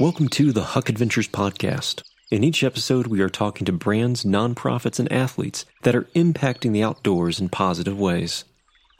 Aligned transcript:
Welcome 0.00 0.28
to 0.30 0.52
the 0.52 0.64
Huck 0.64 0.88
Adventures 0.88 1.28
Podcast. 1.28 2.02
In 2.30 2.42
each 2.42 2.64
episode, 2.64 3.08
we 3.08 3.20
are 3.20 3.28
talking 3.28 3.66
to 3.66 3.72
brands, 3.72 4.24
nonprofits, 4.24 4.98
and 4.98 5.12
athletes 5.12 5.66
that 5.82 5.94
are 5.94 6.08
impacting 6.16 6.72
the 6.72 6.82
outdoors 6.82 7.38
in 7.38 7.50
positive 7.50 8.00
ways. 8.00 8.44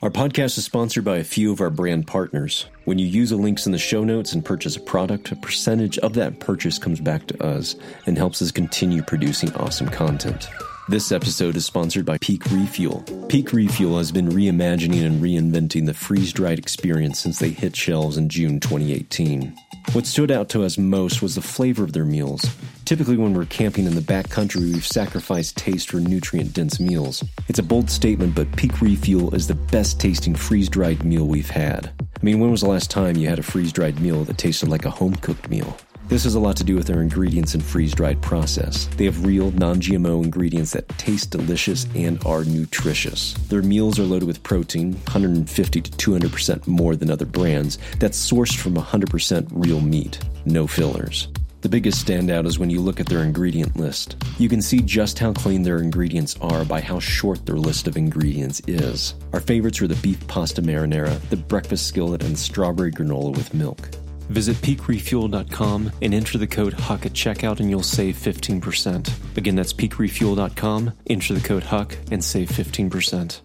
Our 0.03 0.11
podcast 0.11 0.57
is 0.59 0.65
sponsored 0.65 1.03
by 1.03 1.17
a 1.17 1.23
few 1.23 1.51
of 1.51 1.61
our 1.61 1.71
brand 1.71 2.05
partners. 2.05 2.67
When 2.85 2.99
you 2.99 3.07
use 3.07 3.31
the 3.31 3.37
links 3.37 3.65
in 3.65 3.71
the 3.71 3.79
show 3.79 4.03
notes 4.03 4.33
and 4.33 4.45
purchase 4.45 4.75
a 4.75 4.81
product, 4.81 5.31
a 5.31 5.35
percentage 5.35 5.97
of 5.97 6.13
that 6.13 6.39
purchase 6.39 6.77
comes 6.77 7.01
back 7.01 7.25
to 7.27 7.43
us 7.43 7.75
and 8.05 8.15
helps 8.15 8.39
us 8.43 8.51
continue 8.51 9.01
producing 9.01 9.51
awesome 9.55 9.89
content. 9.89 10.47
This 10.89 11.11
episode 11.11 11.55
is 11.55 11.65
sponsored 11.65 12.05
by 12.05 12.19
Peak 12.19 12.45
Refuel. 12.51 13.01
Peak 13.29 13.51
Refuel 13.51 13.97
has 13.97 14.11
been 14.11 14.29
reimagining 14.29 15.03
and 15.03 15.23
reinventing 15.23 15.87
the 15.87 15.93
freeze 15.95 16.33
dried 16.33 16.59
experience 16.59 17.19
since 17.19 17.39
they 17.39 17.49
hit 17.49 17.75
shelves 17.75 18.15
in 18.15 18.29
June 18.29 18.59
2018. 18.59 19.55
What 19.91 20.07
stood 20.07 20.31
out 20.31 20.49
to 20.49 20.63
us 20.63 20.79
most 20.79 21.21
was 21.21 21.35
the 21.35 21.41
flavor 21.41 21.83
of 21.83 21.93
their 21.93 22.05
meals. 22.05 22.43
Typically, 22.85 23.15
when 23.15 23.33
we're 23.33 23.45
camping 23.45 23.85
in 23.85 23.93
the 23.93 24.01
backcountry, 24.01 24.73
we've 24.73 24.85
sacrificed 24.85 25.55
taste 25.55 25.91
for 25.91 25.97
nutrient 25.97 26.53
dense 26.53 26.79
meals. 26.79 27.23
It's 27.47 27.59
a 27.59 27.63
bold 27.63 27.91
statement, 27.91 28.33
but 28.33 28.51
Peak 28.55 28.81
Refuel 28.81 29.35
is 29.35 29.47
the 29.47 29.53
best 29.53 29.99
tasting 29.99 30.33
freeze 30.33 30.67
dried 30.67 31.03
meal 31.03 31.27
we've 31.27 31.49
had. 31.49 31.91
I 31.99 32.23
mean, 32.23 32.39
when 32.39 32.49
was 32.49 32.61
the 32.61 32.69
last 32.69 32.89
time 32.89 33.17
you 33.17 33.27
had 33.27 33.37
a 33.37 33.43
freeze 33.43 33.71
dried 33.71 33.99
meal 33.99 34.23
that 34.23 34.39
tasted 34.39 34.69
like 34.69 34.85
a 34.85 34.89
home 34.89 35.15
cooked 35.15 35.49
meal? 35.49 35.77
This 36.13 36.25
has 36.25 36.35
a 36.35 36.39
lot 36.39 36.55
to 36.57 36.63
do 36.63 36.75
with 36.75 36.85
their 36.85 37.01
ingredients 37.01 37.55
and 37.55 37.63
freeze 37.65 37.91
dried 37.91 38.21
process. 38.21 38.85
They 38.97 39.05
have 39.05 39.25
real, 39.25 39.49
non 39.49 39.81
GMO 39.81 40.23
ingredients 40.23 40.73
that 40.73 40.87
taste 40.89 41.31
delicious 41.31 41.87
and 41.95 42.23
are 42.23 42.43
nutritious. 42.43 43.33
Their 43.49 43.63
meals 43.63 43.97
are 43.97 44.03
loaded 44.03 44.27
with 44.27 44.43
protein, 44.43 44.91
150 44.93 45.81
to 45.81 45.91
200% 46.11 46.67
more 46.67 46.95
than 46.95 47.09
other 47.09 47.25
brands, 47.25 47.79
that's 47.97 48.31
sourced 48.31 48.55
from 48.55 48.75
100% 48.75 49.47
real 49.53 49.81
meat, 49.81 50.19
no 50.45 50.67
fillers. 50.67 51.29
The 51.61 51.69
biggest 51.69 52.05
standout 52.05 52.45
is 52.45 52.59
when 52.59 52.69
you 52.69 52.79
look 52.79 52.99
at 52.99 53.07
their 53.07 53.23
ingredient 53.23 53.75
list. 53.75 54.23
You 54.37 54.49
can 54.49 54.61
see 54.61 54.81
just 54.81 55.17
how 55.17 55.33
clean 55.33 55.63
their 55.63 55.79
ingredients 55.79 56.35
are 56.41 56.63
by 56.63 56.79
how 56.79 56.99
short 56.99 57.47
their 57.47 57.57
list 57.57 57.87
of 57.87 57.97
ingredients 57.97 58.61
is. 58.67 59.15
Our 59.33 59.39
favorites 59.39 59.81
are 59.81 59.87
the 59.87 59.95
beef 59.95 60.27
pasta 60.27 60.61
marinara, 60.61 61.19
the 61.31 61.37
breakfast 61.37 61.87
skillet, 61.87 62.21
and 62.21 62.37
strawberry 62.37 62.91
granola 62.91 63.35
with 63.35 63.51
milk. 63.55 63.89
Visit 64.33 64.57
peakrefuel.com 64.57 65.91
and 66.01 66.11
enter 66.11 66.39
the 66.39 66.47
code 66.47 66.73
HUCK 66.73 67.05
at 67.05 67.13
checkout 67.13 67.59
and 67.59 67.69
you'll 67.69 67.83
save 67.83 68.15
15%. 68.15 69.37
Again, 69.37 69.55
that's 69.55 69.73
peakrefuel.com, 69.73 70.91
enter 71.07 71.33
the 71.35 71.47
code 71.47 71.61
HUCK 71.61 71.99
and 72.09 72.23
save 72.23 72.49
15%. 72.49 73.41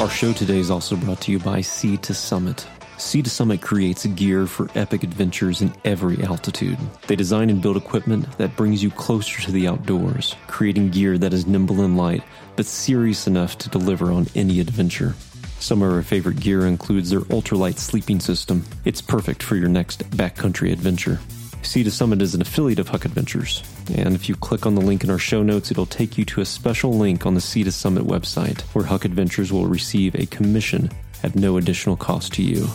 Our 0.00 0.08
show 0.08 0.32
today 0.32 0.58
is 0.58 0.70
also 0.70 0.94
brought 0.94 1.22
to 1.22 1.32
you 1.32 1.40
by 1.40 1.60
Sea 1.60 1.96
to 1.96 2.14
Summit. 2.14 2.68
Sea 2.98 3.22
to 3.22 3.30
Summit 3.30 3.60
creates 3.60 4.06
gear 4.06 4.46
for 4.46 4.68
epic 4.76 5.02
adventures 5.02 5.60
in 5.60 5.72
every 5.84 6.22
altitude. 6.22 6.78
They 7.08 7.16
design 7.16 7.50
and 7.50 7.60
build 7.60 7.76
equipment 7.76 8.38
that 8.38 8.54
brings 8.56 8.80
you 8.80 8.92
closer 8.92 9.42
to 9.42 9.50
the 9.50 9.66
outdoors, 9.66 10.36
creating 10.46 10.90
gear 10.90 11.18
that 11.18 11.32
is 11.32 11.48
nimble 11.48 11.80
and 11.80 11.96
light, 11.96 12.22
but 12.54 12.66
serious 12.66 13.26
enough 13.26 13.58
to 13.58 13.68
deliver 13.68 14.12
on 14.12 14.28
any 14.36 14.60
adventure. 14.60 15.16
Some 15.60 15.82
of 15.82 15.92
our 15.92 16.02
favorite 16.02 16.40
gear 16.40 16.66
includes 16.66 17.10
their 17.10 17.20
ultralight 17.20 17.78
sleeping 17.78 18.18
system. 18.18 18.64
It's 18.86 19.02
perfect 19.02 19.42
for 19.42 19.56
your 19.56 19.68
next 19.68 20.08
backcountry 20.10 20.72
adventure. 20.72 21.20
Sea 21.62 21.84
to 21.84 21.90
Summit 21.90 22.22
is 22.22 22.34
an 22.34 22.40
affiliate 22.40 22.78
of 22.78 22.88
Huck 22.88 23.04
Adventures, 23.04 23.62
and 23.94 24.14
if 24.14 24.26
you 24.26 24.34
click 24.34 24.64
on 24.64 24.74
the 24.74 24.80
link 24.80 25.04
in 25.04 25.10
our 25.10 25.18
show 25.18 25.42
notes, 25.42 25.70
it'll 25.70 25.84
take 25.84 26.16
you 26.16 26.24
to 26.24 26.40
a 26.40 26.46
special 26.46 26.94
link 26.94 27.26
on 27.26 27.34
the 27.34 27.40
Sea 27.42 27.62
to 27.64 27.70
Summit 27.70 28.04
website 28.04 28.62
where 28.72 28.86
Huck 28.86 29.04
Adventures 29.04 29.52
will 29.52 29.66
receive 29.66 30.14
a 30.14 30.24
commission 30.26 30.90
at 31.22 31.36
no 31.36 31.58
additional 31.58 31.96
cost 31.96 32.32
to 32.32 32.42
you. 32.42 32.66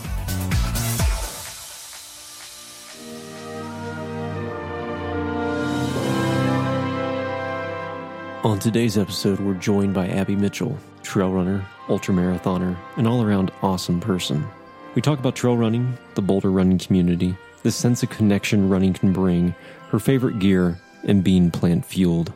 On 8.44 8.60
today's 8.60 8.96
episode, 8.96 9.40
we're 9.40 9.54
joined 9.54 9.92
by 9.92 10.06
Abby 10.06 10.36
Mitchell, 10.36 10.78
trail 11.06 11.30
runner, 11.30 11.64
ultramarathoner, 11.86 12.76
an 12.96 13.06
all 13.06 13.22
around 13.22 13.50
awesome 13.62 14.00
person. 14.00 14.46
We 14.94 15.02
talk 15.02 15.18
about 15.18 15.36
trail 15.36 15.56
running, 15.56 15.96
the 16.14 16.22
boulder 16.22 16.50
running 16.50 16.78
community, 16.78 17.36
the 17.62 17.70
sense 17.70 18.02
of 18.02 18.10
connection 18.10 18.68
running 18.68 18.92
can 18.92 19.12
bring, 19.12 19.54
her 19.90 19.98
favorite 19.98 20.38
gear, 20.38 20.78
and 21.04 21.22
being 21.22 21.50
plant 21.50 21.84
fueled. 21.84 22.32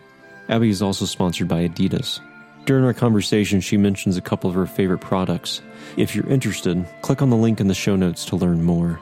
Abby 0.49 0.71
is 0.71 0.83
also 0.83 1.05
sponsored 1.05 1.49
by 1.49 1.69
Adidas. 1.69 2.21
During 2.67 2.85
our 2.85 2.95
conversation, 2.95 3.61
she 3.61 3.77
mentions 3.77 4.17
a 4.17 4.23
couple 4.23 4.49
of 4.49 4.57
her 4.57 4.67
favorite 4.67 5.01
products. 5.01 5.63
If 5.97 6.15
you're 6.15 6.29
interested, 6.29 6.87
click 7.03 7.23
on 7.23 7.31
the 7.31 7.37
link 7.37 7.61
in 7.61 7.69
the 7.69 7.75
show 7.75 7.97
notes 7.97 8.25
to 8.27 8.37
learn 8.37 8.63
more. 8.63 9.01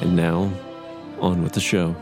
And 0.00 0.14
now, 0.14 0.52
on 1.20 1.42
with 1.42 1.54
the 1.54 1.60
show. 1.60 1.96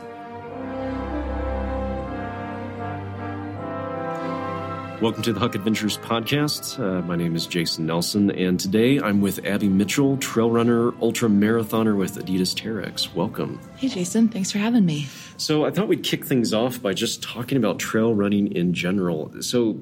Welcome 5.05 5.23
to 5.25 5.35
the 5.35 5.41
Huck 5.41 5.55
Adventures 5.55 5.99
podcast. 5.99 6.81
Uh, 6.81 7.03
my 7.03 7.15
name 7.15 7.37
is 7.37 7.47
Jason 7.47 7.85
Nelson, 7.85 8.31
and 8.31 8.59
today 8.59 8.99
I'm 8.99 9.21
with 9.21 9.45
Abby 9.45 9.69
Mitchell, 9.69 10.17
trail 10.17 10.51
runner, 10.51 10.95
ultra 11.03 11.29
marathoner 11.29 11.95
with 11.95 12.17
Adidas 12.17 12.55
Terrex. 12.55 13.15
Welcome. 13.15 13.61
Hey, 13.77 13.89
Jason. 13.89 14.31
Thanks 14.31 14.51
for 14.51 14.57
having 14.57 14.87
me. 14.87 15.09
So, 15.37 15.67
I 15.67 15.73
thought 15.73 15.89
we'd 15.89 16.03
kick 16.05 16.25
things 16.25 16.55
off 16.55 16.81
by 16.81 16.95
just 16.95 17.23
talking 17.23 17.59
about 17.59 17.79
trail 17.79 18.15
running 18.15 18.57
in 18.57 18.73
general. 18.73 19.31
So, 19.43 19.79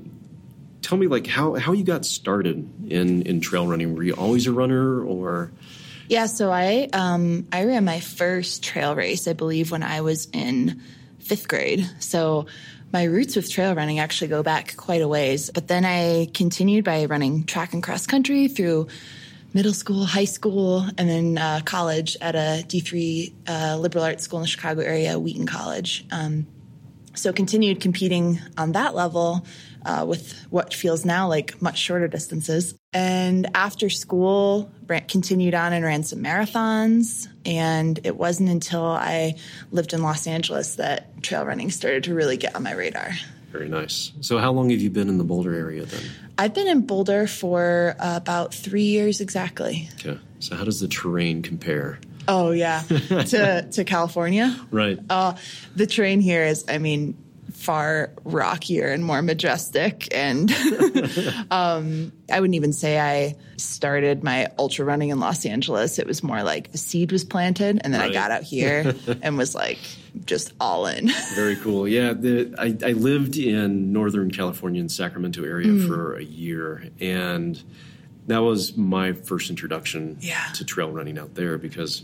tell 0.80 0.98
me, 0.98 1.06
like, 1.06 1.28
how, 1.28 1.54
how 1.54 1.70
you 1.70 1.84
got 1.84 2.04
started 2.04 2.68
in, 2.90 3.22
in 3.22 3.40
trail 3.40 3.68
running. 3.68 3.94
Were 3.94 4.02
you 4.02 4.14
always 4.14 4.48
a 4.48 4.52
runner, 4.52 5.04
or? 5.04 5.52
Yeah, 6.08 6.26
so 6.26 6.50
I 6.50 6.88
um, 6.92 7.46
I 7.52 7.62
ran 7.62 7.84
my 7.84 8.00
first 8.00 8.64
trail 8.64 8.96
race, 8.96 9.28
I 9.28 9.34
believe, 9.34 9.70
when 9.70 9.84
I 9.84 10.00
was 10.00 10.26
in 10.32 10.82
fifth 11.20 11.46
grade. 11.46 11.88
So 12.00 12.46
my 12.92 13.04
roots 13.04 13.36
with 13.36 13.50
trail 13.50 13.75
running 13.75 13.98
actually 13.98 14.28
go 14.28 14.42
back 14.42 14.76
quite 14.76 15.00
a 15.00 15.08
ways. 15.08 15.50
But 15.53 15.69
then 15.69 15.84
I 15.84 16.28
continued 16.34 16.84
by 16.84 17.06
running 17.06 17.44
track 17.44 17.72
and 17.72 17.82
cross 17.82 18.06
country 18.06 18.48
through 18.48 18.88
middle 19.54 19.72
school, 19.72 20.04
high 20.04 20.25
school, 20.25 20.86
and 20.98 21.08
then 21.08 21.38
uh, 21.38 21.60
college 21.64 22.16
at 22.20 22.34
a 22.34 22.64
D3 22.66 23.32
uh, 23.48 23.76
liberal 23.78 24.04
arts 24.04 24.25
school 24.25 24.38
in 24.41 24.42
the 24.42 24.48
Chicago 24.48 24.82
area, 24.82 25.19
Wheaton 25.19 25.47
College. 25.47 26.04
Um, 26.10 26.47
so 27.14 27.32
continued 27.32 27.81
competing 27.81 28.41
on 28.56 28.72
that 28.72 28.94
level 28.94 29.47
uh, 29.84 30.04
with 30.08 30.47
what 30.50 30.72
feels 30.72 31.04
now 31.04 31.28
like 31.28 31.60
much 31.60 31.78
shorter 31.78 32.08
distances. 32.08 32.75
And 32.92 33.50
after 33.54 33.91
school, 33.91 34.70
continued 35.08 35.54
on 35.54 35.72
and 35.72 35.84
ran 35.84 36.04
some 36.04 36.20
marathons. 36.20 37.28
And 37.44 37.98
it 38.04 38.16
wasn't 38.16 38.48
until 38.48 38.84
I 38.84 39.36
lived 39.70 39.92
in 39.92 40.03
Los 40.03 40.26
Angeles 40.26 40.76
that 40.76 41.22
trail 41.22 41.44
running 41.44 41.70
started 41.70 42.04
to 42.04 42.14
really 42.14 42.36
get 42.36 42.54
on 42.54 42.62
my 42.62 42.72
radar. 42.72 43.10
Very 43.50 43.69
nice. 43.69 44.12
So, 44.20 44.38
how 44.38 44.50
long 44.53 44.70
have 44.70 44.80
you 44.80 44.88
been 44.88 45.08
in 45.08 45.19
the 45.19 45.25
Boulder 45.25 45.54
area 45.54 45.84
then? 45.84 46.02
I've 46.38 46.54
been 46.54 46.69
in 46.69 46.86
Boulder 46.86 47.26
for 47.26 47.94
uh, 47.98 48.16
about 48.16 48.54
three 48.54 48.84
years 48.84 49.20
exactly. 49.20 49.91
Okay. 50.00 50.19
So, 50.38 50.56
how 50.56 50.64
does 50.64 50.81
the 50.81 50.88
terrain 50.88 51.42
compare? 51.42 51.98
Oh 52.26 52.52
yeah, 52.52 52.81
to 52.88 53.69
to 53.70 53.84
California. 53.84 54.58
Right. 54.70 54.98
Uh, 55.10 55.34
the 55.76 55.86
terrain 55.86 56.20
here 56.20 56.44
is, 56.44 56.64
I 56.69 56.78
mean, 56.78 57.16
far 57.62 58.10
rockier 58.24 58.88
and 58.88 59.04
more 59.04 59.22
majestic. 59.22 60.08
And 60.12 60.50
um, 61.50 62.12
I 62.30 62.40
wouldn't 62.40 62.56
even 62.56 62.72
say 62.72 62.98
I 62.98 63.36
started 63.56 64.24
my 64.24 64.48
ultra 64.58 64.84
running 64.84 65.10
in 65.10 65.20
Los 65.20 65.46
Angeles. 65.46 66.00
It 66.00 66.06
was 66.06 66.24
more 66.24 66.42
like 66.42 66.72
the 66.72 66.78
seed 66.78 67.12
was 67.12 67.24
planted, 67.24 67.80
and 67.84 67.94
then 67.94 68.00
right. 68.00 68.10
I 68.10 68.12
got 68.12 68.32
out 68.32 68.42
here 68.42 68.96
and 69.22 69.38
was 69.38 69.54
like 69.54 69.78
just 70.24 70.52
all 70.60 70.86
in. 70.86 71.10
Very 71.36 71.54
cool. 71.54 71.86
Yeah, 71.86 72.14
the, 72.14 72.52
I, 72.58 72.76
I, 72.84 72.92
lived 72.92 73.36
in 73.36 73.92
Northern 73.92 74.30
California 74.32 74.80
in 74.80 74.88
Sacramento 74.88 75.44
area 75.44 75.68
mm. 75.68 75.86
for 75.86 76.16
a 76.16 76.24
year, 76.24 76.90
and 77.00 77.62
that 78.26 78.38
was 78.38 78.76
my 78.76 79.12
first 79.12 79.50
introduction 79.50 80.18
yeah. 80.20 80.46
to 80.54 80.64
trail 80.64 80.90
running 80.90 81.16
out 81.16 81.34
there 81.37 81.58
because 81.58 82.02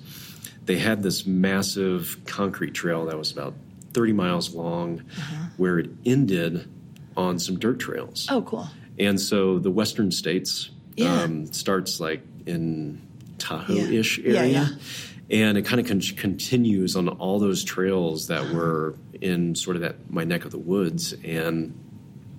they 0.64 0.78
had 0.78 1.02
this 1.02 1.26
massive 1.26 2.16
concrete 2.26 2.74
trail 2.74 3.06
that 3.06 3.18
was 3.18 3.32
about 3.32 3.54
30 3.98 4.12
miles 4.12 4.54
long, 4.54 5.00
uh-huh. 5.00 5.46
where 5.56 5.80
it 5.80 5.90
ended 6.06 6.70
on 7.16 7.40
some 7.40 7.58
dirt 7.58 7.80
trails. 7.80 8.28
Oh, 8.30 8.42
cool. 8.42 8.68
And 8.96 9.20
so 9.20 9.58
the 9.58 9.72
western 9.72 10.12
states 10.12 10.70
yeah. 10.94 11.22
um, 11.22 11.52
starts 11.52 11.98
like 11.98 12.22
in 12.46 13.02
Tahoe 13.38 13.74
ish 13.74 14.18
yeah. 14.18 14.38
area. 14.38 14.50
Yeah, 14.52 14.68
and 15.30 15.58
it 15.58 15.66
kind 15.66 15.80
of 15.80 15.88
con- 15.88 16.16
continues 16.16 16.94
on 16.94 17.08
all 17.08 17.40
those 17.40 17.64
trails 17.64 18.28
that 18.28 18.42
uh-huh. 18.42 18.54
were 18.54 18.94
in 19.20 19.56
sort 19.56 19.74
of 19.74 19.82
that 19.82 20.08
my 20.12 20.22
neck 20.22 20.44
of 20.44 20.52
the 20.52 20.58
woods 20.58 21.12
and 21.24 21.76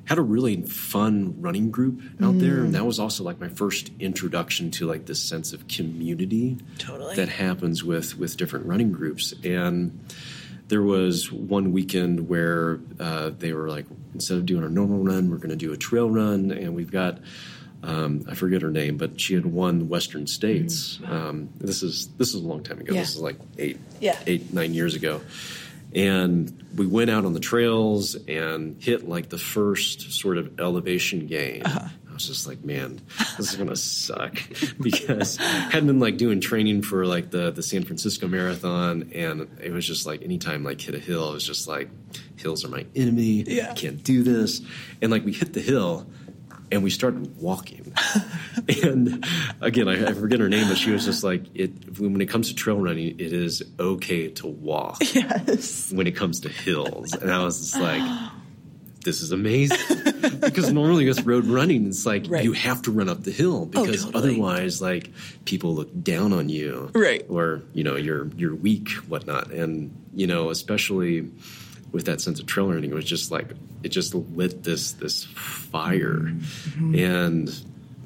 had 0.06 0.18
a 0.18 0.22
really 0.22 0.62
fun 0.64 1.36
running 1.42 1.72
group 1.72 2.02
out 2.24 2.36
mm. 2.36 2.40
there 2.40 2.62
and 2.62 2.74
that 2.74 2.86
was 2.86 3.00
also 3.00 3.24
like 3.24 3.40
my 3.40 3.50
first 3.50 3.92
introduction 4.00 4.72
to 4.72 4.88
like 4.88 5.06
this 5.06 5.22
sense 5.22 5.52
of 5.54 5.68
community 5.68 6.58
totally. 6.80 7.16
that 7.16 7.28
happens 7.30 7.84
with 7.84 8.18
with 8.18 8.38
different 8.38 8.66
running 8.66 8.92
groups 8.92 9.34
and 9.44 10.00
there 10.70 10.82
was 10.82 11.32
one 11.32 11.72
weekend 11.74 12.30
where 12.30 12.80
uh, 13.00 13.32
they 13.38 13.52
were 13.54 13.68
like, 13.70 13.86
instead 14.14 14.38
of 14.38 14.46
doing 14.46 14.64
a 14.64 14.70
normal 14.70 15.04
run, 15.04 15.30
we're 15.30 15.38
going 15.38 15.50
to 15.50 15.56
do 15.56 15.74
a 15.74 15.78
trail 15.78 16.10
run, 16.10 16.52
and 16.52 16.74
we've 16.76 16.92
got 16.92 17.20
Um, 17.82 18.26
I 18.28 18.36
forget 18.36 18.62
her 18.62 18.72
name, 18.72 18.98
but 18.98 19.22
she 19.22 19.36
had 19.36 19.46
won 19.46 19.88
Western 19.88 20.28
States. 20.28 21.00
Um, 21.06 21.48
this 21.60 21.82
is 21.82 22.10
this 22.18 22.30
is 22.36 22.42
a 22.44 22.48
long 22.48 22.62
time 22.62 22.80
ago. 22.80 22.94
Yeah. 22.94 23.00
This 23.02 23.16
is 23.16 23.22
like 23.22 23.38
eight, 23.58 23.78
Yeah. 24.02 24.20
eight, 24.28 24.54
nine 24.54 24.74
years 24.74 24.96
ago. 24.96 25.22
And 25.96 26.52
we 26.76 26.86
went 26.86 27.10
out 27.10 27.24
on 27.26 27.34
the 27.34 27.40
trails 27.40 28.16
and 28.28 28.76
hit 28.82 29.08
like 29.08 29.30
the 29.30 29.38
first 29.38 30.12
sort 30.12 30.38
of 30.38 30.60
elevation 30.60 31.26
gain. 31.28 31.64
I 31.66 31.90
was 32.20 32.28
just 32.28 32.48
like, 32.48 32.66
man, 32.66 33.02
this 33.38 33.52
is 33.52 33.56
gonna 33.56 33.76
suck 33.76 34.42
because 34.82 35.40
I 35.40 35.44
hadn't 35.44 35.88
been 35.88 36.00
like 36.00 36.18
doing 36.18 36.42
training 36.42 36.82
for 36.82 37.06
like 37.06 37.32
the 37.32 37.52
the 37.52 37.64
San 37.64 37.84
Francisco 37.84 38.28
Marathon, 38.28 39.12
and 39.16 39.48
it 39.62 39.72
was 39.72 39.86
just 39.88 40.06
like 40.06 40.22
anytime 40.22 40.64
like 40.64 40.82
hit 40.82 40.96
a 40.96 41.00
hill, 41.00 41.30
it 41.30 41.34
was 41.34 41.46
just 41.46 41.68
like 41.68 41.90
hills 42.36 42.66
are 42.66 42.70
my 42.70 42.86
enemy. 42.96 43.44
Yeah. 43.48 43.72
I 43.72 43.74
can't 43.74 44.04
do 44.04 44.24
this. 44.24 44.62
And 45.02 45.12
like 45.12 45.24
we 45.24 45.32
hit 45.32 45.54
the 45.54 45.62
hill, 45.62 46.08
and 46.72 46.84
we 46.84 46.90
started 46.90 47.38
walking. 47.38 47.94
and 48.84 49.26
again, 49.62 49.88
I, 49.88 50.10
I 50.10 50.14
forget 50.14 50.42
her 50.42 50.50
name, 50.50 50.68
but 50.68 50.78
she 50.78 50.92
was 50.92 51.06
just 51.06 51.24
like, 51.24 51.46
"It 51.54 52.00
when 52.00 52.20
it 52.20 52.28
comes 52.28 52.50
to 52.50 52.56
trail 52.56 52.78
running, 52.78 53.18
it 53.18 53.32
is 53.32 53.64
okay 53.80 54.28
to 54.28 54.48
walk." 54.48 54.98
Yes. 55.14 55.92
when 55.94 56.06
it 56.06 56.18
comes 56.18 56.42
to 56.42 56.50
hills. 56.50 57.14
And 57.14 57.32
I 57.32 57.44
was 57.46 57.60
just 57.60 57.80
like, 57.80 58.02
this 59.04 59.22
is 59.22 59.32
amazing. 59.32 59.78
because 60.42 60.72
normally 60.74 61.08
with 61.08 61.26
road 61.26 61.46
running, 61.46 61.88
it's 61.88 62.06
like 62.06 62.26
Right. 62.28 62.42
Oh, 62.42 62.44
you 62.44 62.54
have 62.54 62.82
to 62.84 62.92
run 62.92 63.08
up 63.10 63.24
the 63.24 63.32
hill 63.32 63.66
because 63.66 64.04
totally. 64.06 64.32
otherwise, 64.34 64.82
like 64.82 65.12
people 65.46 65.74
look 65.76 65.90
down 66.04 66.34
on 66.34 66.50
you, 66.50 66.92
Right. 66.94 67.26
Or 67.30 67.64
you 67.74 67.84
know 67.84 67.96
you're 67.96 68.28
you're 68.36 68.56
weak, 68.56 68.90
whatnot. 69.08 69.52
And 69.52 69.96
you 70.14 70.28
know, 70.28 70.50
especially 70.50 71.30
with 71.92 72.06
that 72.06 72.22
sense 72.22 72.40
of 72.40 72.46
trail 72.46 72.68
running, 72.72 72.92
it 72.92 72.94
was 72.94 73.06
just 73.06 73.32
like 73.32 73.48
it 73.84 73.90
just 73.90 74.14
lit 74.14 74.64
this 74.64 74.92
this 74.94 75.24
fire, 75.24 76.20
Mm-hmm. 76.20 76.96
and 76.96 77.62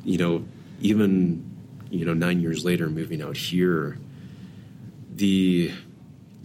you 0.06 0.18
know, 0.18 0.46
even 0.82 1.50
you 1.90 2.06
know, 2.06 2.14
nine 2.14 2.40
years 2.42 2.64
later, 2.66 2.90
moving 2.90 3.22
out 3.22 3.38
here, 3.38 3.98
the 5.16 5.72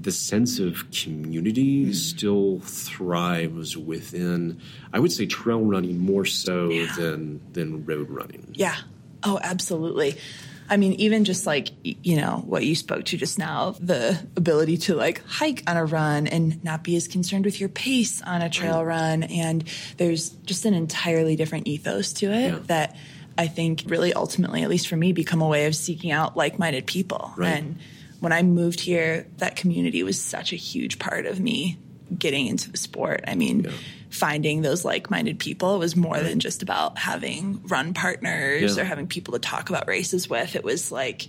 the 0.00 0.12
sense 0.12 0.58
of 0.60 0.90
community 0.92 1.86
Mm. 1.86 1.94
still 1.94 2.60
thrives 2.60 3.76
within 3.76 4.58
I 4.92 4.98
would 5.00 5.12
say 5.12 5.26
trail 5.26 5.60
running 5.60 5.98
more 5.98 6.24
so 6.24 6.68
than 6.96 7.40
than 7.52 7.84
road 7.84 8.08
running. 8.10 8.48
Yeah. 8.54 8.76
Oh, 9.22 9.38
absolutely. 9.42 10.16
I 10.70 10.76
mean, 10.76 10.92
even 10.94 11.24
just 11.24 11.46
like, 11.46 11.70
you 11.82 12.16
know, 12.16 12.42
what 12.46 12.64
you 12.64 12.74
spoke 12.76 13.06
to 13.06 13.16
just 13.16 13.38
now, 13.38 13.74
the 13.80 14.18
ability 14.36 14.76
to 14.76 14.94
like 14.94 15.24
hike 15.26 15.62
on 15.66 15.76
a 15.78 15.84
run 15.84 16.26
and 16.26 16.62
not 16.62 16.84
be 16.84 16.94
as 16.94 17.08
concerned 17.08 17.46
with 17.46 17.58
your 17.58 17.70
pace 17.70 18.20
on 18.20 18.42
a 18.42 18.50
trail 18.50 18.84
run. 18.84 19.22
And 19.22 19.64
there's 19.96 20.28
just 20.28 20.66
an 20.66 20.74
entirely 20.74 21.36
different 21.36 21.66
ethos 21.68 22.12
to 22.14 22.26
it 22.26 22.50
Yeah. 22.52 22.58
that 22.66 22.96
I 23.38 23.46
think 23.46 23.84
really 23.86 24.12
ultimately, 24.12 24.62
at 24.62 24.68
least 24.68 24.88
for 24.88 24.96
me, 24.96 25.12
become 25.12 25.40
a 25.40 25.48
way 25.48 25.64
of 25.66 25.74
seeking 25.74 26.10
out 26.12 26.36
like 26.36 26.58
minded 26.58 26.86
people. 26.86 27.32
Right. 27.36 27.62
And 27.62 27.78
when 28.20 28.32
I 28.32 28.43
moved 28.43 28.81
here, 28.81 29.26
that 29.38 29.56
community 29.56 30.03
was 30.03 30.20
such 30.20 30.53
a 30.53 30.56
huge 30.56 30.99
part 30.99 31.26
of 31.26 31.38
me 31.41 31.79
getting 32.19 32.47
into 32.47 32.70
the 32.70 32.79
sport. 32.79 33.23
I 33.29 33.35
mean, 33.35 33.65
Yeah. 33.65 33.70
finding 34.11 34.62
those 34.62 34.85
like-minded 34.85 35.38
people 35.38 35.79
was 35.79 35.94
more 35.94 36.19
than 36.20 36.41
just 36.41 36.62
about 36.62 36.99
having 36.99 37.61
run 37.67 37.93
partners 37.94 38.76
Yeah. 38.76 38.82
or 38.82 38.85
having 38.87 39.06
people 39.06 39.35
to 39.35 39.38
talk 39.38 39.69
about 39.69 39.87
races 39.87 40.29
with. 40.29 40.56
It 40.56 40.65
was 40.65 40.91
like 40.91 41.29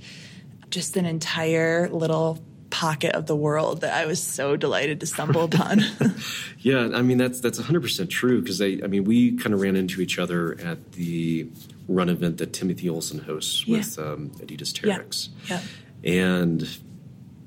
just 0.70 0.96
an 0.98 1.06
entire 1.06 1.90
little 1.90 2.42
pocket 2.70 3.14
of 3.16 3.26
the 3.26 3.36
world 3.36 3.82
that 3.82 3.94
I 3.94 4.06
was 4.06 4.22
so 4.22 4.56
delighted 4.56 5.00
to 5.02 5.06
stumble 5.08 5.44
upon. 5.52 5.82
Yeah, 6.62 6.90
I 6.94 7.02
mean 7.02 7.18
that's 7.18 7.40
that's 7.40 7.58
100% 7.60 8.10
true 8.10 8.42
because 8.42 8.62
I 8.62 8.80
I 8.84 8.88
mean 8.88 9.04
we 9.06 9.38
kind 9.38 9.54
of 9.54 9.62
ran 9.62 9.76
into 9.78 10.02
each 10.02 10.20
other 10.20 10.60
at 10.62 10.92
the 10.94 11.48
run 11.88 12.10
event 12.10 12.38
that 12.38 12.52
Timothy 12.54 12.90
Olson 12.90 13.20
hosts 13.20 13.66
Yeah. 13.68 13.78
with 13.78 13.98
um, 14.00 14.30
Adidas 14.42 14.86
Yeah. 14.86 14.98
Terrex. 14.98 15.30
yeah. 15.50 15.62
And 16.04 16.68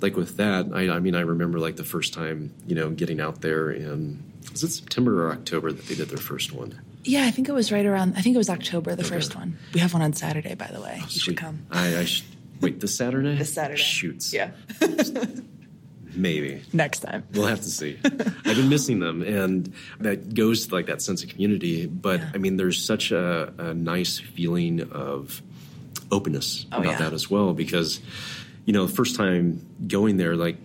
like 0.00 0.16
with 0.16 0.36
that, 0.38 0.66
I, 0.72 0.88
I 0.90 0.98
mean, 0.98 1.14
I 1.14 1.20
remember 1.20 1.58
like 1.58 1.76
the 1.76 1.84
first 1.84 2.12
time, 2.12 2.52
you 2.66 2.74
know, 2.74 2.90
getting 2.90 3.20
out 3.20 3.40
there 3.40 3.70
in 3.70 4.22
was 4.50 4.62
it 4.64 4.70
September 4.70 5.26
or 5.28 5.32
October 5.32 5.70
that 5.72 5.86
they 5.86 5.94
did 5.94 6.08
their 6.08 6.18
first 6.18 6.52
one. 6.52 6.80
Yeah, 7.04 7.24
I 7.24 7.30
think 7.30 7.48
it 7.48 7.52
was 7.52 7.72
right 7.72 7.86
around, 7.86 8.14
I 8.16 8.20
think 8.20 8.34
it 8.34 8.38
was 8.38 8.50
October, 8.50 8.94
the 8.94 9.04
first 9.04 9.34
one. 9.34 9.56
We 9.74 9.80
have 9.80 9.92
one 9.92 10.02
on 10.02 10.12
Saturday, 10.12 10.54
by 10.54 10.68
the 10.68 10.80
way. 10.80 10.98
Oh, 11.00 11.06
you 11.08 11.20
should 11.20 11.36
come. 11.36 11.66
I, 11.70 11.98
I 11.98 12.04
sh- 12.04 12.24
wait 12.60 12.78
this 12.80 12.96
Saturday. 12.96 13.36
This 13.36 13.52
Saturday. 13.54 13.80
Shoots. 13.80 14.32
Yeah. 14.32 14.50
Maybe. 16.14 16.62
Next 16.74 17.00
time. 17.00 17.24
We'll 17.32 17.46
have 17.46 17.60
to 17.62 17.70
see. 17.70 17.98
I've 18.04 18.44
been 18.44 18.68
missing 18.68 18.98
them, 19.00 19.22
and 19.22 19.72
that 20.00 20.34
goes 20.34 20.66
to 20.66 20.74
like 20.74 20.86
that 20.86 21.00
sense 21.00 21.22
of 21.24 21.30
community. 21.30 21.86
But 21.86 22.20
Yeah. 22.20 22.30
I 22.34 22.38
mean, 22.38 22.56
there's 22.58 22.84
such 22.84 23.12
a, 23.12 23.52
a 23.56 23.72
nice 23.74 24.18
feeling 24.18 24.82
of 24.92 25.40
openness 26.10 26.66
Oh, 26.70 26.78
about 26.82 26.90
yeah. 26.92 26.98
that 26.98 27.12
as 27.14 27.30
well. 27.30 27.54
Because 27.54 28.00
you 28.64 28.72
know, 28.72 28.86
the 28.86 28.92
first 28.92 29.16
time 29.16 29.64
going 29.86 30.16
there, 30.16 30.36
like 30.36 30.56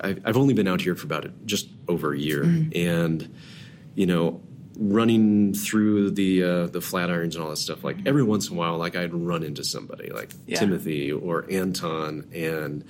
I've, 0.00 0.20
I've 0.24 0.36
only 0.36 0.54
been 0.54 0.68
out 0.68 0.80
here 0.80 0.94
for 0.94 1.06
about 1.06 1.46
just 1.46 1.68
over 1.88 2.12
a 2.12 2.18
year, 2.18 2.44
Mm-hmm. 2.44 2.70
and 2.76 3.34
you 3.94 4.06
know, 4.06 4.40
running 4.78 5.54
through 5.54 6.10
the 6.10 6.42
uh, 6.42 6.66
the 6.66 6.80
flat 6.80 7.10
irons 7.10 7.34
and 7.34 7.42
all 7.44 7.50
that 7.50 7.56
stuff. 7.56 7.82
Like 7.82 7.98
every 8.06 8.22
once 8.22 8.48
in 8.48 8.54
a 8.56 8.58
while, 8.58 8.76
like 8.78 8.94
I'd 8.96 9.14
run 9.14 9.42
into 9.42 9.64
somebody 9.64 10.10
like 10.10 10.30
Yeah. 10.46 10.58
Timothy 10.60 11.10
or 11.12 11.46
Anton, 11.50 12.28
and 12.34 12.84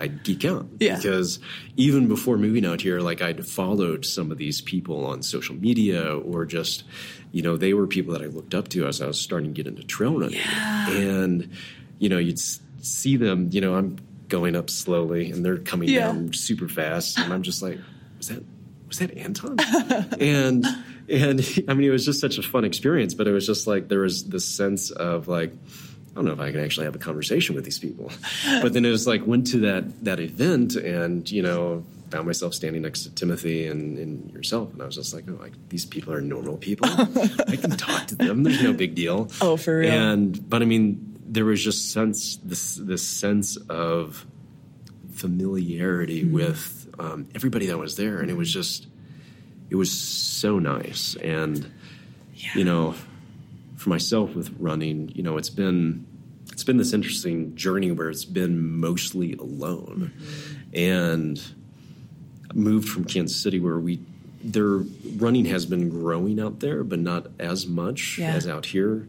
I'd 0.00 0.22
geek 0.24 0.44
out 0.44 0.66
Yeah. 0.80 0.96
because 0.96 1.38
even 1.76 2.08
before 2.08 2.36
moving 2.38 2.64
out 2.66 2.80
here, 2.80 3.00
like 3.00 3.22
I'd 3.22 3.46
followed 3.46 4.04
some 4.04 4.30
of 4.32 4.38
these 4.38 4.60
people 4.60 5.06
on 5.06 5.22
social 5.22 5.54
media 5.56 6.16
or 6.16 6.44
just, 6.44 6.84
you 7.32 7.42
know, 7.42 7.56
they 7.56 7.72
were 7.74 7.86
people 7.86 8.12
that 8.14 8.22
I 8.22 8.26
looked 8.26 8.54
up 8.54 8.68
to 8.70 8.86
as 8.86 9.00
I 9.02 9.06
was 9.08 9.20
starting 9.20 9.52
to 9.54 9.56
get 9.56 9.66
into 9.66 9.82
trail 9.82 10.16
running. 10.18 10.38
And, 10.40 11.50
you 11.98 12.08
know, 12.08 12.18
you'd 12.18 12.38
see 12.80 13.16
them, 13.16 13.48
you 13.52 13.60
know, 13.60 13.74
I'm 13.74 13.98
going 14.28 14.56
up 14.56 14.70
slowly 14.70 15.30
and 15.30 15.44
they're 15.44 15.58
coming 15.58 15.88
Yeah. 15.88 16.08
down 16.08 16.32
super 16.32 16.68
fast. 16.68 17.18
And 17.18 17.32
I'm 17.32 17.42
just 17.42 17.62
like, 17.62 17.78
was 18.18 18.28
that, 18.28 18.42
was 18.86 18.98
that 18.98 19.16
Anton? 19.16 19.58
and, 20.20 20.66
and 21.08 21.64
I 21.68 21.74
mean, 21.74 21.88
it 21.88 21.90
was 21.92 22.04
just 22.04 22.20
such 22.20 22.38
a 22.38 22.42
fun 22.42 22.64
experience, 22.64 23.14
but 23.14 23.26
it 23.26 23.32
was 23.32 23.46
just 23.46 23.66
like, 23.66 23.88
there 23.88 24.00
was 24.00 24.24
this 24.24 24.44
sense 24.46 24.90
of 24.90 25.28
like, 25.28 25.52
I 25.52 26.14
don't 26.14 26.24
know 26.24 26.32
if 26.32 26.40
I 26.40 26.50
can 26.50 26.60
actually 26.60 26.86
have 26.86 26.96
a 26.96 26.98
conversation 26.98 27.54
with 27.54 27.64
these 27.64 27.78
people. 27.78 28.10
But 28.62 28.72
then 28.72 28.84
it 28.84 28.90
was 28.90 29.06
like 29.06 29.24
went 29.26 29.46
to 29.48 29.58
that 29.60 30.04
that 30.04 30.18
event 30.18 30.74
and 30.74 31.30
you 31.30 31.42
know 31.42 31.84
found 32.10 32.26
myself 32.26 32.54
standing 32.54 32.82
next 32.82 33.02
to 33.04 33.10
Timothy 33.14 33.66
and, 33.66 33.98
and 33.98 34.30
yourself, 34.32 34.72
and 34.72 34.82
I 34.82 34.86
was 34.86 34.96
just 34.96 35.14
like, 35.14 35.24
oh, 35.28 35.38
like 35.40 35.52
these 35.68 35.84
people 35.84 36.12
are 36.14 36.20
normal 36.22 36.56
people. 36.56 36.88
I 36.90 37.54
can 37.56 37.70
talk 37.76 38.06
to 38.08 38.16
them. 38.16 38.42
There's 38.42 38.62
no 38.62 38.72
big 38.72 38.94
deal. 38.96 39.30
Oh, 39.40 39.56
for 39.58 39.78
real. 39.78 39.92
And 39.92 40.48
but 40.50 40.60
I 40.62 40.64
mean, 40.64 41.07
there 41.30 41.44
was 41.44 41.62
just 41.62 41.92
sense 41.92 42.36
this 42.42 42.74
this 42.76 43.06
sense 43.06 43.56
of 43.68 44.26
familiarity 45.12 46.22
Mm-hmm. 46.22 46.32
with 46.34 46.74
um, 46.98 47.28
everybody 47.34 47.66
that 47.66 47.78
was 47.78 47.96
there, 47.96 48.18
and 48.20 48.30
it 48.30 48.36
was 48.36 48.52
just 48.52 48.86
it 49.70 49.76
was 49.76 49.90
so 49.90 50.58
nice. 50.58 51.16
And 51.16 51.70
you 52.54 52.64
know 52.64 52.94
for 53.76 53.90
myself 53.90 54.34
with 54.34 54.54
running 54.58 55.10
you 55.14 55.22
know 55.22 55.36
it's 55.38 55.50
been 55.50 56.06
it's 56.52 56.64
been 56.64 56.76
this 56.78 56.92
interesting 56.92 57.54
journey 57.56 57.90
where 57.92 58.08
it's 58.10 58.24
been 58.24 58.78
mostly 58.80 59.34
alone. 59.34 60.12
And 60.74 61.40
moved 62.54 62.88
from 62.88 63.04
kansas 63.04 63.36
city 63.36 63.60
where 63.60 63.78
we 63.78 64.00
their 64.42 64.78
running 65.16 65.44
has 65.44 65.66
been 65.66 65.90
growing 65.90 66.40
out 66.40 66.60
there 66.60 66.82
but 66.82 66.98
not 66.98 67.26
as 67.38 67.66
much 67.66 68.18
Yeah. 68.18 68.32
as 68.34 68.46
out 68.48 68.64
here 68.66 69.06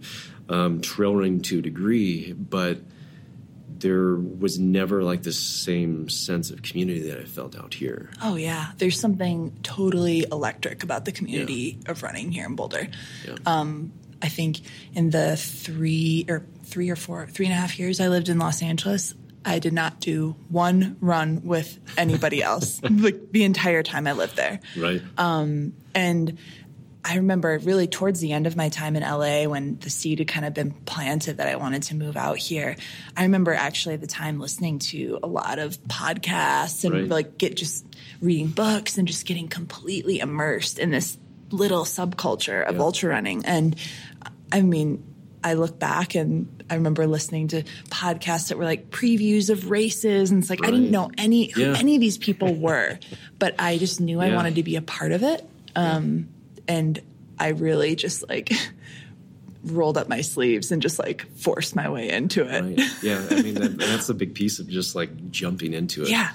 um, 0.50 0.82
trail 0.82 1.16
running 1.16 1.42
to 1.42 1.60
a 1.60 1.62
degree 1.62 2.34
but 2.34 2.80
there 3.78 4.16
was 4.16 4.60
never 4.60 5.04
like 5.04 5.24
the 5.24 5.32
same 5.32 6.10
sense 6.10 6.52
of 6.52 6.62
community 6.62 7.10
that 7.10 7.18
i 7.20 7.24
felt 7.24 7.56
out 7.58 7.74
here 7.74 8.10
Oh 8.22 8.36
yeah, 8.36 8.72
there's 8.78 9.00
something 9.00 9.58
totally 9.64 10.26
electric 10.32 10.84
about 10.84 11.06
the 11.06 11.12
community 11.12 11.80
of 11.86 12.04
running 12.04 12.32
here 12.32 12.46
in 12.46 12.56
Boulder. 12.56 12.88
Yeah. 13.26 13.36
Um, 13.46 13.94
I 14.22 14.28
think 14.28 14.60
in 14.94 15.10
the 15.12 15.38
three 15.38 16.26
or 16.28 16.44
three 16.64 16.90
or 16.90 16.96
four, 16.96 17.28
three 17.28 17.46
and 17.46 17.54
a 17.54 17.56
half 17.56 17.80
years 17.80 18.00
I 18.02 18.10
lived 18.10 18.28
in 18.30 18.38
Los 18.38 18.62
Angeles, 18.62 19.14
I 19.46 19.60
did 19.60 19.72
not 19.74 20.02
do 20.02 20.36
one 20.50 20.98
run 21.00 21.42
with 21.46 21.80
anybody 21.98 22.44
else. 22.44 22.82
like 22.90 23.32
the 23.32 23.46
entire 23.46 23.84
time 23.84 24.06
I 24.08 24.12
lived 24.12 24.36
there. 24.36 24.60
right 24.78 25.02
And 25.96 26.38
I 27.10 27.16
remember 27.16 27.58
really 27.64 27.88
towards 27.88 28.20
the 28.20 28.34
end 28.34 28.46
of 28.46 28.56
my 28.56 28.70
time 28.70 28.96
in 28.96 29.02
LA 29.02 29.46
when 29.50 29.80
the 29.80 29.90
seed 29.90 30.20
had 30.20 30.28
kind 30.28 30.46
of 30.46 30.54
been 30.54 30.72
planted 30.86 31.38
that 31.38 31.48
I 31.48 31.56
wanted 31.56 31.82
to 31.84 31.96
move 31.96 32.16
out 32.16 32.38
here. 32.38 32.76
I 33.18 33.24
remember 33.24 33.52
actually 33.52 33.96
at 33.96 34.02
the 34.02 34.06
time 34.08 34.40
listening 34.40 34.78
to 34.80 35.18
a 35.24 35.28
lot 35.28 35.58
of 35.58 35.82
podcasts 35.86 36.86
and 36.86 36.94
Right. 36.94 37.08
like 37.10 37.38
get 37.40 37.58
just 37.58 37.84
reading 38.22 38.48
books 38.50 39.00
and 39.00 39.08
just 39.08 39.26
getting 39.26 39.48
completely 39.48 40.20
immersed 40.20 40.78
in 40.78 40.92
this 40.92 41.18
little 41.50 41.84
subculture 41.84 42.64
of 42.64 42.76
Yeah. 42.76 42.82
ultra 42.82 43.10
running. 43.10 43.44
And 43.44 43.76
I 44.52 44.62
mean, 44.62 45.04
I 45.44 45.54
look 45.56 45.80
back 45.80 46.14
and 46.14 46.64
I 46.70 46.76
remember 46.76 47.08
listening 47.08 47.48
to 47.48 47.64
podcasts 47.90 48.50
that 48.50 48.58
were 48.60 48.66
like 48.66 48.92
previews 48.92 49.50
of 49.50 49.72
races, 49.72 50.30
and 50.30 50.44
it's 50.44 50.50
like 50.52 50.64
I 50.64 50.70
didn't 50.70 50.92
know 50.92 51.10
any 51.18 51.48
who 51.50 51.62
Yeah. 51.62 51.76
any 51.76 51.96
of 51.96 52.02
these 52.02 52.20
people 52.20 52.54
were, 52.54 53.00
but 53.40 53.56
I 53.58 53.80
just 53.80 54.00
knew 54.00 54.20
I 54.22 54.36
wanted 54.36 54.56
to 54.56 54.64
be 54.64 54.76
a 54.76 54.82
part 54.84 55.12
of 55.12 55.24
it. 55.24 55.44
Um, 55.76 56.28
and 56.70 57.02
I 57.38 57.50
really 57.50 57.96
just 57.96 58.30
like 58.30 58.52
rolled 59.64 59.98
up 59.98 60.08
my 60.08 60.22
sleeves 60.22 60.72
and 60.72 60.82
just 60.82 61.00
like 61.00 61.26
forced 61.36 61.76
my 61.76 61.90
way 61.90 62.10
into 62.10 62.44
it. 62.44 62.62
Right. 62.62 63.04
Yeah, 63.04 63.26
I 63.30 63.42
mean 63.42 63.56
that, 63.56 63.78
that's 63.78 64.08
a 64.08 64.14
big 64.14 64.36
piece 64.36 64.60
of 64.60 64.70
just 64.70 64.96
like 64.96 65.32
jumping 65.32 65.74
into 65.74 66.04
it. 66.04 66.10
Yeah. 66.10 66.32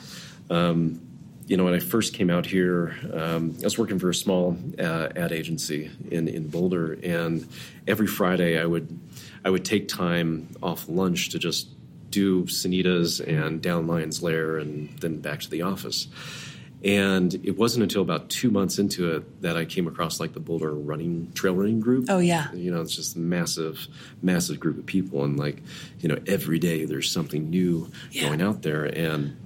Um, 0.50 1.00
you 1.46 1.56
know, 1.58 1.64
when 1.64 1.74
I 1.74 1.78
first 1.78 2.14
came 2.14 2.30
out 2.30 2.46
here, 2.46 2.96
um, 3.12 3.54
I 3.60 3.64
was 3.64 3.78
working 3.78 3.98
for 3.98 4.08
a 4.08 4.14
small 4.14 4.56
uh, 4.78 5.08
ad 5.14 5.30
agency 5.30 5.90
in, 6.10 6.26
in 6.26 6.48
Boulder, 6.48 6.98
and 7.02 7.46
every 7.86 8.06
Friday 8.06 8.58
I 8.58 8.64
would 8.64 8.98
I 9.44 9.50
would 9.50 9.64
take 9.64 9.88
time 9.88 10.48
off 10.62 10.88
lunch 10.88 11.30
to 11.30 11.38
just 11.38 11.68
do 12.10 12.44
sanitas 12.44 13.20
and 13.20 13.60
down 13.60 13.86
Lions 13.86 14.22
Lair, 14.22 14.56
and 14.56 14.88
then 14.98 15.20
back 15.20 15.40
to 15.40 15.50
the 15.50 15.62
office. 15.62 16.08
And 16.84 17.34
it 17.42 17.56
wasn't 17.56 17.82
until 17.84 18.02
about 18.02 18.28
two 18.28 18.50
months 18.50 18.78
into 18.78 19.10
it 19.12 19.40
that 19.42 19.56
I 19.56 19.64
came 19.64 19.86
across 19.86 20.20
like 20.20 20.34
the 20.34 20.40
Boulder 20.40 20.72
running 20.74 21.32
trail 21.32 21.54
running 21.54 21.80
group. 21.80 22.06
Oh, 22.10 22.18
yeah. 22.18 22.52
you 22.52 22.70
know, 22.70 22.82
it's 22.82 22.94
just 22.94 23.16
a 23.16 23.18
massive, 23.18 23.86
massive 24.20 24.60
group 24.60 24.76
of 24.78 24.84
people, 24.84 25.24
and 25.24 25.38
like 25.38 25.62
you 26.00 26.08
know, 26.10 26.18
every 26.26 26.58
day 26.58 26.84
there's 26.84 27.10
something 27.10 27.48
new 27.48 27.90
Yeah. 28.10 28.28
going 28.28 28.42
out 28.42 28.60
there, 28.62 28.84
and 28.84 29.36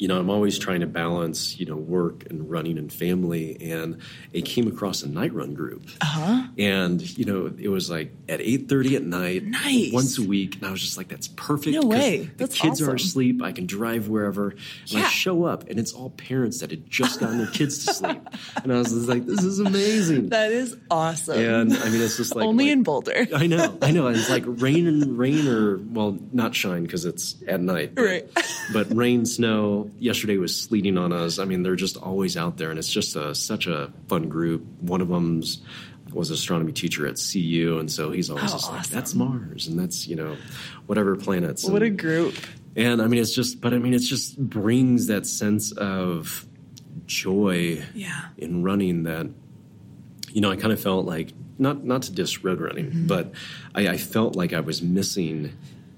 you 0.00 0.08
know, 0.08 0.18
I'm 0.18 0.30
always 0.30 0.58
trying 0.58 0.80
to 0.80 0.86
balance, 0.86 1.60
you 1.60 1.66
know, 1.66 1.76
work 1.76 2.24
and 2.30 2.50
running 2.50 2.78
and 2.78 2.90
family. 2.90 3.58
And 3.70 3.98
I 4.34 4.40
came 4.40 4.66
across 4.66 5.02
a 5.02 5.08
night 5.10 5.34
run 5.34 5.52
group. 5.52 5.86
Uh-huh. 6.00 6.44
And, 6.56 7.02
you 7.18 7.26
know, 7.26 7.52
it 7.58 7.68
was 7.68 7.90
like 7.90 8.10
at 8.26 8.40
8.30 8.40 8.96
at 8.96 9.02
night, 9.02 9.44
Nice. 9.44 9.92
once 9.92 10.16
a 10.18 10.22
week. 10.22 10.56
And 10.56 10.64
I 10.66 10.70
was 10.70 10.80
just 10.80 10.96
like, 10.96 11.08
that's 11.08 11.28
perfect. 11.28 11.76
No 11.76 11.86
way. 11.86 12.20
The 12.20 12.30
That's 12.38 12.58
kids 12.58 12.80
awesome. 12.80 12.92
are 12.92 12.96
asleep. 12.96 13.42
I 13.42 13.52
can 13.52 13.66
drive 13.66 14.08
wherever. 14.08 14.48
And 14.50 14.58
I 14.94 15.00
Yeah. 15.00 15.08
show 15.08 15.44
up 15.44 15.68
and 15.68 15.78
it's 15.78 15.92
all 15.92 16.08
parents 16.10 16.60
that 16.60 16.70
had 16.70 16.88
just 16.90 17.20
gotten 17.20 17.36
their 17.36 17.46
kids 17.48 17.84
to 17.84 17.92
sleep. 17.92 18.20
And 18.64 18.72
I 18.72 18.78
was 18.78 18.92
just 18.92 19.06
like, 19.08 19.26
this 19.26 19.44
is 19.44 19.58
amazing. 19.58 20.30
That 20.30 20.50
is 20.50 20.76
awesome. 20.90 21.38
and 21.38 21.72
I 21.74 21.90
mean, 21.90 22.00
it's 22.00 22.16
just 22.16 22.34
like. 22.36 22.46
Only 22.46 22.64
like- 22.64 22.72
in 22.72 22.82
Boulder. 22.84 23.26
I 23.34 23.46
know, 23.46 23.76
I 23.82 23.90
know. 23.90 24.06
And 24.06 24.16
it's 24.16 24.30
like 24.30 24.44
rain 24.46 24.86
and 24.86 25.18
rain 25.18 25.46
or 25.46 25.76
well, 25.76 26.18
not 26.32 26.54
shine 26.54 26.84
because 26.84 27.04
it's 27.04 27.36
at 27.46 27.60
night. 27.60 27.94
But, 27.94 28.02
Right. 28.02 28.30
but 28.72 28.94
rain, 28.96 29.26
snow. 29.26 29.89
Yesterday 29.98 30.36
was 30.38 30.54
sleeting 30.58 30.96
on 30.98 31.12
us. 31.12 31.38
I 31.38 31.44
mean, 31.44 31.62
they're 31.62 31.76
just 31.76 31.96
always 31.96 32.36
out 32.36 32.56
there, 32.56 32.70
and 32.70 32.78
it's 32.78 32.90
just 32.92 33.16
a, 33.16 33.34
such 33.34 33.66
a 33.66 33.92
fun 34.08 34.28
group. 34.28 34.64
One 34.80 35.00
of 35.00 35.08
them's 35.08 35.60
was 36.12 36.30
an 36.30 36.34
astronomy 36.34 36.72
teacher 36.72 37.06
at 37.06 37.20
CU, 37.32 37.76
and 37.78 37.90
so 37.90 38.10
he's 38.10 38.30
always 38.30 38.50
Oh, 38.50 38.54
just 38.54 38.70
like, 38.72 38.86
"That's 38.88 39.14
Mars," 39.14 39.66
and 39.68 39.78
that's 39.78 40.08
you 40.08 40.16
know, 40.16 40.36
whatever 40.86 41.14
planets. 41.16 41.64
What 41.68 41.82
a 41.82 41.90
group. 41.90 42.34
and 42.76 43.00
I 43.02 43.06
mean, 43.06 43.20
it's 43.20 43.34
just, 43.34 43.60
but 43.60 43.72
I 43.74 43.78
mean, 43.78 43.94
it 43.94 44.00
just 44.00 44.38
brings 44.38 45.06
that 45.08 45.26
sense 45.26 45.70
of 45.72 46.46
joy 47.06 47.82
Yeah. 47.94 48.28
in 48.38 48.62
running 48.62 49.02
that 49.04 49.26
you 50.32 50.40
know 50.40 50.50
i 50.50 50.56
kind 50.56 50.72
of 50.72 50.80
felt 50.80 51.06
like 51.06 51.32
not 51.58 51.84
not 51.84 52.02
to 52.02 52.12
diss 52.12 52.44
road 52.44 52.60
running 52.60 52.86
Mm-hmm. 52.86 53.06
but 53.08 53.32
I, 53.74 53.88
I 53.88 53.96
felt 53.96 54.36
like 54.36 54.52
i 54.52 54.60
was 54.60 54.80
missing 54.80 55.52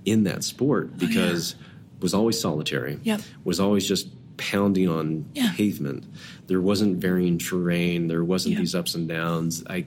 in 0.07 0.25
that 0.25 0.43
sport 0.43 0.97
because 0.97 1.55
was 2.03 2.15
always 2.15 2.39
solitary 2.41 2.99
Yep. 3.03 3.21
was 3.45 3.61
always 3.61 3.87
just 3.87 4.09
pounding 4.37 4.89
on 4.89 5.27
Yeah. 5.35 5.53
pavement 5.55 6.05
there 6.47 6.61
wasn't 6.61 6.99
varying 6.99 7.39
terrain 7.39 8.09
there 8.09 8.25
wasn't 8.25 8.55
Yeah. 8.55 8.61
these 8.61 8.75
ups 8.75 8.95
and 8.95 9.09
downs 9.09 9.63
i 9.69 9.85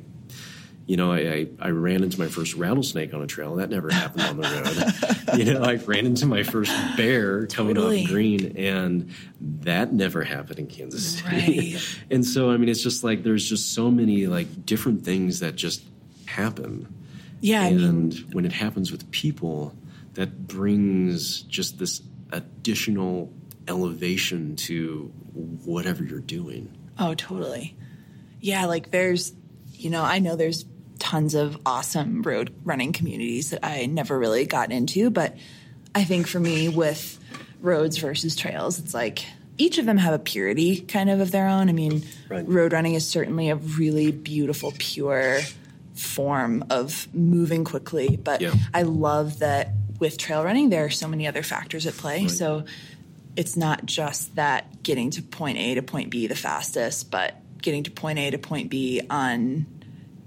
you 0.88 0.98
know, 0.98 1.12
I, 1.12 1.18
I, 1.18 1.48
I 1.62 1.70
ran 1.72 2.04
into 2.04 2.20
my 2.20 2.28
first 2.28 2.54
rattlesnake 2.54 3.12
on 3.16 3.20
a 3.24 3.26
trail. 3.26 3.56
That 3.56 3.72
never 3.72 3.90
happened 3.90 4.22
on 4.22 4.38
the 4.38 5.24
road. 5.34 5.40
you 5.40 5.52
know, 5.52 5.64
I 5.64 5.78
ran 5.78 6.06
into 6.06 6.28
my 6.28 6.44
first 6.44 6.72
bear 6.96 7.48
coming 7.48 7.74
Totally. 7.74 8.04
off 8.04 8.10
green, 8.10 8.56
and 8.56 9.10
that 9.64 9.94
never 9.94 10.24
happened 10.24 10.60
in 10.60 10.68
Kansas 10.68 11.18
City. 11.18 11.74
Right. 11.74 11.98
and 12.12 12.24
so, 12.24 12.52
I 12.52 12.58
mean, 12.58 12.70
it's 12.70 12.84
just 12.84 13.04
like 13.04 13.24
there's 13.24 13.50
just 13.50 13.74
so 13.74 13.90
many 13.90 14.28
like 14.28 14.68
different 14.68 15.04
things 15.04 15.40
that 15.40 15.56
just 15.56 15.82
happen. 16.28 16.88
Yeah, 17.42 17.64
I 17.64 17.72
mean, 17.72 17.84
and 17.84 18.14
when 18.34 18.46
it 18.46 18.52
happens 18.54 18.92
with 18.92 19.10
people, 19.10 19.74
that 20.16 20.48
brings 20.48 21.42
just 21.44 21.78
this 21.80 22.02
additional 22.32 23.32
elevation 23.68 24.56
to 24.56 25.12
whatever 25.34 26.04
you're 26.04 26.20
doing. 26.20 26.72
Oh, 26.98 27.14
totally. 27.14 27.76
Yeah, 28.42 28.66
like 28.66 28.92
there's, 28.92 29.34
you 29.74 29.90
know, 29.90 30.04
I 30.04 30.20
know 30.20 30.36
there's 30.36 30.66
tons 31.00 31.36
of 31.36 31.58
awesome 31.66 32.22
road 32.22 32.54
running 32.64 32.94
communities 32.94 33.50
that 33.52 33.66
I 33.66 33.86
never 33.86 34.18
really 34.18 34.46
got 34.46 34.72
into, 34.72 35.10
but 35.10 35.36
I 35.94 36.04
think 36.04 36.28
for 36.28 36.40
me 36.40 36.70
with 36.70 37.20
roads 37.62 37.98
versus 37.98 38.36
trails, 38.36 38.80
it's 38.80 38.94
like 38.94 39.26
each 39.58 39.78
of 39.78 39.86
them 39.86 39.98
have 39.98 40.14
a 40.14 40.20
purity 40.20 40.82
kind 40.82 41.10
of 41.10 41.20
of 41.20 41.32
their 41.32 41.48
own. 41.48 41.70
I 41.70 41.74
mean, 41.74 42.04
Right. 42.30 42.48
road 42.48 42.74
running 42.74 42.94
is 42.94 43.06
certainly 43.08 43.50
a 43.50 43.56
really 43.56 44.12
beautiful, 44.12 44.74
pure 44.78 45.40
form 45.94 46.66
of 46.70 47.08
moving 47.14 47.64
quickly, 47.64 48.18
but 48.22 48.42
Yeah. 48.42 48.54
I 48.74 48.84
love 48.84 49.40
that 49.40 49.74
with 50.00 50.18
trail 50.18 50.44
running 50.44 50.70
there 50.70 50.86
are 50.86 50.90
so 50.90 51.08
many 51.08 51.28
other 51.28 51.44
factors 51.44 51.86
at 51.86 51.94
play. 51.94 52.28
So 52.28 52.66
it's 53.36 53.56
not 53.58 53.86
just 53.86 54.36
that 54.36 54.84
getting 54.84 55.12
to 55.12 55.22
point 55.22 55.58
A 55.58 55.76
to 55.76 55.82
point 55.82 56.10
B 56.10 56.28
the 56.28 56.36
fastest, 56.36 57.12
but 57.12 57.36
getting 57.62 57.84
to 57.84 57.92
point 57.92 58.20
A 58.20 58.32
to 58.32 58.38
point 58.38 58.70
B 58.70 59.02
on 59.10 59.66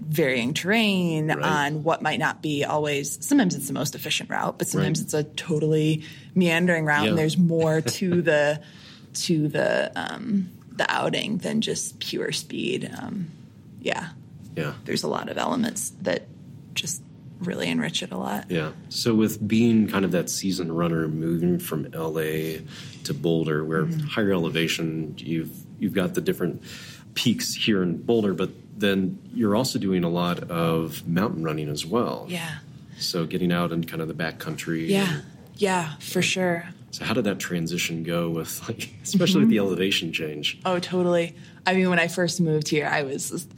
varying 0.01 0.53
terrain, 0.53 1.27
Right. 1.27 1.43
on 1.43 1.83
what 1.83 2.01
might 2.01 2.19
not 2.19 2.41
be 2.41 2.63
always, 2.63 3.23
sometimes 3.25 3.53
it's 3.55 3.67
the 3.67 3.73
most 3.73 3.95
efficient 3.95 4.29
route, 4.29 4.57
but 4.57 4.67
sometimes 4.67 4.99
Right. 4.99 5.05
it's 5.05 5.13
a 5.13 5.23
totally 5.23 6.03
meandering 6.33 6.85
route 6.85 7.03
Yeah. 7.03 7.09
and 7.09 7.17
there's 7.17 7.37
more 7.37 7.81
to 7.99 8.21
the, 8.21 8.59
to 9.13 9.47
the, 9.49 9.91
um, 9.95 10.49
the 10.75 10.85
outing 10.89 11.37
than 11.39 11.61
just 11.61 11.99
pure 11.99 12.31
speed. 12.31 12.89
Um, 12.99 13.27
yeah, 13.81 14.09
Yeah. 14.55 14.73
there's 14.85 15.03
a 15.03 15.07
lot 15.07 15.29
of 15.29 15.37
elements 15.37 15.91
that 16.01 16.27
just 16.73 17.01
really 17.39 17.67
enrich 17.69 18.03
it 18.03 18.11
a 18.11 18.17
lot. 18.17 18.49
Yeah. 18.51 18.71
So 18.89 19.15
with 19.15 19.45
being 19.47 19.87
kind 19.87 20.03
of 20.05 20.11
that 20.11 20.29
seasoned 20.29 20.77
runner, 20.77 21.07
moving 21.07 21.59
from 21.59 21.83
LA 21.93 22.59
to 23.05 23.13
Boulder, 23.13 23.63
where 23.63 23.85
Mm-hmm. 23.85 24.07
higher 24.07 24.31
elevation, 24.33 25.15
you've 25.17 25.51
you've 25.79 25.93
got 25.93 26.13
the 26.13 26.21
different 26.21 26.61
peaks 27.13 27.53
here 27.53 27.81
in 27.81 27.97
Boulder, 28.01 28.33
but 28.33 28.49
then 28.77 29.17
you're 29.33 29.55
also 29.55 29.79
doing 29.79 30.03
a 30.03 30.09
lot 30.09 30.39
of 30.51 31.07
mountain 31.07 31.43
running 31.43 31.69
as 31.69 31.85
well. 31.85 32.25
Yeah. 32.29 32.59
So 32.97 33.25
getting 33.25 33.51
out 33.51 33.71
in 33.71 33.83
kind 33.85 34.01
of 34.01 34.07
the 34.07 34.13
backcountry. 34.13 34.89
Yeah. 34.89 35.21
Yeah, 35.55 35.95
for 35.99 36.21
sure. 36.21 36.69
So 36.91 37.03
how 37.05 37.13
did 37.13 37.25
that 37.25 37.39
transition 37.39 38.03
go 38.03 38.29
with 38.29 38.67
like, 38.67 38.93
especially 39.03 39.41
with 39.41 39.49
the 39.49 39.57
Mm-hmm. 39.57 39.65
elevation 39.67 40.13
change? 40.13 40.59
Oh, 40.65 40.79
totally. 40.79 41.35
I 41.65 41.73
mean, 41.75 41.89
when 41.89 41.99
I 41.99 42.07
first 42.07 42.39
moved 42.41 42.67
here, 42.69 42.87
I 42.87 43.03
was 43.03 43.29
just 43.29 43.51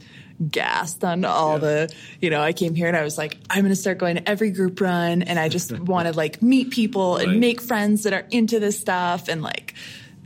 gassed 0.50 1.04
on 1.04 1.24
all 1.24 1.54
Yeah. 1.54 1.58
the, 1.58 1.94
you 2.20 2.30
know, 2.30 2.40
I 2.40 2.52
came 2.52 2.74
here 2.74 2.88
and 2.88 2.96
I 2.96 3.02
was 3.04 3.16
like, 3.18 3.36
I'm 3.50 3.60
going 3.62 3.70
to 3.72 3.76
start 3.76 3.98
going 3.98 4.16
to 4.16 4.28
every 4.28 4.50
group 4.50 4.80
run. 4.80 5.22
And 5.22 5.38
I 5.38 5.48
just 5.48 5.70
want 5.78 6.08
to 6.08 6.14
like 6.14 6.42
meet 6.42 6.70
people 6.70 7.16
and 7.16 7.38
make 7.40 7.60
friends 7.60 8.02
that 8.04 8.12
are 8.12 8.26
into 8.30 8.58
this 8.60 8.78
stuff. 8.78 9.28
And 9.28 9.42
like, 9.42 9.74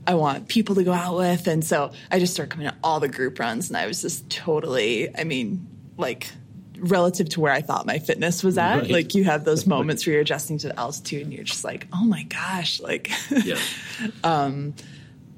I 0.07 0.15
want 0.15 0.49
people 0.49 0.77
to 0.77 0.85
go 0.85 0.93
out 0.93 1.17
with. 1.17 1.47
And 1.49 1.65
so 1.65 1.93
I 2.11 2.19
just 2.21 2.33
started 2.35 2.53
coming 2.53 2.69
to 2.69 2.77
all 2.83 3.01
the 3.01 3.09
group 3.09 3.39
runs. 3.39 3.69
And 3.69 3.77
I 3.77 3.87
was 3.87 4.03
just 4.03 4.31
totally, 4.31 5.09
I 5.17 5.25
mean, 5.25 5.67
like, 5.99 6.31
relative 6.79 7.29
to 7.31 7.41
where 7.41 7.53
I 7.53 7.63
thought 7.63 7.87
my 7.87 7.99
fitness 7.99 8.45
was 8.45 8.59
at, 8.59 8.77
Right. 8.83 8.91
like 8.91 9.15
you 9.15 9.25
have 9.25 9.45
those 9.45 9.67
moments 9.77 10.07
where 10.07 10.13
you're 10.13 10.23
adjusting 10.23 10.59
to 10.59 10.69
the 10.69 10.79
altitude 10.79 11.23
and 11.23 11.33
you're 11.33 11.43
just 11.45 11.65
like, 11.65 11.89
oh 11.93 12.05
my 12.05 12.23
gosh, 12.25 12.81
like, 12.81 13.11
Yeah. 13.31 13.59
um, 14.25 14.75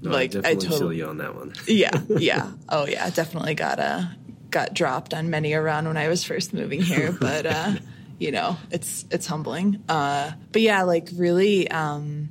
like, 0.02 0.35
I 0.35 0.38
I 0.38 0.42
definitely 0.54 0.61
feel 0.68 0.70
totally- 0.78 0.97
you 0.99 1.06
on 1.06 1.18
that 1.18 1.35
one. 1.37 1.52
yeah, 1.66 1.90
yeah. 2.08 2.50
Oh 2.68 2.87
yeah, 2.87 3.08
definitely 3.11 3.54
got 3.54 3.78
uh 3.78 4.02
got 4.50 4.75
dropped 4.75 5.14
on 5.14 5.31
many 5.31 5.52
a 5.52 5.62
run 5.62 5.87
when 5.87 5.97
I 5.97 6.09
was 6.09 6.25
first 6.25 6.52
moving 6.55 6.81
here, 6.83 7.12
but 7.21 7.47
uh 7.47 7.73
you 8.19 8.33
know, 8.33 8.57
it's 8.71 9.05
it's 9.11 9.26
humbling. 9.26 9.83
Uh 9.88 10.33
but 10.52 10.62
yeah, 10.62 10.83
like 10.83 11.09
really 11.14 11.71
um 11.71 12.31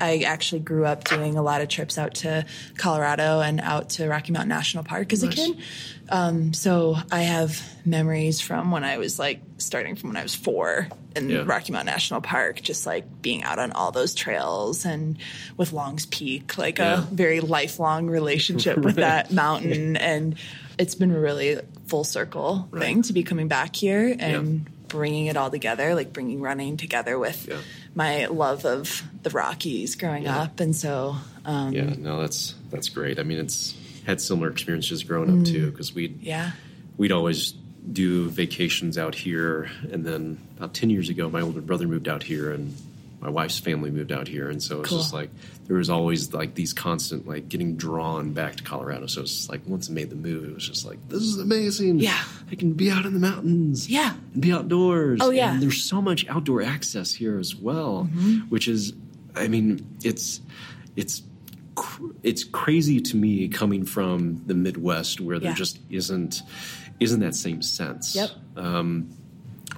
I 0.00 0.18
actually 0.18 0.60
grew 0.60 0.84
up 0.86 1.02
doing 1.02 1.36
a 1.36 1.42
lot 1.42 1.60
of 1.60 1.66
trips 1.68 1.98
out 1.98 2.14
to 2.16 2.46
Colorado 2.76 3.40
and 3.40 3.60
out 3.60 3.90
to 3.90 4.06
Rocky 4.08 4.30
Mountain 4.30 4.48
National 4.50 4.84
Park 4.84 5.12
as 5.12 5.24
Nice. 5.24 5.32
a 5.32 5.36
kid. 5.36 5.56
Um, 6.08 6.52
so 6.54 6.96
I 7.10 7.22
have 7.22 7.60
memories 7.84 8.40
from 8.40 8.70
when 8.70 8.84
I 8.84 8.98
was 8.98 9.18
like 9.18 9.40
starting 9.58 9.96
from 9.96 10.10
when 10.10 10.16
I 10.16 10.22
was 10.22 10.36
four 10.36 10.86
in 11.16 11.28
Yeah. 11.28 11.42
Rocky 11.44 11.72
Mountain 11.72 11.92
National 11.92 12.20
Park, 12.20 12.62
just 12.62 12.86
like 12.86 13.20
being 13.22 13.42
out 13.42 13.58
on 13.58 13.72
all 13.72 13.90
those 13.90 14.14
trails 14.14 14.84
and 14.84 15.18
with 15.56 15.72
Long's 15.72 16.06
Peak, 16.06 16.56
like 16.56 16.78
Yeah. 16.78 16.98
a 16.98 17.00
very 17.00 17.40
lifelong 17.40 18.06
relationship 18.06 18.78
with 18.78 18.94
that 19.06 19.32
mountain. 19.32 19.96
And 19.96 20.36
it's 20.78 20.94
been 20.94 21.10
a 21.10 21.18
really 21.18 21.58
full 21.86 22.04
circle 22.04 22.68
thing 22.76 23.02
to 23.02 23.12
be 23.12 23.22
coming 23.22 23.48
back 23.48 23.74
here 23.74 24.14
and 24.18 24.66
bringing 24.88 25.26
it 25.26 25.36
all 25.36 25.50
together, 25.50 25.94
like 25.94 26.12
bringing 26.12 26.40
running 26.40 26.76
together 26.76 27.18
with 27.18 27.46
Yeah. 27.48 27.56
my 27.94 28.26
love 28.26 28.64
of 28.64 29.02
the 29.22 29.30
Rockies 29.30 29.96
growing 29.96 30.22
Yeah. 30.24 30.42
up. 30.42 30.60
And 30.60 30.74
so, 30.74 31.16
um, 31.44 31.72
Yeah, 31.74 31.94
no, 31.98 32.20
that's 32.20 32.54
that's 32.70 32.88
great. 32.88 33.18
I 33.18 33.22
mean, 33.22 33.38
it's 33.38 33.74
had 34.06 34.20
similar 34.20 34.50
experiences 34.50 35.02
growing 35.02 35.40
up 35.40 35.46
too, 35.46 35.70
because 35.70 35.94
we 35.94 36.08
Mm. 36.08 36.14
yeah. 36.22 36.50
we'd 36.96 37.12
always 37.12 37.52
do 37.90 38.28
vacations 38.30 38.96
out 38.98 39.14
here, 39.14 39.70
and 39.90 40.04
then 40.04 40.38
about 40.56 40.74
ten 40.74 40.90
years 40.90 41.08
ago, 41.08 41.28
my 41.30 41.40
older 41.40 41.60
brother 41.60 41.86
moved 41.88 42.08
out 42.08 42.22
here, 42.22 42.50
and 42.52 42.74
my 43.20 43.28
wife's 43.28 43.58
family 43.58 43.90
moved 43.90 44.12
out 44.12 44.28
here, 44.28 44.48
and 44.48 44.62
so 44.62 44.80
it's 44.80 44.88
Cool. 44.90 44.98
just 44.98 45.12
like 45.12 45.30
there 45.66 45.76
was 45.76 45.90
always 45.90 46.32
like 46.32 46.54
these 46.54 46.72
constant 46.72 47.26
like 47.26 47.48
getting 47.48 47.76
drawn 47.76 48.32
back 48.32 48.56
to 48.56 48.62
Colorado. 48.62 49.06
So 49.06 49.22
it's 49.22 49.34
just 49.34 49.50
like 49.50 49.60
once 49.66 49.90
I 49.90 49.92
made 49.92 50.10
the 50.10 50.16
move, 50.16 50.44
it 50.44 50.54
was 50.54 50.66
just 50.68 50.86
like 50.86 50.98
this 51.08 51.22
is 51.22 51.38
amazing. 51.38 51.98
Yeah. 51.98 52.22
I 52.50 52.54
can 52.54 52.72
be 52.74 52.90
out 52.90 53.04
in 53.06 53.14
the 53.14 53.20
mountains. 53.20 53.88
Yeah. 53.88 54.14
and 54.34 54.42
be 54.42 54.52
outdoors. 54.52 55.20
Oh, 55.22 55.30
yeah. 55.30 55.52
and 55.54 55.62
there's 55.62 55.82
so 55.82 56.00
much 56.00 56.26
outdoor 56.28 56.62
access 56.62 57.12
here 57.12 57.38
as 57.38 57.54
well, 57.56 58.08
Mm-hmm. 58.12 58.38
which 58.50 58.68
is, 58.68 58.92
I 59.34 59.48
mean, 59.48 59.84
it's 60.04 60.40
it's 60.96 61.22
cr- 61.74 62.12
it's 62.22 62.44
crazy 62.44 63.00
to 63.00 63.16
me 63.16 63.48
coming 63.48 63.84
from 63.84 64.42
the 64.46 64.54
Midwest 64.54 65.20
where 65.20 65.38
there 65.38 65.50
Yeah. 65.50 65.54
just 65.56 65.78
isn't 65.90 66.42
isn't 67.00 67.20
that 67.20 67.34
same 67.34 67.62
sense. 67.62 68.14
Yep. 68.16 68.30
Um, 68.56 69.10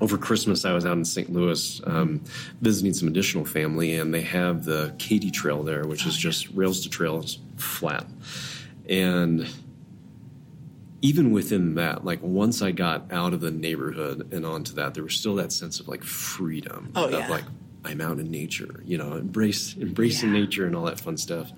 over 0.01 0.17
Christmas, 0.17 0.65
I 0.65 0.73
was 0.73 0.87
out 0.87 0.97
in 0.97 1.05
St. 1.05 1.31
Louis 1.33 1.81
um, 1.87 2.23
visiting 2.61 2.95
some 2.95 3.09
additional 3.09 3.45
family, 3.45 3.95
and 3.97 4.15
they 4.15 4.23
have 4.23 4.65
the 4.65 4.95
Katy 4.99 5.31
Trail 5.31 5.63
there, 5.63 5.87
which 5.87 6.07
is 6.07 6.17
just 6.17 6.49
rails 6.51 6.81
to 6.85 6.89
trails, 6.89 7.39
flat. 7.57 8.07
And 8.89 9.47
even 11.03 11.31
within 11.33 11.75
that, 11.77 12.05
like 12.05 12.21
once 12.23 12.61
I 12.63 12.73
got 12.73 13.11
out 13.13 13.33
of 13.33 13.41
the 13.41 13.51
neighborhood 13.51 14.33
and 14.33 14.45
onto 14.45 14.75
that, 14.75 14.95
there 14.95 15.03
was 15.03 15.15
still 15.15 15.35
that 15.37 15.53
sense 15.53 15.81
of 15.81 15.89
like 15.89 16.03
freedom. 16.05 16.93
Oh, 16.95 17.07
of 17.07 17.13
yeah. 17.13 17.29
like 17.29 17.45
I'm 17.85 18.01
out 18.01 18.19
in 18.19 18.31
nature, 18.31 18.83
you 18.85 18.99
know, 18.99 19.15
embrace 19.15 19.77
embracing 19.79 20.35
Yeah. 20.35 20.41
nature 20.41 20.67
and 20.67 20.77
all 20.77 20.85
that 20.85 21.01
fun 21.01 21.17
stuff. 21.17 21.51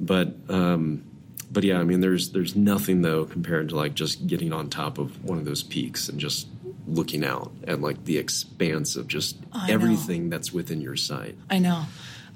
But 0.00 0.34
um, 0.48 1.04
but 1.50 1.64
yeah, 1.64 1.78
I 1.80 1.84
mean, 1.84 2.00
there's 2.00 2.30
there's 2.32 2.54
nothing 2.54 3.00
though 3.00 3.24
compared 3.24 3.70
to 3.70 3.76
like 3.76 3.94
just 3.94 4.26
getting 4.26 4.52
on 4.52 4.68
top 4.68 4.98
of 4.98 5.24
one 5.24 5.38
of 5.38 5.44
those 5.46 5.62
peaks 5.62 6.08
and 6.10 6.20
just 6.20 6.46
looking 6.88 7.24
out 7.24 7.52
at 7.66 7.80
like 7.80 8.04
the 8.04 8.18
expanse 8.18 8.96
of 8.96 9.06
just 9.08 9.40
know. 9.54 9.60
everything 9.68 10.30
that's 10.30 10.52
within 10.52 10.80
your 10.80 10.96
sight. 10.96 11.36
I 11.50 11.58
know. 11.58 11.84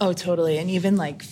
Oh, 0.00 0.12
totally. 0.12 0.58
And 0.58 0.70
even 0.70 0.96
like 0.96 1.24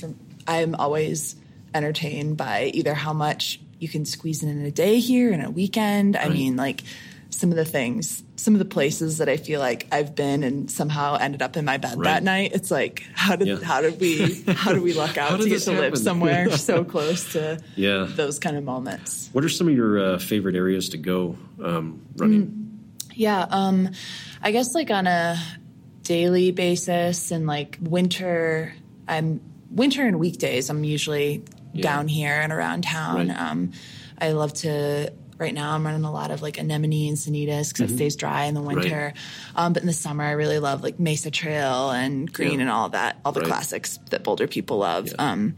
I'm 0.46 0.74
always 0.74 1.36
entertained 1.74 2.36
by 2.36 2.70
either 2.74 2.94
how 2.94 3.12
much 3.12 3.60
you 3.78 3.88
can 3.88 4.04
squeeze 4.04 4.42
in 4.42 4.48
in 4.48 4.64
a 4.64 4.70
day 4.70 4.98
here 5.00 5.32
in 5.32 5.40
a 5.40 5.50
weekend. 5.50 6.16
I 6.16 6.28
mean, 6.28 6.56
like 6.56 6.82
some 7.30 7.50
of 7.50 7.56
the 7.56 7.64
things, 7.64 8.22
some 8.36 8.54
of 8.54 8.58
the 8.58 8.64
places 8.64 9.18
that 9.18 9.28
I 9.28 9.36
feel 9.36 9.60
like 9.60 9.86
I've 9.92 10.14
been 10.14 10.42
and 10.42 10.70
somehow 10.70 11.16
ended 11.16 11.42
up 11.42 11.56
in 11.56 11.64
my 11.64 11.76
bed 11.78 11.96
Right. 11.96 12.04
that 12.04 12.22
night. 12.24 12.50
It's 12.54 12.70
like, 12.70 13.04
how 13.14 13.36
did 13.36 13.48
Yeah. 13.48 13.56
how 13.62 13.80
did 13.80 14.00
we 14.00 14.42
how 14.48 14.72
did 14.72 14.82
we 14.82 14.92
luck 14.94 15.16
out 15.16 15.40
to 15.40 15.48
get 15.48 15.62
to 15.62 15.72
live 15.72 15.96
somewhere 15.96 16.50
so 16.56 16.84
close 16.84 17.32
to 17.34 17.60
Yeah. 17.76 18.08
those 18.10 18.38
kind 18.38 18.56
of 18.56 18.64
moments? 18.64 19.30
What 19.32 19.44
are 19.44 19.48
some 19.48 19.68
of 19.68 19.74
your 19.74 19.98
uh, 20.14 20.18
favorite 20.18 20.56
areas 20.56 20.88
to 20.90 20.98
go 20.98 21.36
um, 21.62 22.02
running? 22.16 22.69
Yeah, 23.20 23.46
um, 23.50 23.90
I 24.40 24.50
guess 24.50 24.74
like 24.74 24.90
on 24.90 25.06
a 25.06 25.36
daily 26.04 26.52
basis 26.52 27.30
and 27.32 27.46
like 27.46 27.76
winter, 27.82 28.72
I'm 29.06 29.42
winter 29.70 30.06
and 30.06 30.18
weekdays. 30.18 30.70
I'm 30.70 30.84
usually 30.84 31.44
Yeah. 31.74 31.82
down 31.82 32.08
here 32.08 32.32
and 32.40 32.50
around 32.50 32.84
town. 32.84 33.28
Right. 33.28 33.38
Um, 33.38 33.72
I 34.18 34.32
love 34.32 34.54
to. 34.64 35.12
Right 35.36 35.52
now, 35.54 35.72
I'm 35.74 35.84
running 35.86 36.04
a 36.04 36.12
lot 36.12 36.30
of 36.30 36.40
like 36.42 36.58
anemone 36.58 37.08
and 37.08 37.16
sanitas 37.18 37.68
because 37.72 37.90
it 37.90 37.94
stays 37.94 38.16
dry 38.16 38.44
in 38.44 38.54
the 38.54 38.60
winter. 38.62 39.12
Um, 39.56 39.72
but 39.74 39.82
in 39.82 39.86
the 39.86 39.92
summer, 39.94 40.24
I 40.24 40.32
really 40.32 40.58
love 40.58 40.82
like 40.82 40.98
Mesa 40.98 41.30
Trail 41.30 41.90
and 41.90 42.30
Green 42.32 42.54
Yeah. 42.54 42.60
and 42.60 42.70
all 42.70 42.88
that, 42.90 43.18
all 43.24 43.32
the 43.32 43.40
Right. 43.40 43.48
classics 43.48 43.98
that 44.10 44.22
Boulder 44.24 44.46
people 44.46 44.78
love. 44.78 45.06
Yeah. 45.08 45.14
Um, 45.18 45.56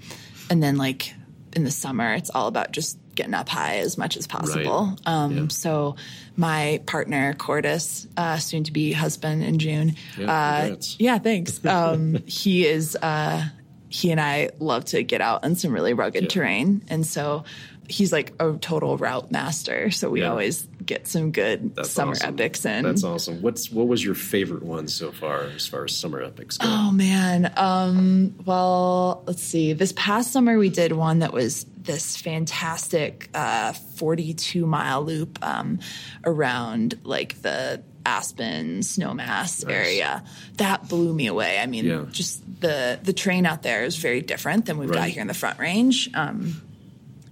and 0.51 0.61
then 0.63 0.77
like 0.79 1.15
in 1.55 1.63
the 1.65 1.71
summer, 1.73 2.13
it's 2.15 2.31
all 2.31 2.47
about 2.49 2.73
just 2.73 2.97
getting 3.15 3.35
up 3.35 3.49
high 3.49 3.79
as 3.79 3.99
much 3.99 4.17
as 4.17 4.27
possible. 4.27 4.97
Um, 5.05 5.37
Yeah. 5.37 5.45
So 5.49 5.97
my 6.37 6.81
partner 6.87 7.35
Cordis, 7.35 8.07
uh, 8.17 8.39
soon 8.39 8.65
to 8.65 8.73
be 8.73 8.93
husband 8.93 9.43
in 9.43 9.59
June. 9.59 9.97
Yeah, 10.19 10.33
uh, 10.33 10.77
yeah, 10.99 11.19
thanks. 11.19 11.61
Um, 11.65 12.23
he 12.27 12.67
is. 12.67 12.97
Uh, 12.97 13.45
he 13.89 14.11
and 14.11 14.19
I 14.21 14.51
love 14.59 14.87
to 14.87 15.03
get 15.03 15.21
out 15.21 15.45
on 15.45 15.55
some 15.55 15.71
really 15.73 15.93
rugged 15.93 16.23
Yeah. 16.25 16.29
terrain, 16.31 16.83
and 16.89 17.07
so 17.07 17.45
he's 17.93 18.13
like 18.13 18.33
a 18.41 18.53
total 18.61 18.97
route 18.97 19.31
master. 19.31 19.91
So 19.91 20.09
we 20.11 20.21
Yeah. 20.23 20.31
always 20.31 20.67
get 20.85 21.07
some 21.07 21.31
good 21.31 21.77
That's 21.77 21.91
summer 21.91 22.13
awesome. 22.13 22.35
epics 22.35 22.65
in. 22.65 22.83
That's 22.85 23.05
awesome. 23.05 23.43
What's 23.43 23.71
what 23.71 23.87
was 23.87 24.05
your 24.05 24.15
favorite 24.15 24.63
one 24.63 24.89
so 24.89 25.13
far 25.13 25.43
as 25.55 25.67
far 25.67 25.85
as 25.85 25.95
summer 25.97 26.23
epics 26.23 26.57
go? 26.59 26.67
Oh 26.69 26.91
man. 26.91 27.53
Um, 27.57 28.35
well, 28.45 29.23
let's 29.27 29.43
see. 29.43 29.75
This 29.75 29.93
past 29.97 30.33
summer 30.33 30.59
we 30.59 30.71
did 30.71 30.93
one 30.93 31.21
that 31.21 31.33
was 31.33 31.67
this 31.83 32.17
fantastic 32.17 33.29
uh, 33.35 33.73
42 33.73 34.67
mile 34.67 35.03
loop 35.05 35.39
um, 35.43 35.79
around 36.25 36.99
like 37.05 37.41
the 37.43 37.83
Aspen 38.05 38.81
Snowmass 38.81 39.69
area. 39.71 40.25
That 40.57 40.89
blew 40.89 41.13
me 41.15 41.27
away. 41.29 41.59
I 41.59 41.67
mean, 41.67 41.85
Yeah. 41.85 42.05
just 42.11 42.43
the 42.61 42.99
the 43.03 43.13
terrain 43.13 43.47
out 43.47 43.63
there 43.63 43.85
is 43.85 43.97
very 43.97 44.21
different 44.23 44.67
than 44.67 44.79
we've 44.79 44.91
got 44.91 45.09
here 45.09 45.21
in 45.23 45.29
the 45.29 45.35
Front 45.35 45.59
Range. 45.61 46.11
Um, 46.15 46.61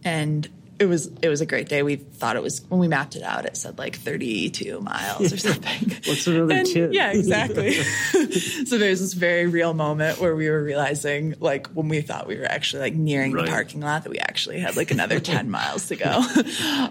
and 0.04 0.48
it 0.80 0.86
was 0.86 1.06
it 1.22 1.28
was 1.28 1.40
a 1.42 1.46
great 1.46 1.68
day. 1.68 1.82
We 1.82 1.96
thought 1.96 2.34
it 2.36 2.42
was 2.42 2.62
when 2.68 2.80
we 2.80 2.88
mapped 2.88 3.14
it 3.14 3.22
out. 3.22 3.44
It 3.44 3.56
said 3.56 3.78
like 3.78 3.96
32 3.96 4.80
miles 4.80 5.32
or 5.32 5.36
something. 5.48 5.90
What's 6.06 6.26
another 6.26 6.54
And- 6.54 6.66
10? 6.66 6.92
Yeah, 6.94 7.12
exactly. 7.12 7.74
so 8.64 8.78
there's 8.78 9.00
this 9.00 9.12
very 9.12 9.46
real 9.46 9.74
moment 9.74 10.18
where 10.20 10.34
we 10.34 10.48
were 10.48 10.62
realizing, 10.62 11.34
like, 11.38 11.66
when 11.68 11.88
we 11.88 12.00
thought 12.00 12.26
we 12.26 12.36
were 12.38 12.46
actually 12.46 12.80
like 12.82 12.94
nearing 12.94 13.32
Right. 13.32 13.44
the 13.44 13.50
parking 13.50 13.80
lot, 13.82 14.04
that 14.04 14.10
we 14.10 14.18
actually 14.18 14.58
had 14.58 14.76
like 14.76 14.90
another 14.90 15.20
10 15.20 15.50
miles 15.50 15.88
to 15.88 15.96
go. 15.96 16.10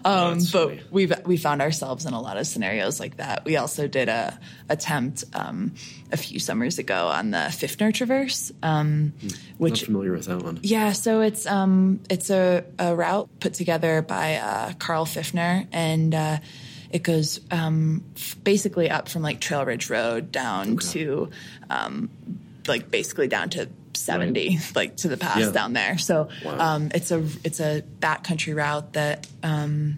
um, 0.05 0.35
That's 0.39 0.51
but 0.51 0.77
we've 0.91 1.11
we 1.25 1.37
found 1.37 1.61
ourselves 1.61 2.05
in 2.05 2.13
a 2.13 2.21
lot 2.21 2.37
of 2.37 2.45
scenarios 2.47 2.99
like 2.99 3.17
that. 3.17 3.43
We 3.45 3.57
also 3.57 3.87
did 3.87 4.07
a 4.09 4.39
attempt 4.69 5.23
um, 5.33 5.73
a 6.11 6.17
few 6.17 6.39
summers 6.39 6.77
ago 6.77 7.07
on 7.07 7.31
the 7.31 7.37
Pfiffner 7.49 7.91
Traverse, 7.93 8.51
um, 8.61 9.13
Not 9.23 9.33
which 9.57 9.83
familiar 9.85 10.11
with 10.11 10.25
that 10.25 10.43
one. 10.43 10.59
yeah, 10.61 10.91
so 10.91 11.21
it's 11.21 11.45
um 11.47 11.99
it's 12.09 12.29
a, 12.29 12.63
a 12.77 12.95
route 12.95 13.29
put 13.39 13.55
together 13.55 13.78
by 13.79 14.35
uh, 14.35 14.73
Carl 14.79 15.05
Pfiffner, 15.05 15.67
and 15.71 16.13
uh, 16.13 16.37
it 16.91 17.03
goes 17.03 17.39
um, 17.51 18.03
f- 18.15 18.35
basically 18.43 18.89
up 18.89 19.09
from 19.09 19.21
like 19.21 19.39
Trail 19.39 19.65
Ridge 19.65 19.89
Road 19.89 20.31
down 20.31 20.77
to 20.77 21.29
um, 21.69 22.09
like 22.67 22.89
basically 22.91 23.27
down 23.27 23.49
to 23.51 23.69
seventy, 23.93 24.59
like 24.75 24.95
to 24.97 25.07
the 25.07 25.17
pass 25.17 25.39
Yeah. 25.39 25.51
down 25.51 25.73
there. 25.73 25.97
So 25.97 26.29
Wow. 26.43 26.75
um, 26.75 26.91
it's 26.93 27.11
a 27.11 27.19
it's 27.43 27.59
a 27.59 27.83
backcountry 27.99 28.55
route 28.55 28.93
that 28.93 29.27
um, 29.43 29.97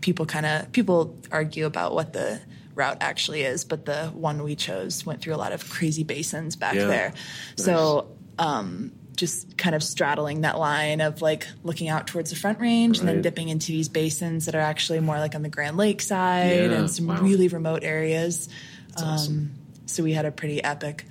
people 0.00 0.26
kind 0.26 0.46
of 0.46 0.72
people 0.72 1.16
argue 1.30 1.66
about 1.66 1.94
what 1.94 2.12
the 2.12 2.40
route 2.74 2.98
actually 3.00 3.42
is, 3.42 3.64
but 3.64 3.84
the 3.86 4.06
one 4.08 4.42
we 4.44 4.54
chose 4.54 5.04
went 5.04 5.20
through 5.20 5.34
a 5.34 5.36
lot 5.36 5.52
of 5.52 5.68
crazy 5.68 6.04
basins 6.04 6.56
back 6.56 6.74
Yeah. 6.74 6.86
there. 6.86 7.08
Nice. 7.56 7.64
So 7.64 8.08
um, 8.38 8.92
just 9.18 9.58
kind 9.58 9.74
of 9.74 9.82
straddling 9.82 10.40
that 10.42 10.58
line 10.58 11.00
of 11.02 11.20
like 11.20 11.46
looking 11.64 11.88
out 11.88 12.06
towards 12.06 12.30
the 12.30 12.36
front 12.36 12.60
range 12.60 12.98
and 13.00 13.08
then 13.08 13.20
dipping 13.20 13.48
into 13.50 13.72
these 13.72 13.88
basins 13.88 14.46
that 14.46 14.54
are 14.54 14.60
actually 14.60 15.00
more 15.00 15.18
like 15.18 15.34
on 15.34 15.42
the 15.42 15.48
Grand 15.50 15.76
Lake 15.76 16.00
side 16.00 16.70
Yeah, 16.70 16.78
and 16.78 16.90
some 16.90 17.08
wow. 17.08 17.20
really 17.20 17.48
remote 17.48 17.82
areas. 17.84 18.48
Um, 18.96 19.04
awesome. 19.04 19.54
So 19.86 20.02
we 20.02 20.12
had 20.12 20.24
a 20.24 20.30
pretty 20.30 20.62
epic 20.64 21.04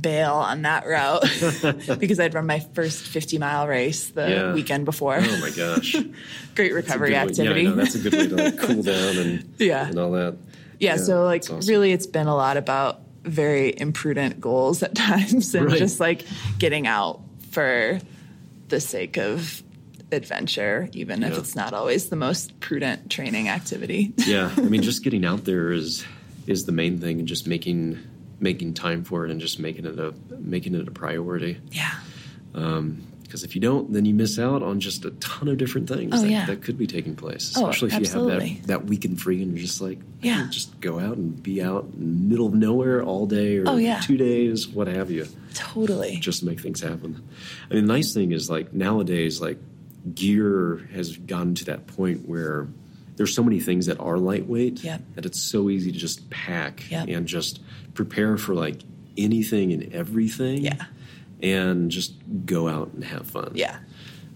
bail 0.00 0.34
on 0.34 0.62
that 0.62 0.86
route 0.86 1.22
because 1.98 2.20
I'd 2.20 2.32
run 2.32 2.46
my 2.46 2.60
first 2.60 3.02
50 3.02 3.38
mile 3.38 3.66
race 3.66 4.08
the 4.10 4.30
Yeah. 4.30 4.52
weekend 4.54 4.84
before. 4.84 5.18
Oh 5.20 5.38
my 5.40 5.50
gosh. 5.50 5.96
Great 6.54 6.72
recovery 6.72 7.16
activity. 7.16 7.62
Yeah, 7.62 7.70
that's 7.72 7.96
a 7.96 7.98
good 7.98 8.12
way 8.12 8.28
to 8.28 8.36
like 8.36 8.58
cool 8.60 8.82
down 8.82 9.16
and 9.18 9.54
Yeah. 9.58 9.88
and 9.88 9.98
all 9.98 10.12
that. 10.12 10.36
Yeah, 10.78 10.96
so 10.96 11.24
like 11.24 11.42
awesome. 11.42 11.60
really 11.68 11.90
it's 11.92 12.06
been 12.06 12.28
a 12.28 12.34
lot 12.36 12.56
about 12.56 13.00
very 13.24 13.74
imprudent 13.76 14.40
goals 14.40 14.82
at 14.82 14.94
times 14.94 15.54
and 15.54 15.66
Right. 15.66 15.78
just 15.78 16.00
like 16.00 16.24
getting 16.58 16.86
out 16.86 17.20
for 17.50 18.00
the 18.68 18.80
sake 18.80 19.16
of 19.16 19.62
adventure, 20.12 20.88
even 20.92 21.22
if 21.22 21.36
it's 21.38 21.54
not 21.54 21.72
always 21.72 22.08
the 22.08 22.16
most 22.16 22.58
prudent 22.60 23.10
training 23.10 23.48
activity. 23.48 24.12
yeah, 24.16 24.52
I 24.56 24.62
mean, 24.62 24.82
just 24.82 25.04
getting 25.04 25.24
out 25.24 25.44
there 25.44 25.72
is 25.72 26.04
is 26.46 26.64
the 26.64 26.72
main 26.72 26.98
thing, 26.98 27.18
and 27.18 27.28
just 27.28 27.46
making 27.46 27.98
making 28.38 28.74
time 28.74 29.04
for 29.04 29.24
it, 29.24 29.30
and 29.30 29.40
just 29.40 29.58
making 29.58 29.84
it 29.84 29.98
a 29.98 30.14
making 30.38 30.74
it 30.74 30.88
a 30.88 30.90
priority. 30.90 31.58
yeah. 31.70 31.94
Um, 32.54 33.06
Because 33.30 33.44
if 33.44 33.54
you 33.54 33.60
don't, 33.60 33.92
then 33.92 34.04
you 34.04 34.12
miss 34.12 34.40
out 34.40 34.60
on 34.60 34.80
just 34.80 35.04
a 35.04 35.12
ton 35.12 35.46
of 35.46 35.56
different 35.56 35.88
things 35.88 36.12
Oh, 36.12 36.20
that, 36.22 36.28
yeah. 36.28 36.46
that 36.46 36.62
could 36.62 36.76
be 36.76 36.88
taking 36.88 37.14
place. 37.14 37.54
Oh, 37.56 37.68
Especially 37.68 37.86
if 37.94 38.12
you 38.12 38.20
have 38.20 38.40
that, 38.40 38.62
that 38.66 38.84
weekend 38.86 39.20
free 39.22 39.40
and 39.40 39.52
you're 39.52 39.60
just 39.64 39.80
like, 39.80 40.00
Yeah. 40.20 40.48
just 40.50 40.80
go 40.80 40.98
out 40.98 41.16
and 41.16 41.40
be 41.40 41.62
out 41.62 41.84
in 41.94 42.00
the 42.00 42.28
middle 42.28 42.48
of 42.48 42.54
nowhere 42.54 43.04
all 43.04 43.26
day 43.26 43.58
or 43.58 43.68
Oh, 43.68 43.76
yeah. 43.76 44.00
two 44.00 44.16
days, 44.16 44.66
what 44.66 44.88
have 44.88 45.12
you, 45.12 45.28
Totally. 45.54 46.16
just 46.16 46.40
to 46.40 46.46
make 46.46 46.58
things 46.58 46.80
happen. 46.80 47.22
I 47.70 47.74
mean, 47.74 47.86
the 47.86 47.92
nice 47.92 48.12
thing 48.12 48.32
is 48.32 48.50
like 48.50 48.74
nowadays, 48.74 49.40
like 49.40 49.58
gear 50.12 50.88
has 50.92 51.16
gotten 51.16 51.54
to 51.54 51.64
that 51.66 51.86
point 51.86 52.28
where 52.28 52.66
there's 53.14 53.32
so 53.32 53.44
many 53.44 53.60
things 53.60 53.86
that 53.86 54.00
are 54.00 54.18
lightweight 54.18 54.82
Yep. 54.82 55.02
that 55.14 55.24
it's 55.26 55.38
so 55.38 55.70
easy 55.70 55.92
to 55.92 55.98
just 55.98 56.28
pack 56.30 56.90
Yep. 56.90 57.06
and 57.08 57.26
just 57.28 57.60
prepare 57.94 58.36
for 58.36 58.54
like 58.56 58.80
anything 59.16 59.72
and 59.72 59.92
everything. 59.92 60.64
Yeah. 60.64 60.84
And 61.42 61.90
just 61.90 62.14
go 62.46 62.68
out 62.68 62.92
and 62.92 63.02
have 63.04 63.26
fun. 63.26 63.52
Yeah. 63.54 63.78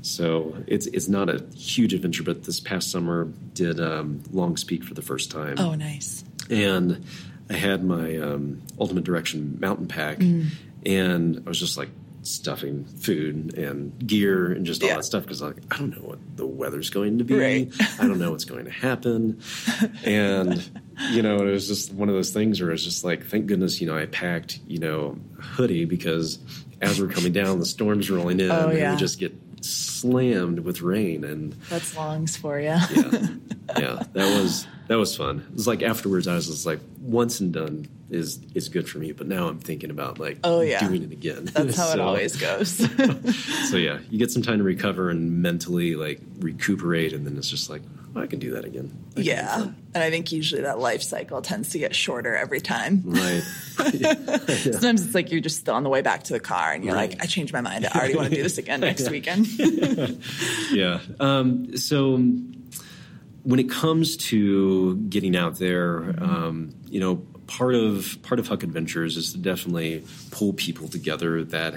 So 0.03 0.55
it's 0.67 0.87
it's 0.89 1.09
not 1.09 1.29
a 1.31 1.45
huge 1.57 1.95
adventure, 1.95 2.23
but 2.23 2.45
this 2.45 2.61
past 2.61 2.91
summer 2.91 3.25
did 3.55 3.81
um, 3.81 4.23
Longs 4.33 4.63
Peak 4.65 4.85
for 4.85 4.95
the 4.95 5.03
first 5.03 5.31
time, 5.31 5.55
Oh, 5.59 5.75
nice. 5.75 6.25
and 6.51 7.05
I 7.49 7.55
had 7.55 7.85
my 7.85 8.17
um, 8.19 8.63
Ultimate 8.79 9.05
Direction 9.05 9.57
mountain 9.61 9.87
pack, 9.89 10.19
Mm. 10.19 10.49
and 10.85 11.43
I 11.47 11.49
was 11.49 11.59
just 11.59 11.77
like 11.79 11.89
stuffing 12.23 12.85
food 12.87 13.53
and 13.59 13.93
gear 14.07 14.51
and 14.51 14.65
just 14.65 14.83
all 14.83 14.89
Yeah. 14.89 14.97
that 14.97 15.05
stuff 15.05 15.23
because 15.25 15.43
like 15.43 15.57
I 15.71 15.77
don't 15.79 15.91
know 15.91 16.03
what 16.07 16.19
the 16.37 16.47
weather's 16.47 16.89
going 16.91 17.19
to 17.19 17.25
be. 17.25 17.35
Right. 17.35 17.73
I 17.99 18.07
don't 18.07 18.19
know 18.19 18.31
what's 18.31 18.45
going 18.47 18.65
to 18.67 18.71
happen, 18.71 19.41
and 20.05 20.71
you 21.13 21.23
know 21.23 21.37
it 21.37 21.51
was 21.51 21.67
just 21.67 21.93
one 21.93 22.09
of 22.09 22.15
those 22.15 22.31
things 22.31 22.61
where 22.61 22.71
it's 22.73 22.85
just 22.85 23.05
like 23.05 23.27
thank 23.27 23.47
goodness 23.47 23.81
you 23.81 23.87
know 23.87 23.97
I 23.97 24.07
packed 24.07 24.61
you 24.67 24.79
know 24.79 25.19
a 25.39 25.43
hoodie 25.43 25.85
because 25.87 26.39
as 26.81 27.01
we're 27.01 27.09
coming 27.09 27.33
down 27.33 27.59
the 27.59 27.67
storm's 27.67 28.11
rolling 28.11 28.41
in 28.41 28.51
Oh, 28.51 28.69
and 28.69 28.93
we 28.93 28.97
just 28.99 29.19
get 29.19 29.35
slammed 29.61 30.59
with 30.61 30.83
rain 30.83 31.25
and 31.25 31.53
That's 31.71 31.97
longs 31.97 32.37
for 32.37 32.59
you. 32.59 32.67
yeah, 32.67 32.83
yeah, 33.79 34.03
that 34.13 34.41
was 34.43 34.67
that 34.89 34.97
was 34.97 35.17
fun. 35.17 35.39
It 35.49 35.55
was 35.55 35.67
like 35.67 35.83
afterwards, 35.83 36.29
I 36.29 36.35
was 36.35 36.47
just 36.49 36.67
like, 36.67 36.81
once 37.01 37.41
and 37.41 37.53
done 37.53 37.87
is 38.11 38.39
is 38.55 38.69
good 38.69 38.87
for 38.89 38.99
me. 38.99 39.13
But 39.13 39.27
now 39.29 39.49
I'm 39.49 39.59
thinking 39.59 39.89
about 39.91 40.19
like, 40.19 40.39
Oh, 40.45 40.61
yeah. 40.61 40.87
doing 40.87 41.03
it 41.03 41.11
again. 41.13 41.47
That's 41.47 41.77
how 41.79 41.91
it 41.93 42.01
always 42.01 42.37
goes. 42.37 42.79
So 43.71 43.79
yeah, 43.79 43.99
you 44.11 44.19
get 44.19 44.31
some 44.31 44.43
time 44.43 44.59
to 44.59 44.65
recover 44.65 45.09
and 45.11 45.41
mentally 45.43 45.97
like 45.97 46.21
recuperate, 46.39 47.13
and 47.15 47.27
then 47.27 47.37
it's 47.39 47.49
just 47.49 47.71
like, 47.71 47.81
I 48.17 48.27
can 48.27 48.39
do 48.39 48.53
that 48.53 48.65
again. 48.65 48.93
Do 49.15 49.23
yeah. 49.23 49.63
And 49.95 50.03
I 50.03 50.11
think 50.11 50.31
usually 50.33 50.63
that 50.63 50.79
life 50.79 51.03
cycle 51.03 51.43
tends 51.43 51.71
to 51.71 51.79
get 51.79 51.95
shorter 51.95 52.35
every 52.37 52.61
time. 52.61 53.03
right. 53.05 53.43
Sometimes 53.79 55.05
it's 55.05 55.15
like 55.15 55.31
you're 55.33 55.41
just 55.41 55.59
still 55.59 55.75
on 55.75 55.83
the 55.83 55.89
way 55.91 56.01
back 56.03 56.25
to 56.25 56.33
the 56.33 56.41
car 56.41 56.73
and 56.73 56.85
you're 56.85 56.95
Right. 56.95 57.11
like, 57.11 57.23
I 57.23 57.27
changed 57.27 57.53
my 57.53 57.61
mind. 57.61 57.87
I 57.87 57.99
already 57.99 58.17
want 58.17 58.31
to 58.31 58.35
do 58.37 58.43
this 58.43 58.59
again 58.59 58.81
next 58.81 59.11
weekend. 59.11 59.47
yeah. 60.71 61.01
Um, 61.21 61.77
so 61.77 62.15
when 63.43 63.59
it 63.61 63.69
comes 63.71 64.17
to 64.17 64.97
getting 64.97 65.37
out 65.37 65.57
there, 65.59 66.15
um, 66.23 66.75
you 66.89 67.01
know, 67.01 67.17
part 67.47 67.75
of 67.75 68.19
part 68.23 68.39
of 68.39 68.49
Huck 68.49 68.63
Adventures 68.63 69.17
is 69.17 69.33
to 69.33 69.39
definitely 69.39 70.03
pull 70.31 70.53
people 70.55 70.89
together 70.89 71.45
that 71.45 71.75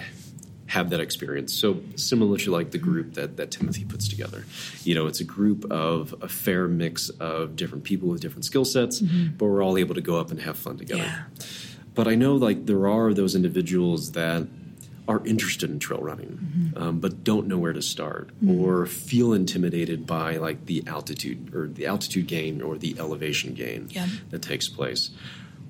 have 0.68 0.90
that 0.92 1.00
experience. 1.00 1.54
So 1.54 1.82
similar 1.96 2.38
to 2.40 2.52
like 2.52 2.72
the 2.72 2.78
mm-hmm. 2.78 2.92
group 2.92 3.14
that 3.14 3.38
that 3.38 3.52
Timothy 3.52 3.86
puts 3.86 4.08
together. 4.08 4.46
You 4.84 4.96
know, 4.96 5.08
it's 5.08 5.20
a 5.20 5.26
group 5.26 5.70
of 5.72 6.14
a 6.22 6.28
fair 6.28 6.68
mix 6.68 7.10
of 7.10 7.56
different 7.56 7.84
people 7.84 8.10
with 8.10 8.22
different 8.22 8.46
skill 8.46 8.66
sets, 8.66 9.02
mm-hmm. 9.02 9.38
but 9.38 9.46
we're 9.46 9.64
all 9.64 9.78
able 9.78 9.96
to 9.96 10.02
go 10.02 10.20
up 10.20 10.32
and 10.32 10.42
have 10.42 10.58
fun 10.58 10.78
together. 10.78 11.04
Yeah. 11.04 11.24
But 11.96 12.08
I 12.08 12.16
know 12.16 12.36
like 12.36 12.66
there 12.66 12.88
are 12.88 13.14
those 13.14 13.34
individuals 13.34 14.12
that 14.12 14.48
are 15.08 15.26
interested 15.26 15.70
in 15.70 15.80
trail 15.80 16.02
running, 16.02 16.28
mm-hmm. 16.28 16.84
um, 16.84 17.00
but 17.00 17.24
don't 17.24 17.48
know 17.48 17.58
where 17.58 17.72
to 17.72 17.82
start 17.82 18.30
or 18.46 18.86
feel 18.86 19.32
intimidated 19.32 20.06
by 20.06 20.36
like 20.36 20.66
the 20.66 20.84
altitude 20.86 21.56
or 21.56 21.68
the 21.68 21.86
altitude 21.86 22.28
gain 22.28 22.62
or 22.62 22.78
the 22.78 23.00
elevation 23.00 23.54
gain 23.54 23.88
Yeah. 23.90 24.08
that 24.32 24.42
takes 24.42 24.68
place. 24.68 25.12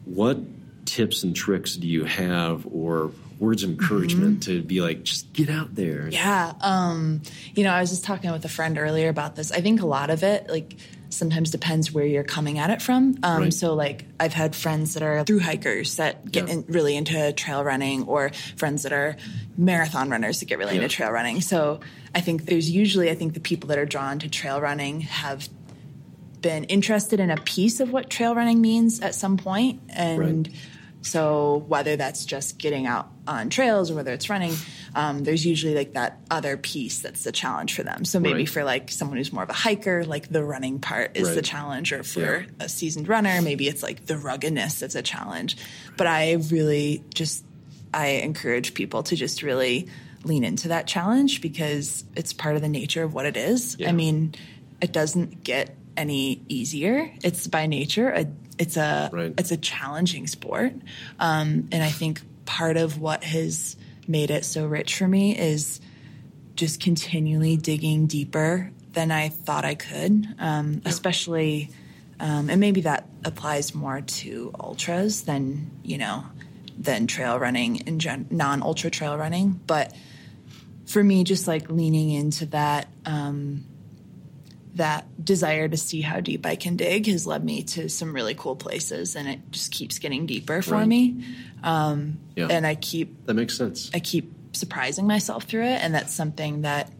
What 0.06 0.40
tips 0.86 1.24
and 1.24 1.36
tricks 1.36 1.76
do 1.76 1.88
you 1.88 2.06
have 2.06 2.66
or 2.66 3.12
words 3.40 3.64
of 3.64 3.70
encouragement 3.70 4.44
to 4.44 4.62
be 4.62 4.82
like, 4.82 5.04
just 5.04 5.32
get 5.34 5.50
out 5.50 5.76
there? 5.76 6.08
Yeah. 6.10 6.54
Um, 6.62 7.22
you 7.56 7.64
know, 7.64 7.72
I 7.72 7.82
was 7.82 7.90
just 7.90 8.04
talking 8.04 8.32
with 8.32 8.44
a 8.46 8.50
friend 8.50 8.78
earlier 8.78 9.10
about 9.10 9.36
this. 9.36 9.52
I 9.52 9.62
think 9.62 9.82
a 9.82 9.86
lot 9.86 10.10
of 10.10 10.24
it, 10.24 10.50
like, 10.50 10.76
sometimes 11.10 11.52
depends 11.52 11.92
where 11.92 12.06
you're 12.06 12.24
coming 12.24 12.60
at 12.60 12.70
it 12.70 12.82
from. 12.82 13.18
Um, 13.24 13.44
Right. 13.44 13.54
So, 13.54 13.74
like, 13.76 14.06
I've 14.20 14.34
had 14.34 14.56
friends 14.56 14.94
that 14.96 15.04
are 15.04 15.24
through 15.24 15.40
hikers 15.40 15.96
that 15.96 16.30
get 16.30 16.48
Yeah. 16.48 16.56
in, 16.56 16.66
really 16.68 16.98
into 16.98 17.32
trail 17.34 17.64
running, 17.64 18.04
or 18.04 18.32
friends 18.58 18.84
that 18.84 18.92
are 18.92 19.16
marathon 19.58 20.10
runners 20.10 20.40
that 20.42 20.48
get 20.48 20.58
really 20.58 20.76
Yeah. 20.76 20.82
into 20.84 20.94
trail 20.96 21.12
running. 21.12 21.40
So, 21.42 21.80
I 22.14 22.22
think 22.22 22.46
there's 22.46 22.70
usually, 22.70 23.10
I 23.10 23.16
think 23.16 23.36
the 23.36 23.40
people 23.40 23.70
that 23.70 23.78
are 23.78 23.86
drawn 23.86 24.20
to 24.20 24.28
trail 24.30 24.60
running 24.60 25.02
have 25.02 25.48
been 26.42 26.66
interested 26.66 27.20
in 27.20 27.30
a 27.32 27.38
piece 27.38 27.80
of 27.80 27.92
what 27.92 28.10
trail 28.10 28.36
running 28.36 28.62
means 28.62 29.00
at 29.00 29.16
some 29.16 29.38
point 29.38 29.80
and 29.90 30.20
Right. 30.48 30.56
So 31.02 31.64
whether 31.68 31.96
that's 31.96 32.26
just 32.26 32.58
getting 32.58 32.86
out 32.86 33.10
on 33.28 33.50
trails 33.50 33.92
or 33.92 33.96
whether 33.96 34.12
it's 34.14 34.30
running 34.30 34.54
um, 34.96 35.24
there's 35.24 35.46
usually 35.46 35.76
like 35.76 35.94
that 35.94 36.20
other 36.32 36.58
piece 36.58 37.00
that's 37.00 37.24
the 37.24 37.32
challenge 37.32 37.74
for 37.76 37.84
them 37.84 38.04
so 38.04 38.20
maybe 38.20 38.40
Right. 38.40 38.50
for 38.50 38.64
like 38.64 38.90
someone 38.92 39.18
who's 39.18 39.32
more 39.32 39.44
of 39.44 39.50
a 39.50 39.54
hiker 39.54 40.04
like 40.06 40.30
the 40.30 40.44
running 40.44 40.80
part 40.80 41.16
is 41.16 41.34
the 41.36 41.42
challenge 41.42 41.92
or 41.94 42.04
for 42.04 42.20
Yeah. 42.42 42.46
a 42.60 42.70
seasoned 42.70 43.08
runner 43.08 43.42
maybe 43.42 43.68
it's 43.68 43.84
like 43.84 44.06
the 44.06 44.18
ruggedness 44.18 44.80
that's 44.80 44.96
a 44.96 45.02
challenge 45.04 45.56
but 45.98 46.08
i 46.08 46.34
really 46.34 47.04
just 47.14 47.46
i 47.94 48.08
encourage 48.08 48.74
people 48.74 49.04
to 49.04 49.16
just 49.16 49.44
really 49.44 49.88
lean 50.24 50.44
into 50.44 50.70
that 50.70 50.88
challenge 50.88 51.42
because 51.42 52.04
it's 52.16 52.34
part 52.34 52.56
of 52.56 52.62
the 52.62 52.68
nature 52.70 53.04
of 53.04 53.14
what 53.14 53.26
it 53.26 53.38
is 53.38 53.76
Yeah. 53.80 53.90
i 53.90 53.92
mean 53.92 54.34
it 54.82 54.92
doesn't 54.92 55.44
get 55.44 55.76
any 55.96 56.44
easier. 56.48 57.12
It's 57.24 57.48
by 57.48 57.66
nature 57.66 58.10
a 58.12 58.28
it's 58.60 58.78
a 58.78 59.10
Right. 59.12 59.34
it's 59.38 59.52
a 59.52 59.58
challenging 59.58 60.28
sport, 60.28 60.74
um, 61.20 61.68
and 61.72 61.84
I 61.84 61.90
think 61.90 62.22
part 62.46 62.78
of 62.78 63.00
what 63.00 63.24
has 63.24 63.76
made 64.08 64.32
it 64.32 64.46
so 64.46 64.66
rich 64.66 64.96
for 64.96 65.08
me 65.08 65.38
is 65.38 65.82
just 66.56 66.80
continually 66.80 67.58
digging 67.58 68.08
deeper 68.08 68.72
than 68.94 69.12
I 69.12 69.30
thought 69.30 69.66
I 69.66 69.76
could, 69.76 70.28
um, 70.40 70.82
especially. 70.86 71.70
Um, 72.20 72.50
and 72.50 72.60
maybe 72.60 72.82
that 72.82 73.08
applies 73.24 73.76
more 73.76 74.02
to 74.02 74.52
ultras 74.60 75.22
than 75.22 75.70
you 75.84 76.00
know 76.00 76.24
than 76.80 77.06
trail 77.06 77.38
running 77.38 77.84
and 77.88 78.02
gen- 78.02 78.28
non 78.32 78.64
ultra 78.64 78.90
trail 78.90 79.16
running, 79.18 79.60
but 79.68 79.94
for 80.86 81.04
me, 81.04 81.24
just 81.24 81.48
like 81.48 81.70
leaning 81.70 82.10
into 82.12 82.46
that 82.48 82.88
um, 83.06 83.66
that 84.78 85.24
desire 85.24 85.68
to 85.68 85.78
see 85.78 86.02
how 86.02 86.20
deep 86.20 86.46
I 86.46 86.56
can 86.56 86.76
dig 86.78 87.06
has 87.08 87.28
led 87.28 87.44
me 87.44 87.64
to 87.64 87.90
some 87.90 88.14
really 88.14 88.34
cool 88.36 88.56
places, 88.56 89.16
and 89.16 89.28
it 89.28 89.40
just 89.52 89.72
keeps 89.72 90.00
getting 90.00 90.26
deeper 90.26 90.62
for 90.62 90.76
Right. 90.76 90.88
me. 90.88 91.24
Yeah. 91.64 92.48
And 92.50 92.66
I 92.66 92.76
keep 92.76 93.26
that 93.26 93.34
makes 93.34 93.58
sense. 93.58 93.92
I 93.94 94.00
keep 94.00 94.34
surprising 94.54 95.08
myself 95.08 95.44
through 95.44 95.64
it, 95.66 95.82
and 95.84 95.94
that's 95.94 96.14
something 96.14 96.62
that 96.62 96.92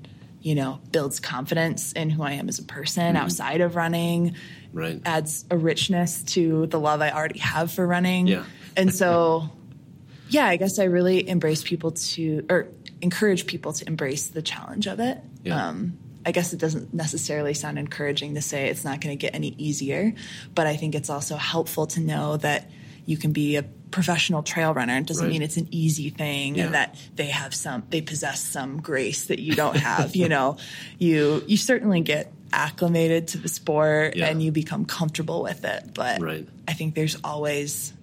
you 0.42 0.56
know 0.56 0.80
builds 0.92 1.20
confidence 1.20 1.92
in 1.94 2.10
who 2.10 2.24
I 2.24 2.34
am 2.34 2.48
as 2.50 2.60
a 2.60 2.64
person 2.64 3.04
Mm-hmm. 3.16 3.18
outside 3.18 3.62
of 3.62 3.76
running. 3.76 4.36
Right. 4.74 5.02
Adds 5.06 5.46
a 5.50 5.58
richness 5.58 6.24
to 6.36 6.68
the 6.68 6.80
love 6.80 7.02
I 7.02 7.12
already 7.12 7.40
have 7.40 7.72
for 7.72 7.86
running. 7.88 8.28
Yeah. 8.28 8.44
and 8.76 8.94
so 8.94 9.50
yeah, 10.30 10.46
I 10.46 10.58
guess 10.58 10.78
I 10.80 10.86
really 10.86 11.28
embrace 11.28 11.64
people 11.64 11.92
to 11.92 12.46
or 12.50 12.68
encourage 13.02 13.46
people 13.48 13.74
to 13.74 13.88
embrace 13.88 14.28
the 14.28 14.42
challenge 14.42 14.88
of 14.88 15.00
it. 15.00 15.20
Yeah. 15.44 15.68
Um, 15.70 15.98
I 16.28 16.32
guess 16.32 16.52
it 16.52 16.60
doesn't 16.60 16.94
necessarily 16.94 17.54
sound 17.54 17.80
encouraging 17.80 18.36
to 18.36 18.42
say 18.42 18.68
it's 18.68 18.84
not 18.84 19.00
going 19.00 19.18
to 19.18 19.22
get 19.22 19.34
any 19.34 19.56
easier, 19.58 20.14
but 20.54 20.68
I 20.68 20.76
think 20.76 20.94
it's 20.94 21.10
also 21.10 21.38
helpful 21.38 21.88
to 21.88 22.02
know 22.02 22.36
that 22.38 22.70
you 23.06 23.16
can 23.16 23.32
be 23.32 23.56
a 23.56 23.64
professional 23.64 24.44
trail 24.44 24.74
runner. 24.74 24.98
It 24.98 25.06
doesn't 25.06 25.24
Right. 25.24 25.32
mean 25.32 25.42
it's 25.42 25.56
an 25.56 25.70
easy 25.72 26.10
thing 26.10 26.56
Yeah. 26.56 26.66
and 26.66 26.74
that 26.74 26.96
they 27.16 27.28
have 27.28 27.56
some 27.56 27.84
they 27.90 28.02
possess 28.02 28.42
some 28.44 28.82
grace 28.82 29.26
that 29.28 29.40
you 29.40 29.54
don't 29.56 29.78
have. 29.78 30.18
you 30.18 30.28
know, 30.28 30.58
you 31.00 31.42
you 31.48 31.56
certainly 31.56 32.02
get 32.02 32.34
acclimated 32.52 33.30
to 33.30 33.38
the 33.38 33.48
sport 33.48 34.18
Yeah. 34.18 34.28
and 34.28 34.44
you 34.44 34.52
become 34.52 34.84
comfortable 34.84 35.42
with 35.42 35.64
it, 35.64 35.92
but 35.94 36.22
Right. 36.22 36.46
I 36.68 36.74
think 36.74 36.94
there's 36.96 37.16
always 37.24 37.94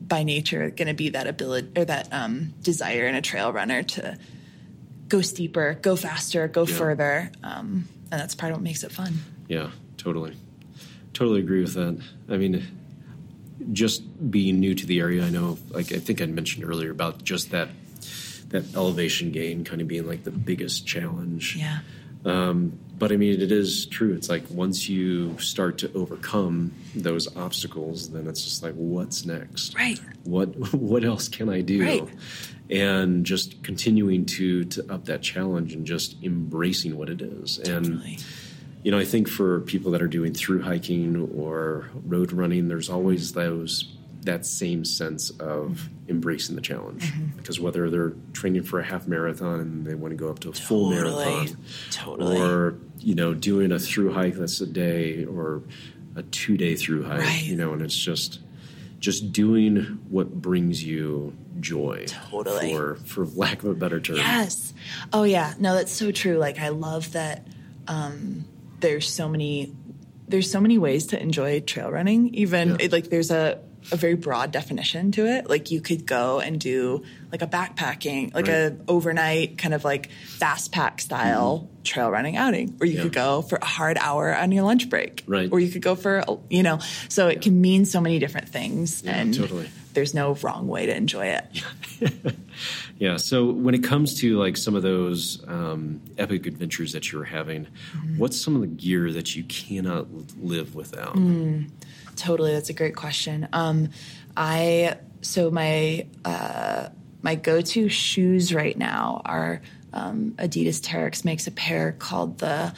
by 0.00 0.22
nature 0.22 0.70
going 0.70 0.88
to 0.88 0.94
be 0.94 1.08
that 1.10 1.26
ability 1.26 1.68
or 1.76 1.84
that 1.86 2.06
um, 2.12 2.54
desire 2.62 3.06
in 3.08 3.16
a 3.16 3.22
trail 3.22 3.52
runner 3.52 3.82
to 3.82 4.16
go 5.12 5.20
steeper, 5.20 5.68
go 5.82 5.94
faster, 5.94 6.48
go 6.48 6.62
Yeah. 6.66 6.74
further, 6.82 7.30
um, 7.42 7.86
and 8.10 8.18
that's 8.20 8.34
part 8.34 8.50
of 8.52 8.56
what 8.58 8.62
makes 8.64 8.82
it 8.82 8.90
fun. 8.92 9.12
Yeah, 9.46 9.68
totally. 9.98 10.34
Totally 11.12 11.40
agree 11.40 11.60
with 11.60 11.74
that. 11.74 11.94
I 12.30 12.36
mean, 12.38 12.54
just 13.72 14.02
being 14.30 14.58
new 14.58 14.74
to 14.74 14.86
the 14.86 15.00
area, 15.00 15.22
I 15.24 15.30
know, 15.30 15.58
like 15.70 15.92
I 15.92 15.98
think 15.98 16.22
I 16.22 16.26
mentioned 16.26 16.64
earlier 16.64 16.90
about 16.90 17.22
just 17.24 17.50
that 17.50 17.68
that 18.48 18.64
elevation 18.74 19.30
gain 19.32 19.64
kind 19.64 19.80
of 19.82 19.88
being 19.88 20.06
like 20.06 20.24
the 20.24 20.30
biggest 20.30 20.86
challenge. 20.86 21.56
Yeah, 21.58 21.78
But 22.22 23.10
I 23.10 23.16
mean, 23.16 23.40
it 23.40 23.50
is 23.50 23.86
true. 23.86 24.12
It's 24.14 24.28
like 24.28 24.44
once 24.50 24.88
you 24.88 25.36
start 25.38 25.78
to 25.78 25.92
overcome 25.94 26.72
those 26.94 27.34
obstacles, 27.36 28.10
then 28.10 28.26
it's 28.28 28.44
just 28.44 28.62
like, 28.62 28.74
what's 28.74 29.24
next? 29.24 29.74
right. 29.74 29.98
What 30.24 30.48
what 30.92 31.02
else 31.04 31.28
can 31.28 31.48
I 31.48 31.60
do? 31.62 31.80
Right. 31.82 32.08
And 32.70 33.26
just 33.26 33.62
continuing 33.62 34.24
to 34.26 34.64
to 34.64 34.92
up 34.92 35.04
that 35.06 35.20
challenge 35.22 35.74
and 35.74 35.86
just 35.86 36.16
embracing 36.22 36.96
what 36.96 37.08
it 37.10 37.20
is. 37.20 37.58
And 37.58 37.84
Totally. 37.86 38.18
you 38.82 38.90
know, 38.90 38.98
I 38.98 39.04
think 39.04 39.28
for 39.28 39.60
people 39.60 39.90
that 39.92 40.00
are 40.02 40.08
doing 40.08 40.32
through 40.32 40.62
hiking 40.62 41.30
or 41.36 41.90
road 42.06 42.32
running, 42.32 42.68
there's 42.68 42.88
always 42.88 43.32
those 43.32 43.92
that 44.22 44.46
same 44.46 44.84
sense 44.84 45.30
of 45.40 45.88
embracing 46.08 46.54
the 46.54 46.62
challenge. 46.62 47.02
Mm-hmm. 47.12 47.36
Because 47.38 47.58
whether 47.58 47.90
they're 47.90 48.12
training 48.32 48.62
for 48.62 48.78
a 48.78 48.84
half 48.84 49.08
marathon 49.08 49.58
and 49.60 49.84
they 49.84 49.94
want 49.96 50.12
to 50.12 50.16
go 50.16 50.30
up 50.30 50.38
to 50.40 50.48
a 50.48 50.52
full 50.52 50.90
marathon, 50.90 51.56
Totally. 51.90 52.40
or 52.40 52.78
you 53.00 53.14
know, 53.16 53.34
doing 53.34 53.72
a 53.72 53.78
through 53.80 54.12
hike 54.12 54.34
that's 54.34 54.60
a 54.60 54.66
day 54.66 55.24
or 55.24 55.62
a 56.14 56.22
two 56.22 56.56
day 56.56 56.76
through 56.76 57.02
hike, 57.04 57.20
Right. 57.20 57.42
you 57.42 57.56
know, 57.56 57.72
and 57.72 57.82
it's 57.82 57.96
just 57.96 58.38
just 59.00 59.32
doing 59.32 59.98
what 60.08 60.40
brings 60.40 60.84
you 60.84 61.36
joy. 61.62 62.04
Totally. 62.30 62.74
For 62.74 62.96
for 62.96 63.24
lack 63.26 63.62
of 63.62 63.70
a 63.70 63.74
better 63.74 64.00
term. 64.00 64.16
Yes. 64.16 64.74
Oh 65.12 65.22
yeah. 65.22 65.54
No, 65.58 65.74
that's 65.74 65.92
so 65.92 66.10
true. 66.12 66.36
Like 66.36 66.58
I 66.58 66.68
love 66.68 67.12
that 67.12 67.46
um, 67.88 68.44
there's 68.80 69.08
so 69.12 69.28
many 69.28 69.74
there's 70.28 70.50
so 70.50 70.60
many 70.60 70.78
ways 70.78 71.06
to 71.08 71.20
enjoy 71.20 71.60
trail 71.60 71.90
running. 71.90 72.34
Even 72.34 72.70
Yeah. 72.70 72.76
it, 72.80 72.92
like 72.92 73.08
there's 73.10 73.30
a 73.30 73.60
a 73.90 73.96
very 73.96 74.14
broad 74.14 74.52
definition 74.52 75.10
to 75.10 75.26
it. 75.26 75.50
Like 75.50 75.72
you 75.72 75.80
could 75.80 76.06
go 76.06 76.38
and 76.38 76.60
do 76.60 77.02
like 77.32 77.42
a 77.42 77.48
backpacking, 77.48 78.32
like 78.32 78.46
a 78.46 78.76
overnight 78.86 79.58
kind 79.58 79.74
of 79.74 79.82
like 79.84 80.10
fast 80.12 80.70
pack 80.70 81.00
style 81.00 81.68
trail 81.82 82.08
running 82.08 82.36
outing, 82.36 82.76
or 82.80 82.86
you 82.86 82.92
Mm-hmm. 82.92 82.96
Yeah. 82.98 83.02
could 83.02 83.12
go 83.12 83.42
for 83.42 83.56
a 83.60 83.64
hard 83.64 83.98
hour 83.98 84.32
on 84.36 84.52
your 84.52 84.62
lunch 84.62 84.88
break, 84.88 85.24
Right. 85.26 85.48
Or 85.50 85.58
you 85.58 85.68
could 85.68 85.82
go 85.82 85.96
for 85.96 86.22
you 86.48 86.62
know. 86.62 86.78
So 87.08 87.26
it 87.26 87.42
can 87.42 87.60
mean 87.60 87.84
so 87.84 88.00
many 88.00 88.20
different 88.20 88.48
things, 88.50 89.02
Yeah, 89.04 89.16
and 89.16 89.34
totally. 89.34 89.68
There's 89.94 90.14
no 90.14 90.34
wrong 90.34 90.68
way 90.68 90.86
to 90.86 90.94
enjoy 90.96 91.26
it. 91.26 91.64
Yeah. 92.98 93.16
So 93.16 93.50
when 93.50 93.74
it 93.74 93.82
comes 93.82 94.14
to 94.20 94.38
like 94.38 94.56
some 94.56 94.76
of 94.76 94.82
those 94.82 95.42
um, 95.48 96.00
epic 96.18 96.46
adventures 96.46 96.92
that 96.92 97.10
you're 97.10 97.24
having, 97.24 97.66
Mm-hmm. 97.96 98.18
what's 98.18 98.40
some 98.40 98.54
of 98.54 98.60
the 98.60 98.66
gear 98.68 99.10
that 99.12 99.34
you 99.34 99.42
cannot 99.44 100.06
live 100.38 100.74
without? 100.76 101.14
Mm. 101.16 101.70
Totally, 102.14 102.52
that's 102.52 102.70
a 102.70 102.72
great 102.74 102.94
question. 102.94 103.48
Um, 103.52 103.88
I 104.36 104.96
so 105.20 105.50
my 105.50 106.06
uh, 106.24 106.88
my 107.22 107.34
go 107.34 107.60
to 107.60 107.88
shoes 107.88 108.54
right 108.54 108.76
now 108.76 109.22
are 109.24 109.62
um, 109.92 110.32
Adidas 110.38 110.80
Terrex 110.80 111.24
makes 111.24 111.46
a 111.46 111.50
pair 111.52 111.92
called 111.92 112.38
the 112.38 112.72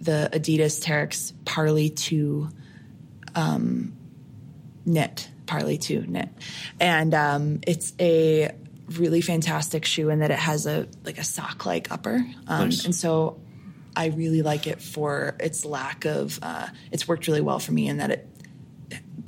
the 0.00 0.30
Adidas 0.32 0.82
Terrex 0.82 1.32
Parley 1.44 1.90
Two 1.90 2.48
um, 3.34 3.92
knit 4.86 5.28
Parley 5.48 5.78
Two 5.78 6.04
knit, 6.06 6.28
and 6.78 7.12
um, 7.14 7.58
it's 7.66 7.92
a 7.98 8.52
really 8.90 9.20
fantastic 9.20 9.84
shoe 9.84 10.08
in 10.10 10.20
that 10.20 10.30
it 10.30 10.38
has 10.38 10.66
a 10.66 10.86
like 11.04 11.18
a 11.18 11.24
sock 11.24 11.66
like 11.66 11.90
upper, 11.90 12.24
um, 12.46 12.66
Nice. 12.68 12.84
and 12.84 12.94
so 12.94 13.40
I 13.96 14.06
really 14.06 14.42
like 14.42 14.68
it 14.68 14.80
for 14.80 15.34
its 15.40 15.64
lack 15.64 16.04
of. 16.04 16.38
Uh, 16.40 16.68
it's 16.92 17.08
worked 17.08 17.26
really 17.26 17.40
well 17.40 17.58
for 17.58 17.72
me 17.72 17.88
in 17.88 17.96
that 17.96 18.10
it. 18.12 18.28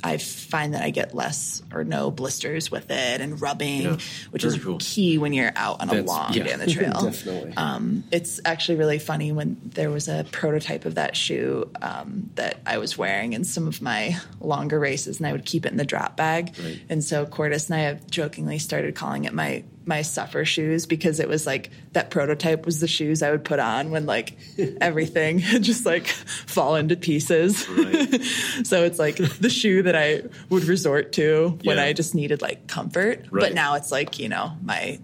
I 0.02 0.16
find 0.18 0.74
that 0.74 0.82
I 0.82 0.90
get 0.90 1.14
less 1.14 1.62
or 1.72 1.84
no 1.84 2.10
blisters 2.10 2.70
with 2.70 2.90
it 2.90 3.20
and 3.20 3.40
rubbing, 3.40 3.82
Yeah, 3.82 3.96
which 4.30 4.44
is 4.44 4.56
cool. 4.62 4.78
key 4.80 5.18
when 5.18 5.32
you're 5.32 5.52
out 5.56 5.80
on 5.80 5.88
a 5.90 6.02
long 6.02 6.32
yeah, 6.32 6.44
day 6.44 6.52
on 6.52 6.58
the 6.60 6.66
trail. 6.72 6.92
definitely. 7.02 7.54
Um, 7.56 8.04
it's 8.10 8.40
actually 8.44 8.78
really 8.78 8.98
funny 8.98 9.32
when 9.32 9.60
there 9.64 9.90
was 9.90 10.08
a 10.08 10.24
prototype 10.32 10.84
of 10.84 10.94
that 10.96 11.16
shoe 11.16 11.70
um, 11.82 12.30
that 12.36 12.58
I 12.66 12.78
was 12.78 12.96
wearing 12.96 13.32
in 13.32 13.44
some 13.44 13.68
of 13.68 13.82
my 13.82 14.16
longer 14.40 14.78
races, 14.78 15.18
and 15.18 15.26
I 15.26 15.32
would 15.32 15.44
keep 15.44 15.66
it 15.66 15.72
in 15.72 15.76
the 15.78 15.84
drop 15.84 16.16
bag. 16.16 16.54
Right. 16.62 16.80
And 16.88 17.02
so 17.04 17.26
Cordis 17.26 17.68
and 17.70 17.76
I 17.78 17.82
have 17.82 18.06
jokingly 18.10 18.58
started 18.58 18.94
calling 18.94 19.24
it 19.24 19.32
my 19.32 19.64
my 19.90 20.00
suffer 20.02 20.44
shoes 20.46 20.86
because 20.86 21.20
it 21.20 21.28
was 21.28 21.46
like 21.46 21.68
that 21.92 22.10
prototype 22.10 22.64
was 22.64 22.80
the 22.80 22.88
shoes 22.88 23.22
I 23.22 23.30
would 23.30 23.44
put 23.44 23.58
on 23.58 23.90
when 23.90 24.06
like 24.06 24.38
everything 24.80 25.38
had 25.40 25.62
just 25.62 25.84
like 25.84 26.06
fall 26.06 26.76
into 26.76 26.96
pieces. 26.96 27.68
Right. 27.68 28.22
so 28.64 28.84
it's 28.84 28.98
like 28.98 29.16
the 29.16 29.50
shoe 29.50 29.82
that 29.82 29.94
I 29.96 30.22
would 30.48 30.64
resort 30.64 31.12
to 31.14 31.58
when 31.64 31.78
I 31.78 31.92
just 31.92 32.14
needed 32.14 32.40
like 32.40 32.66
comfort. 32.68 33.26
Right. 33.30 33.40
But 33.42 33.54
now 33.54 33.74
it's 33.74 33.92
like, 33.92 34.18
you 34.18 34.28
know, 34.30 34.52
my 34.62 34.98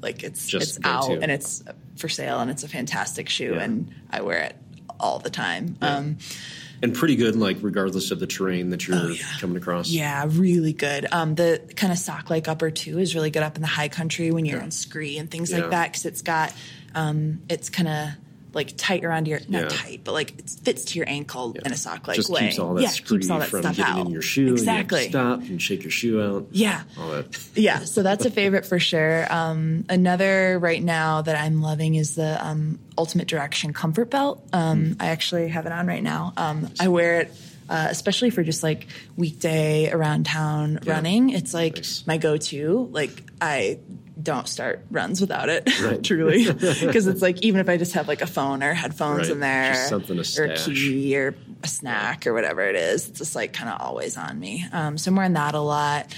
like 0.00 0.24
it's 0.24 0.46
Just 0.48 0.78
it's 0.78 0.86
out 0.86 1.06
to. 1.06 1.20
and 1.22 1.30
it's 1.30 1.62
for 1.96 2.08
sale 2.08 2.40
and 2.40 2.50
it's 2.50 2.64
a 2.64 2.68
fantastic 2.68 3.28
shoe 3.28 3.52
Yeah. 3.54 3.62
and 3.62 3.94
I 4.10 4.22
wear 4.22 4.38
it 4.38 4.56
all 4.98 5.18
the 5.20 5.30
time. 5.30 5.76
Um 5.80 6.18
And 6.82 6.92
pretty 6.94 7.14
good, 7.14 7.36
like 7.36 7.58
regardless 7.60 8.10
of 8.10 8.18
the 8.18 8.26
terrain 8.26 8.70
that 8.70 8.88
you're 8.88 8.96
Oh, 8.98 9.08
yeah. 9.08 9.22
coming 9.38 9.56
across. 9.56 9.88
Yeah, 9.88 10.24
really 10.28 10.72
good. 10.72 11.06
Um, 11.12 11.36
the 11.36 11.60
kind 11.76 11.92
of 11.92 11.98
sock 11.98 12.28
like 12.28 12.48
upper 12.48 12.70
too 12.72 12.98
is 12.98 13.14
really 13.14 13.30
good 13.30 13.42
up 13.44 13.54
in 13.54 13.62
the 13.62 13.68
high 13.68 13.88
country 13.88 14.32
when 14.32 14.44
you're 14.44 14.58
Yeah. 14.58 14.64
on 14.64 14.70
scree 14.72 15.16
and 15.16 15.30
things 15.30 15.50
Yeah. 15.52 15.58
like 15.58 15.70
that 15.70 15.92
because 15.92 16.06
it's 16.06 16.22
got 16.22 16.52
um, 16.94 17.40
it's 17.48 17.70
kind 17.70 17.88
of 17.88 18.08
like 18.54 18.74
tight 18.76 19.04
around 19.04 19.26
your 19.28 19.40
not 19.48 19.62
Yeah. 19.62 19.68
tight 19.68 20.00
but 20.04 20.12
like 20.12 20.38
it 20.38 20.50
fits 20.62 20.84
to 20.86 20.98
your 20.98 21.08
ankle 21.08 21.54
in 21.64 21.72
a 21.72 21.76
sock 21.76 22.06
like 22.08 22.18
way. 22.28 22.40
keeps 22.48 22.58
all 22.58 22.74
that 22.74 22.82
yeah, 22.82 22.90
keeps 22.90 23.30
all 23.30 23.38
that 23.38 23.48
from 23.48 23.60
stuff 23.62 23.76
getting 23.76 23.94
out. 24.00 24.06
in 24.06 24.12
your 24.12 24.22
shoe. 24.22 24.52
Exactly. 24.52 25.04
And 25.06 25.14
you 25.14 25.20
stop 25.20 25.38
and 25.40 25.62
shake 25.62 25.82
your 25.82 25.90
shoe 25.90 26.20
out. 26.22 26.46
Yeah. 26.50 26.82
All 26.98 27.10
that. 27.10 27.38
Yeah, 27.54 27.80
so 27.80 28.02
that's 28.02 28.24
a 28.24 28.30
favorite 28.30 28.66
for 28.66 28.78
sure. 28.78 29.26
Um, 29.32 29.84
another 29.88 30.58
right 30.58 30.82
now 30.82 31.22
that 31.22 31.40
I'm 31.40 31.62
loving 31.62 31.94
is 31.94 32.14
the 32.14 32.44
um, 32.44 32.78
Ultimate 32.98 33.28
Direction 33.28 33.72
Comfort 33.72 34.10
Belt. 34.10 34.46
Um, 34.52 34.96
I 35.00 35.08
actually 35.08 35.48
have 35.48 35.66
it 35.66 35.72
on 35.72 35.86
right 35.86 36.02
now. 36.02 36.32
Um, 36.36 36.68
I 36.80 36.88
wear 36.88 37.20
it. 37.22 37.32
Uh, 37.72 37.86
especially 37.88 38.28
for 38.28 38.42
just 38.42 38.62
like 38.62 38.86
weekday 39.16 39.90
around 39.90 40.26
town 40.26 40.78
running, 40.84 41.30
it's 41.30 41.54
like 41.54 41.76
Nice. 41.76 42.06
my 42.06 42.18
go-to. 42.18 42.86
Like 42.92 43.24
I 43.40 43.78
don't 44.22 44.46
start 44.46 44.84
runs 44.90 45.22
without 45.22 45.48
it, 45.48 45.70
Right. 45.82 46.04
truly, 46.04 46.44
because 46.52 47.06
it's 47.06 47.22
like 47.22 47.40
even 47.40 47.60
if 47.62 47.70
I 47.70 47.78
just 47.78 47.94
have 47.94 48.08
like 48.08 48.20
a 48.20 48.26
phone 48.26 48.62
or 48.62 48.74
headphones 48.74 49.20
Right. 49.20 49.30
in 49.30 49.40
there, 49.40 49.72
Just 49.72 49.88
something 49.88 50.22
to 50.22 50.42
or 50.42 50.44
a 50.52 50.56
key 50.56 51.16
or 51.16 51.34
a 51.62 51.66
snack 51.66 52.26
or 52.26 52.34
whatever 52.34 52.60
it 52.60 52.76
is, 52.76 53.08
it's 53.08 53.18
just 53.20 53.34
like 53.34 53.54
kind 53.54 53.70
of 53.70 53.80
always 53.80 54.18
on 54.18 54.38
me. 54.38 54.66
Um, 54.70 54.98
so 54.98 55.08
I'm 55.10 55.16
wearing 55.16 55.32
that 55.32 55.54
a 55.54 55.60
lot. 55.60 56.14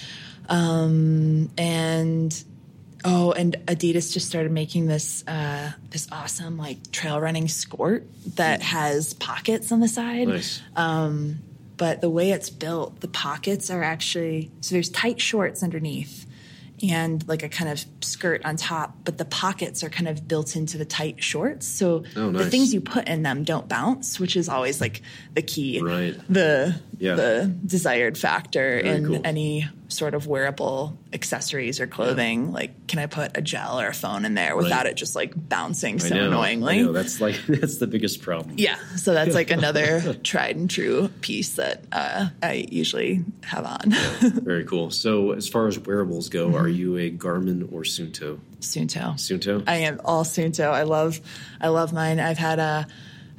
Um, 0.48 1.50
and 1.56 2.44
oh, 3.04 3.32
and 3.32 3.56
Adidas 3.66 4.12
just 4.12 4.26
started 4.26 4.50
making 4.52 4.86
this 4.86 5.22
uh, 5.26 5.72
this 5.90 6.08
awesome 6.10 6.56
like 6.56 6.90
trail 6.90 7.20
running 7.20 7.48
skirt 7.48 8.04
that 8.36 8.62
has 8.62 9.14
pockets 9.14 9.70
on 9.72 9.80
the 9.80 9.88
side. 9.88 10.28
Nice. 10.28 10.62
But 11.76 12.00
the 12.00 12.10
way 12.10 12.30
it's 12.30 12.50
built, 12.50 13.00
the 13.00 13.08
pockets 13.08 13.68
are 13.68 13.82
actually 13.82 14.50
so 14.60 14.74
there's 14.74 14.90
tight 14.90 15.20
shorts 15.20 15.62
underneath 15.62 16.24
and 16.82 17.26
like 17.26 17.42
a 17.42 17.48
kind 17.48 17.70
of 17.70 17.84
skirt 18.00 18.44
on 18.44 18.56
top, 18.56 18.96
but 19.04 19.18
the 19.18 19.24
pockets 19.24 19.82
are 19.82 19.88
kind 19.88 20.06
of 20.08 20.28
built 20.28 20.54
into 20.54 20.78
the 20.78 20.84
tight 20.84 21.22
shorts. 21.22 21.66
So 21.66 22.04
Oh, 22.14 22.30
the 22.30 22.46
things 22.50 22.72
you 22.74 22.80
put 22.80 23.08
in 23.08 23.22
them 23.22 23.42
don't 23.42 23.68
bounce, 23.68 24.20
which 24.20 24.36
is 24.36 24.48
always 24.48 24.80
like 24.80 25.02
the 25.34 25.42
key. 25.42 25.80
Right. 25.80 26.14
The 26.28 26.80
Yeah. 26.98 27.14
the 27.14 27.54
desired 27.66 28.16
factor 28.18 28.80
Very 28.82 28.88
in 28.96 29.06
cool. 29.06 29.20
any 29.24 29.68
sort 29.88 30.14
of 30.14 30.26
wearable 30.26 30.98
accessories 31.12 31.78
or 31.78 31.86
clothing. 31.86 32.50
Like, 32.52 32.86
can 32.88 32.98
I 32.98 33.06
put 33.06 33.36
a 33.36 33.42
gel 33.42 33.78
or 33.80 33.86
a 33.88 33.94
phone 33.94 34.24
in 34.24 34.34
there 34.34 34.56
without 34.56 34.84
Right. 34.84 34.86
it 34.92 34.96
just 34.96 35.14
like 35.14 35.32
bouncing 35.36 36.00
so 36.00 36.14
know. 36.14 36.26
annoyingly? 36.28 36.78
I 36.80 36.82
know. 36.82 36.92
That's 36.92 37.20
like 37.20 37.36
that's 37.48 37.76
the 37.76 37.86
biggest 37.86 38.22
problem. 38.22 38.54
Yeah, 38.58 38.76
so 38.96 39.14
that's 39.14 39.34
like 39.34 39.50
another 39.50 40.14
tried 40.24 40.56
and 40.56 40.68
true 40.70 41.08
piece 41.20 41.50
that 41.56 41.84
uh, 41.92 42.28
I 42.42 42.66
usually 42.70 43.24
have 43.44 43.64
on. 43.66 43.90
Very 44.20 44.64
cool. 44.64 44.90
So 44.90 45.32
as 45.32 45.48
far 45.48 45.68
as 45.68 45.78
wearables 45.78 46.28
go, 46.28 46.48
Mm-hmm. 46.48 46.56
are 46.56 46.68
you 46.68 46.96
a 46.98 47.10
Garmin 47.10 47.72
or 47.72 47.82
Suunto? 47.82 48.38
Suunto. 48.60 49.14
Suunto. 49.14 49.62
I 49.66 49.76
am 49.76 50.00
all 50.04 50.24
Suunto. 50.24 50.70
I 50.70 50.82
love, 50.82 51.20
I 51.60 51.68
love 51.68 51.92
mine. 51.92 52.18
I've 52.18 52.38
had 52.38 52.58
a, 52.58 52.86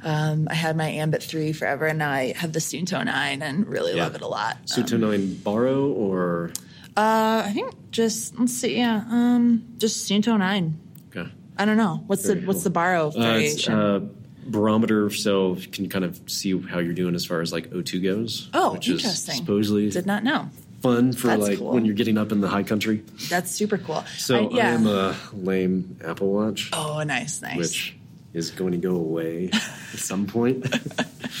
um, 0.04 0.46
I 0.50 0.54
had 0.54 0.76
my 0.76 0.88
Ambit 0.88 1.22
three 1.22 1.52
forever, 1.52 1.86
and 1.86 1.98
now 1.98 2.10
I 2.10 2.32
have 2.36 2.52
the 2.52 2.58
Suunto 2.60 3.04
nine, 3.04 3.42
and 3.42 3.66
really 3.66 3.94
Yeah. 3.96 4.04
love 4.04 4.14
it 4.14 4.20
a 4.22 4.26
lot. 4.28 4.58
Suunto 4.66 4.98
nine 4.98 5.34
Baro 5.42 5.88
or 5.92 6.50
Uh, 6.96 7.42
I 7.46 7.52
think 7.52 7.74
just 7.90 8.38
let's 8.38 8.52
see, 8.54 8.76
yeah, 8.78 9.04
um, 9.10 9.64
just 9.78 10.08
Suunto 10.08 10.38
nine. 10.38 10.78
okay. 11.14 11.30
I 11.58 11.64
don't 11.64 11.76
know 11.76 12.02
what's 12.06 12.26
Very 12.26 12.40
the 12.40 12.46
what's 12.46 12.58
cool. 12.58 12.64
the 12.64 12.70
Baro 12.70 13.08
Uh, 13.08 13.10
variation. 13.20 13.74
uh, 13.74 14.00
barometer, 14.48 15.10
so 15.10 15.56
you 15.56 15.66
can 15.68 15.88
kind 15.88 16.04
of 16.04 16.20
see 16.26 16.56
how 16.58 16.78
you're 16.78 16.94
doing 16.94 17.14
as 17.14 17.24
far 17.24 17.40
as 17.40 17.52
like 17.52 17.70
O2 17.72 18.00
goes. 18.02 18.48
Oh, 18.54 18.74
which 18.74 18.88
interesting. 18.88 19.32
Is 19.32 19.38
supposedly 19.38 19.90
Did 19.90 20.06
not 20.06 20.22
know. 20.22 20.48
fun 20.82 21.12
for 21.12 21.26
That's 21.28 21.42
like 21.42 21.58
cool. 21.58 21.72
when 21.72 21.84
you're 21.84 21.94
getting 21.96 22.16
up 22.16 22.30
in 22.30 22.40
the 22.40 22.48
high 22.48 22.62
country. 22.62 23.02
That's 23.28 23.50
super 23.50 23.76
cool. 23.76 24.04
So 24.18 24.48
I, 24.50 24.54
yeah. 24.54 24.68
I 24.68 24.70
am 24.74 24.86
a 24.86 25.16
lame 25.34 25.96
Apple 26.04 26.30
Watch, 26.32 26.70
oh, 26.72 27.02
nice, 27.02 27.42
nice. 27.42 27.56
which 27.56 27.96
is 28.36 28.50
going 28.50 28.72
to 28.72 28.78
go 28.78 28.96
away 28.96 29.48
at 29.52 29.98
some 29.98 30.26
point. 30.26 30.64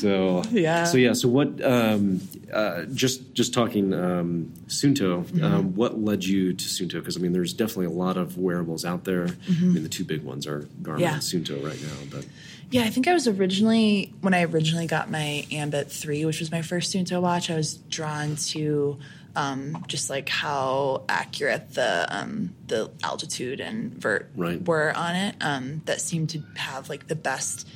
so 0.00 0.42
Yeah. 0.50 0.84
So 0.84 0.96
yeah. 0.98 1.12
So 1.12 1.28
what? 1.28 1.62
Um, 1.64 2.20
uh, 2.52 2.84
just 2.86 3.34
just 3.34 3.52
talking 3.52 3.92
um, 3.92 4.52
Suunto. 4.68 5.24
Mm-hmm. 5.24 5.44
Um, 5.44 5.74
what 5.74 5.98
led 5.98 6.24
you 6.24 6.52
to 6.52 6.64
Suunto? 6.64 6.94
Because 6.94 7.16
I 7.16 7.20
mean, 7.20 7.32
there's 7.32 7.52
definitely 7.52 7.86
a 7.86 7.98
lot 7.98 8.16
of 8.16 8.38
wearables 8.38 8.84
out 8.84 9.04
there. 9.04 9.28
I 9.48 9.52
mean, 9.60 9.82
the 9.82 9.88
two 9.88 10.04
big 10.04 10.22
ones 10.22 10.46
are 10.46 10.60
Garmin 10.82 10.96
Mm-hmm. 10.96 11.00
Yeah. 11.00 11.12
and 11.14 11.22
Suunto 11.22 11.62
right 11.64 11.80
now. 11.82 12.16
But 12.16 12.26
Yeah, 12.70 12.82
I 12.84 12.90
think 12.90 13.08
I 13.08 13.12
was 13.14 13.26
originally 13.28 14.12
when 14.20 14.34
I 14.34 14.44
originally 14.44 14.86
got 14.86 15.10
my 15.10 15.46
Ambit 15.50 15.90
three, 15.90 16.24
which 16.24 16.40
was 16.40 16.50
my 16.50 16.62
first 16.62 16.94
Suunto 16.94 17.20
watch. 17.20 17.50
I 17.50 17.56
was 17.56 17.74
drawn 17.74 18.36
to 18.36 18.98
um, 19.36 19.84
just 19.86 20.10
like 20.10 20.28
how 20.28 21.04
accurate 21.08 21.74
the 21.74 22.06
um, 22.10 22.54
the 22.66 22.90
altitude 23.04 23.60
and 23.60 23.92
vert 23.92 24.30
Right. 24.34 24.60
were 24.60 24.92
on 24.96 25.14
it. 25.14 25.36
Um, 25.40 25.82
that 25.84 26.00
seemed 26.00 26.30
to 26.30 26.42
have 26.56 26.88
like 26.88 27.06
the 27.06 27.14
best. 27.16 27.68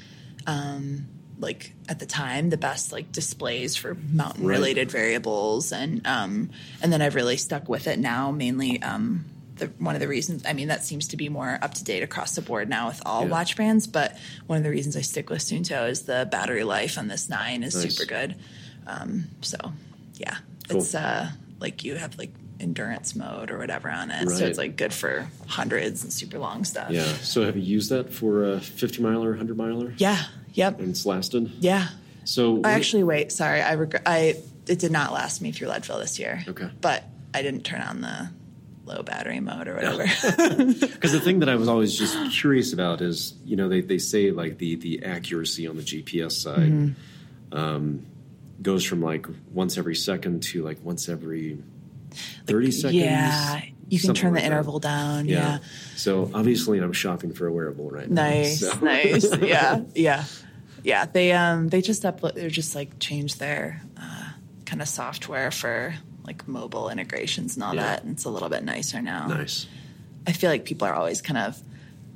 Um, 0.46 1.06
like 1.38 1.72
at 1.88 1.98
the 1.98 2.04
time, 2.06 2.50
the 2.50 2.58
best 2.58 2.92
like 2.92 3.12
displays 3.12 3.74
for 3.74 3.94
mountain 3.94 4.44
related 4.46 4.90
variables, 4.90 5.72
and 5.72 6.06
um, 6.06 6.50
and 6.82 6.92
then 6.92 7.00
I've 7.00 7.14
really 7.14 7.38
stuck 7.38 7.66
with 7.68 7.86
it 7.86 7.98
now. 7.98 8.30
Mainly, 8.30 8.82
um, 8.82 9.24
the 9.56 9.66
one 9.78 9.94
of 9.94 10.02
the 10.02 10.08
reasons. 10.08 10.44
I 10.46 10.52
mean, 10.52 10.68
that 10.68 10.84
seems 10.84 11.08
to 11.08 11.16
be 11.16 11.30
more 11.30 11.58
up 11.62 11.72
to 11.74 11.84
date 11.84 12.02
across 12.02 12.34
the 12.34 12.42
board 12.42 12.68
now 12.68 12.88
with 12.88 13.00
all 13.06 13.22
Yeah. 13.24 13.30
watch 13.30 13.56
brands. 13.56 13.86
But 13.86 14.18
one 14.48 14.58
of 14.58 14.64
the 14.64 14.70
reasons 14.70 14.96
I 14.96 15.00
stick 15.00 15.30
with 15.30 15.40
Suunto 15.40 15.88
is 15.88 16.02
the 16.02 16.28
battery 16.30 16.64
life 16.64 16.98
on 16.98 17.08
this 17.08 17.28
nine 17.30 17.62
is 17.62 17.74
Nice. 17.74 17.96
super 17.96 18.06
good. 18.06 18.36
Um, 18.86 19.24
so 19.40 19.56
yeah, 20.16 20.36
Cool. 20.68 20.80
it's 20.82 20.94
uh, 20.94 21.30
like 21.60 21.84
you 21.84 21.94
have 21.96 22.18
like 22.18 22.32
endurance 22.58 23.14
mode 23.16 23.50
or 23.50 23.58
whatever 23.58 23.88
on 23.90 24.10
it, 24.10 24.28
so 24.28 24.44
it's 24.44 24.58
like 24.58 24.76
good 24.76 24.92
for 24.92 25.28
hundreds 25.46 26.02
and 26.02 26.12
super 26.12 26.38
long 26.38 26.64
stuff. 26.64 26.90
yeah. 26.90 27.04
So 27.22 27.44
have 27.44 27.56
you 27.56 27.62
used 27.62 27.90
that 27.90 28.12
for 28.12 28.44
a 28.44 28.60
50 28.60 29.02
miler, 29.02 29.30
100 29.30 29.56
miler? 29.56 29.94
Yeah. 29.96 30.22
Yep. 30.54 30.80
And 30.80 30.90
it's 30.90 31.06
lasted. 31.06 31.50
Yeah. 31.60 31.88
So 32.24 32.60
I 32.64 32.72
actually 32.72 33.04
wait. 33.04 33.32
Sorry, 33.32 33.62
I 33.62 33.72
regret. 33.72 34.02
I 34.06 34.36
it 34.66 34.78
did 34.78 34.92
not 34.92 35.12
last 35.12 35.40
me 35.40 35.52
through 35.52 35.68
Leadville 35.68 35.98
this 36.00 36.18
year. 36.18 36.44
Okay. 36.48 36.68
But 36.80 37.04
I 37.32 37.42
didn't 37.42 37.62
turn 37.64 37.80
on 37.82 38.00
the 38.02 38.28
low 38.84 39.02
battery 39.02 39.40
mode 39.40 39.68
or 39.68 39.74
whatever. 39.76 40.02
Because 40.04 41.12
the 41.12 41.20
thing 41.20 41.40
that 41.40 41.48
I 41.48 41.54
was 41.56 41.68
always 41.68 41.96
just 41.96 42.16
curious 42.32 42.72
about 42.72 43.00
is, 43.00 43.34
you 43.44 43.56
know, 43.56 43.68
they, 43.68 43.80
they 43.80 43.98
say 43.98 44.32
like 44.32 44.58
the 44.58 44.74
the 44.76 45.04
accuracy 45.04 45.66
on 45.66 45.76
the 45.76 45.82
GPS 45.82 46.32
side 46.32 46.58
Mm-hmm. 46.70 47.56
um, 47.56 48.06
goes 48.62 48.84
from 48.84 49.00
like 49.02 49.26
once 49.52 49.78
every 49.78 49.94
second 49.94 50.42
to 50.44 50.62
like 50.64 50.78
once 50.84 51.08
every 51.08 51.62
thirty 52.46 52.70
seconds. 52.70 52.94
yeah. 53.02 53.62
You 53.88 53.98
can 53.98 54.14
turn 54.14 54.34
the 54.34 54.40
that. 54.40 54.46
interval 54.46 54.78
down. 54.78 55.26
Yeah. 55.26 55.58
So 55.96 56.30
obviously, 56.32 56.78
I'm 56.78 56.92
shopping 56.92 57.32
for 57.32 57.48
a 57.48 57.52
wearable 57.52 57.90
right 57.90 58.08
now. 58.08 58.22
Nice. 58.22 58.60
so- 58.60 58.78
Nice. 58.80 59.36
Yeah. 59.42 59.80
Yeah. 59.96 60.24
Yeah. 60.84 61.06
They 61.06 61.32
um 61.32 61.68
they 61.68 61.80
just 61.82 62.02
upload 62.04 62.34
they're 62.34 62.50
just 62.50 62.74
like 62.76 62.98
changed 63.00 63.40
their 63.40 63.82
uh, 63.96 64.28
kind 64.64 64.80
of 64.80 64.86
software 64.88 65.50
for 65.50 65.94
like 66.24 66.46
mobile 66.46 66.88
integrations 66.88 67.56
and 67.56 67.64
all 67.64 67.74
Yeah. 67.74 67.82
that. 67.82 68.04
And 68.04 68.12
it's 68.12 68.24
a 68.24 68.30
little 68.30 68.48
bit 68.48 68.62
nicer 68.62 69.02
now. 69.02 69.26
nice. 69.26 69.66
I 70.26 70.32
feel 70.32 70.50
like 70.50 70.64
people 70.64 70.86
are 70.86 70.94
always 70.94 71.20
kind 71.20 71.38
of 71.38 71.60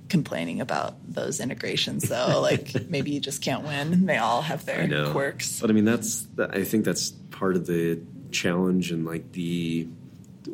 complaining 0.09 0.61
about 0.61 0.97
those 1.13 1.41
integrations 1.41 2.09
though. 2.09 2.41
like 2.43 2.89
maybe 2.89 3.11
you 3.11 3.21
just 3.21 3.43
can't 3.43 3.65
win. 3.65 4.07
They 4.07 4.19
all 4.19 4.43
have 4.43 4.65
their 4.67 5.11
quirks. 5.13 5.61
But 5.61 5.71
I 5.71 5.73
mean, 5.73 5.85
that's 5.85 6.27
i 6.39 6.63
think 6.65 6.85
that's 6.85 7.11
part 7.31 7.57
of 7.57 7.67
the 7.67 8.01
challenge 8.31 8.91
and 8.91 9.05
like 9.05 9.33
the 9.33 9.89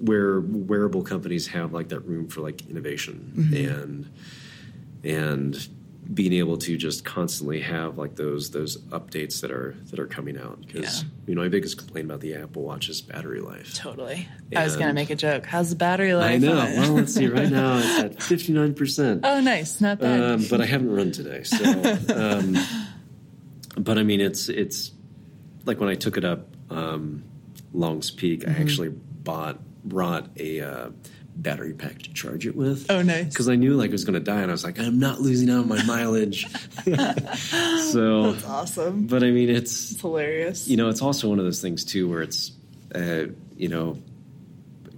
where 0.01 0.41
wearable 0.41 1.03
companies 1.03 1.49
have 1.49 1.73
like 1.73 1.89
that 1.89 2.01
room 2.01 2.29
for 2.29 2.41
like 2.43 2.69
innovation 2.71 3.33
Mm-hmm. 3.37 3.55
and 3.83 4.11
and 5.03 5.69
being 6.13 6.33
able 6.33 6.57
to 6.57 6.77
just 6.77 7.05
constantly 7.05 7.61
have 7.61 7.97
like 7.97 8.17
those 8.17 8.51
those 8.51 8.79
updates 8.89 9.43
that 9.43 9.53
are 9.53 9.77
that 9.91 10.01
are 10.01 10.07
coming 10.09 10.37
out 10.37 10.61
because 10.67 11.03
Yeah. 11.03 11.09
you 11.27 11.35
know 11.37 11.43
my 11.43 11.49
biggest 11.49 11.79
complaint 11.79 12.07
about 12.07 12.21
the 12.21 12.35
Apple 12.35 12.63
Watch 12.63 12.89
is 12.89 13.01
battery 13.01 13.41
life. 13.41 13.75
Totally. 13.75 14.27
I 14.57 14.65
was 14.65 14.77
gonna 14.77 14.93
make 14.93 15.11
a 15.11 15.15
joke. 15.15 15.47
How's 15.47 15.71
the 15.71 15.77
battery 15.77 16.15
life? 16.15 16.33
I 16.33 16.37
know. 16.39 16.55
Well, 16.57 16.93
let's 16.95 17.15
see. 17.15 17.29
Right 17.29 17.49
now 17.51 17.79
it's 17.79 17.99
at 18.01 18.23
fifty 18.23 18.53
nine 18.53 18.75
percent. 18.75 19.21
oh, 19.25 19.41
nice. 19.41 19.81
Not 19.81 20.01
bad. 20.01 20.21
um, 20.21 20.45
but 20.51 20.61
I 20.61 20.67
haven't 20.67 20.91
run 20.91 21.13
today. 21.13 21.45
So, 21.45 21.65
um, 22.17 22.57
but 23.79 23.97
I 23.99 24.03
mean, 24.03 24.21
it's 24.21 24.49
it's 24.49 24.91
like 25.67 25.79
when 25.79 25.89
I 25.91 25.95
took 25.95 26.17
it 26.17 26.25
up 26.25 26.49
um, 26.71 27.23
Long's 27.73 28.11
Peak, 28.11 28.41
Mm-hmm. 28.41 28.51
I 28.59 28.63
actually 28.65 28.89
bought 28.89 29.61
brought 29.85 30.29
a 30.39 30.61
uh, 30.61 30.91
battery 31.41 31.73
pack 31.73 31.99
to 32.03 32.13
charge 32.13 32.47
it 32.47 32.55
with. 32.55 32.91
Oh, 32.91 33.03
nice. 33.03 33.27
Because 33.27 33.49
I 33.49 33.57
knew 33.57 33.75
like 33.75 33.89
it 33.89 33.93
was 33.93 34.05
going 34.05 34.15
to 34.15 34.21
die, 34.21 34.41
and 34.43 34.51
I 34.51 34.53
was 34.53 34.63
like, 34.65 34.79
I'm 34.79 34.99
not 34.99 35.21
losing 35.21 35.49
out 35.51 35.61
on 35.61 35.69
my 35.69 35.83
mileage. 35.85 36.47
so, 37.93 38.33
That's 38.33 38.45
awesome. 38.45 39.07
but 39.07 39.23
I 39.23 39.31
mean, 39.31 39.49
it's 39.51 39.93
It's 39.93 40.01
hilarious. 40.01 40.69
you 40.69 40.77
know, 40.77 40.89
it's 40.89 41.03
also 41.03 41.29
one 41.29 41.39
of 41.39 41.45
those 41.45 41.61
things 41.63 41.85
too 41.85 42.09
where 42.09 42.23
it's, 42.23 42.53
uh, 42.95 43.25
you 43.57 43.69
know, 43.69 43.99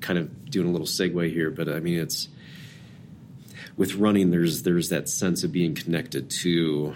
kind 0.00 0.18
of 0.18 0.50
doing 0.50 0.68
a 0.68 0.72
little 0.72 0.87
segue 0.87 1.31
here, 1.33 1.50
but 1.50 1.68
I 1.68 1.81
mean, 1.81 1.98
it's 1.98 2.28
with 3.76 3.94
running. 3.94 4.31
There's 4.31 4.62
there's 4.64 4.88
that 4.90 5.09
sense 5.09 5.44
of 5.44 5.52
being 5.52 5.74
connected 5.74 6.31
to 6.42 6.94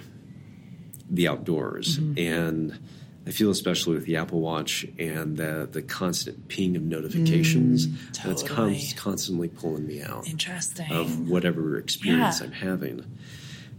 the 1.08 1.28
outdoors, 1.28 1.98
and 1.98 2.78
I 3.26 3.30
feel 3.32 3.50
especially 3.50 3.96
with 3.96 4.04
the 4.06 4.16
Apple 4.16 4.40
Watch 4.40 4.86
and 4.98 5.36
the 5.36 5.68
the 5.70 5.82
constant 5.82 6.46
ping 6.48 6.76
of 6.76 6.82
notifications 6.82 7.88
mm, 7.88 8.22
that's 8.22 8.42
con- 8.44 8.76
constantly 8.96 9.48
pulling 9.48 9.86
me 9.86 10.00
out 10.02 10.28
Interesting. 10.28 10.90
of 10.92 11.28
whatever 11.28 11.76
experience 11.76 12.40
Yeah. 12.40 12.46
I'm 12.46 12.52
having. 12.52 13.04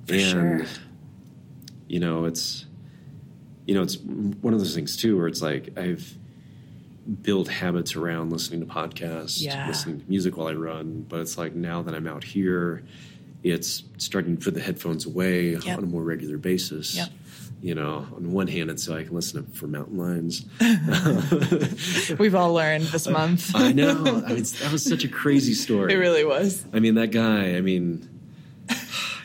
For 0.06 0.14
and 0.14 0.22
sure. 0.24 0.66
you 1.88 2.00
know, 2.00 2.26
it's 2.26 2.66
you 3.66 3.74
know, 3.76 3.84
it's 3.84 3.98
one 3.98 4.54
of 4.54 4.60
those 4.60 4.76
things 4.76 4.96
too 4.98 5.18
where 5.18 5.28
it's 5.28 5.42
like 5.42 5.78
I've 5.78 6.14
built 7.22 7.48
habits 7.48 7.96
around 7.96 8.32
listening 8.32 8.60
to 8.60 8.66
podcasts, 8.66 9.42
Yeah. 9.42 9.66
listening 9.68 10.02
to 10.02 10.06
music 10.10 10.36
while 10.36 10.48
I 10.48 10.54
run, 10.54 11.06
but 11.08 11.22
it's 11.22 11.38
like 11.38 11.56
now 11.56 11.82
that 11.84 11.94
I'm 11.96 12.06
out 12.08 12.24
here, 12.26 12.84
it's 13.44 13.84
starting 13.98 14.36
to 14.38 14.44
put 14.44 14.54
the 14.56 14.60
headphones 14.62 15.06
away 15.06 15.52
Yep. 15.52 15.78
on 15.78 15.84
a 15.86 15.88
more 15.88 16.04
regular 16.04 16.38
basis. 16.38 16.96
Yep. 16.98 17.10
You 17.60 17.74
know, 17.74 18.06
on 18.15 18.32
one 18.32 18.48
hand, 18.48 18.70
it's 18.70 18.84
so 18.84 18.96
I 18.96 19.04
can 19.04 19.15
listen 19.15 19.43
for 19.48 19.65
mountain 19.65 19.98
lions. 19.98 20.46
We've 22.20 22.36
all 22.36 22.54
learned 22.54 22.84
this 22.86 23.08
month. 23.08 23.52
I 23.56 23.72
know. 23.72 24.06
I 24.06 24.34
mean, 24.34 24.43
that 24.43 24.70
was 24.72 24.84
such 24.84 25.04
a 25.04 25.08
crazy 25.08 25.54
story. 25.54 25.91
it 25.91 25.98
really 25.98 26.24
was. 26.24 26.63
I 26.72 26.80
mean, 26.80 26.93
that 26.96 27.08
guy, 27.08 27.56
I 27.56 27.62
mean, 27.62 28.08
I 28.70 28.76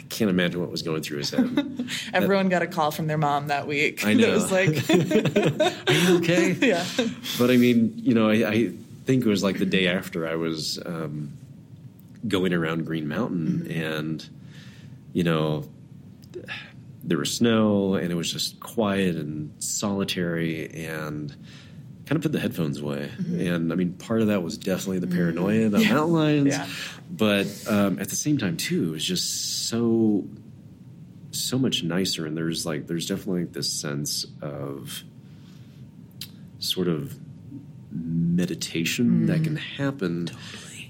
can't 0.09 0.31
imagine 0.31 0.61
what 0.61 0.71
was 0.71 0.81
going 0.81 1.03
through 1.03 1.19
his 1.19 1.31
head. 1.31 1.91
Everyone 2.15 2.49
got 2.49 2.63
a 2.63 2.67
call 2.67 2.91
from 2.91 3.07
their 3.07 3.19
mom 3.19 3.49
that 3.49 3.67
week. 3.67 4.07
I 4.07 4.15
know. 4.15 4.29
It 4.31 4.35
was 4.35 4.51
like, 4.51 4.69
Are 5.89 5.93
you 5.93 6.19
okay? 6.19 6.53
yeah. 6.53 6.87
But 7.39 7.51
I 7.51 7.59
mean, 7.59 7.93
you 7.97 8.15
know, 8.15 8.31
I, 8.31 8.49
I 8.49 8.73
think 9.05 9.27
it 9.27 9.29
was 9.29 9.43
like 9.43 9.59
the 9.59 9.67
day 9.67 9.89
after 9.89 10.27
I 10.27 10.37
was 10.37 10.79
um, 10.87 11.33
going 12.27 12.55
around 12.55 12.87
Green 12.87 13.09
Mountain, 13.09 13.71
and 13.71 14.27
you 15.13 15.23
know, 15.25 15.65
there 17.05 17.19
was 17.19 17.37
snow, 17.37 17.95
and 17.95 18.11
it 18.11 18.15
was 18.15 18.33
just 18.33 18.61
quiet 18.61 19.17
and 19.17 19.53
solitary, 19.63 20.71
and 20.87 21.31
kind 22.07 22.17
of 22.17 22.23
put 22.23 22.33
the 22.33 22.41
headphones 22.41 22.81
away. 22.81 23.11
Mm-hmm. 23.17 23.41
And 23.41 23.73
I 23.73 23.77
mean, 23.77 23.95
part 23.95 24.21
of 24.23 24.27
that 24.29 24.43
was 24.43 24.59
definitely 24.59 24.99
the 24.99 25.07
paranoia 25.07 25.55
mm-hmm. 25.61 25.67
about 25.69 25.83
Yeah. 25.83 25.95
mountain 25.95 26.13
lions, 26.15 26.47
Yeah. 26.49 26.67
but 27.11 27.47
um, 27.69 27.99
at 27.99 28.09
the 28.09 28.17
same 28.17 28.39
time, 28.39 28.57
too, 28.57 28.89
it 28.89 28.91
was 28.93 29.05
just 29.05 29.69
so 29.69 30.25
so 31.31 31.59
much 31.59 31.83
nicer, 31.83 32.27
and 32.27 32.37
there's 32.37 32.67
like 32.67 32.87
there's 32.87 33.07
definitely 33.07 33.45
this 33.45 33.73
sense 33.73 34.27
of 34.43 35.03
sort 36.59 36.89
of 36.89 37.17
meditation 37.91 39.07
mm-hmm. 39.07 39.27
that 39.27 39.43
can 39.45 39.57
happen 39.57 40.29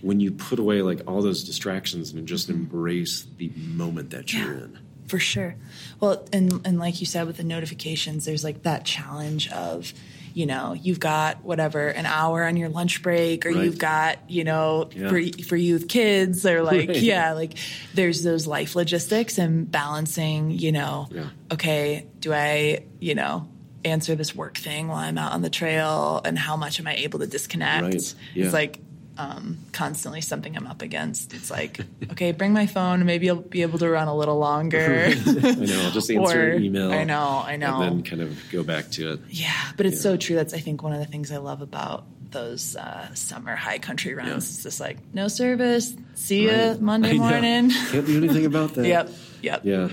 when 0.02 0.20
you 0.20 0.32
put 0.32 0.58
away 0.58 0.82
like 0.82 1.00
all 1.06 1.22
those 1.22 1.44
distractions 1.44 2.12
and 2.12 2.26
just 2.26 2.50
embrace 2.50 3.26
the 3.38 3.50
moment 3.56 4.10
that 4.10 4.32
you're 4.32 4.52
Yeah. 4.52 4.64
in. 4.64 4.78
For 5.12 5.18
sure. 5.18 5.54
Well, 6.00 6.26
and 6.32 6.66
and 6.66 6.78
like 6.78 7.00
you 7.00 7.06
said 7.06 7.26
with 7.26 7.36
the 7.36 7.44
notifications, 7.44 8.24
there's 8.24 8.42
like 8.42 8.62
that 8.62 8.86
challenge 8.86 9.52
of, 9.52 9.92
you 10.32 10.46
know, 10.46 10.72
you've 10.72 11.00
got 11.00 11.44
whatever 11.44 11.88
an 11.88 12.06
hour 12.06 12.44
on 12.44 12.56
your 12.56 12.70
lunch 12.70 13.02
break, 13.02 13.44
or 13.44 13.50
Right. 13.50 13.62
you've 13.64 13.76
got, 13.76 14.30
you 14.30 14.42
know, 14.44 14.88
Yeah. 14.96 15.10
for 15.10 15.20
for 15.44 15.56
you 15.56 15.74
with 15.74 15.86
kids, 15.86 16.46
or 16.46 16.62
like, 16.62 16.88
Right. 16.88 17.02
yeah, 17.02 17.32
like 17.34 17.58
there's 17.92 18.22
those 18.22 18.46
life 18.46 18.74
logistics 18.74 19.36
and 19.36 19.70
balancing, 19.70 20.50
you 20.50 20.72
know, 20.72 21.08
Yeah. 21.14 21.24
okay, 21.52 22.06
do 22.20 22.32
I, 22.32 22.84
you 22.98 23.14
know, 23.14 23.46
answer 23.84 24.14
this 24.14 24.34
work 24.34 24.56
thing 24.56 24.88
while 24.88 24.96
I'm 24.96 25.18
out 25.18 25.32
on 25.32 25.42
the 25.42 25.50
trail, 25.50 26.22
and 26.24 26.38
how 26.38 26.56
much 26.56 26.80
am 26.80 26.86
I 26.86 26.94
able 26.94 27.18
to 27.18 27.26
disconnect? 27.26 27.84
Right. 27.84 28.14
Yeah. 28.34 28.44
It's 28.46 28.54
like 28.54 28.80
um, 29.18 29.58
constantly 29.72 30.20
something 30.20 30.56
I'm 30.56 30.66
up 30.66 30.82
against. 30.82 31.34
It's 31.34 31.50
like, 31.50 31.80
okay, 32.12 32.32
bring 32.32 32.52
my 32.52 32.66
phone. 32.66 33.04
Maybe 33.04 33.28
I'll 33.28 33.36
be 33.36 33.62
able 33.62 33.78
to 33.80 33.88
run 33.90 34.08
a 34.08 34.16
little 34.16 34.38
longer. 34.38 35.06
I 35.08 35.14
know. 35.14 35.82
I'll 35.84 35.90
just 35.92 36.10
answer 36.10 36.48
Or- 36.50 36.52
an 36.56 36.64
email. 36.64 36.90
I 36.92 37.04
know, 37.04 37.42
I 37.44 37.56
know. 37.56 37.80
And 37.82 37.98
then 37.98 38.02
kind 38.04 38.22
of 38.22 38.38
go 38.50 38.62
back 38.62 38.90
to 38.92 39.12
it. 39.12 39.20
yeah, 39.28 39.72
but 39.76 39.86
it's 39.86 40.00
so 40.00 40.16
true. 40.16 40.36
That's 40.36 40.54
I 40.54 40.58
think 40.60 40.82
one 40.82 40.92
of 40.92 40.98
the 41.00 41.06
things 41.06 41.30
I 41.32 41.36
love 41.38 41.60
about 41.62 42.04
those 42.30 42.76
uh, 42.76 43.12
summer 43.14 43.54
high 43.54 43.78
country 43.78 44.14
runs. 44.14 44.28
Yeah. 44.28 44.36
It's 44.36 44.62
just 44.62 44.80
like 44.80 44.96
no 45.14 45.28
service. 45.28 45.94
See 46.14 46.48
Right. 46.48 46.80
Monday 46.80 47.18
morning. 47.18 47.70
Can't 47.70 48.06
do 48.06 48.16
anything 48.16 48.46
about 48.46 48.72
that. 48.74 48.86
yep, 48.86 49.10
yep, 49.42 49.60
Yeah. 49.64 49.88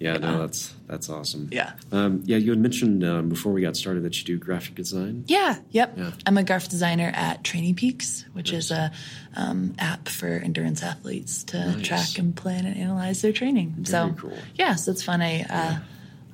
Yeah, 0.00 0.16
no, 0.16 0.40
that's 0.40 0.74
that's 0.86 1.10
awesome. 1.10 1.50
Yeah. 1.52 1.72
Um, 1.92 2.22
yeah, 2.24 2.38
you 2.38 2.50
had 2.50 2.58
mentioned 2.58 3.04
um, 3.04 3.28
before 3.28 3.52
we 3.52 3.60
got 3.60 3.76
started 3.76 4.02
that 4.04 4.18
you 4.18 4.24
do 4.24 4.38
graphic 4.38 4.74
design. 4.74 5.24
Yeah, 5.28 5.58
yep. 5.70 5.92
Yeah. 5.96 6.12
I'm 6.26 6.38
a 6.38 6.42
graphic 6.42 6.70
designer 6.70 7.12
at 7.14 7.44
Training 7.44 7.74
Peaks, 7.74 8.24
which 8.32 8.50
is 8.52 8.70
a 8.70 8.90
um, 9.36 9.74
app 9.78 10.08
for 10.08 10.26
endurance 10.26 10.82
athletes 10.82 11.44
to 11.44 11.58
Nice. 11.76 11.86
track 11.86 12.18
and 12.18 12.34
plan 12.34 12.64
and 12.64 12.78
analyze 12.78 13.20
their 13.20 13.32
training. 13.32 13.84
so, 13.84 14.14
cool. 14.18 14.32
yeah, 14.54 14.74
so 14.76 14.90
it's 14.90 15.02
fun. 15.02 15.20
I, 15.20 15.42
uh, 15.42 15.78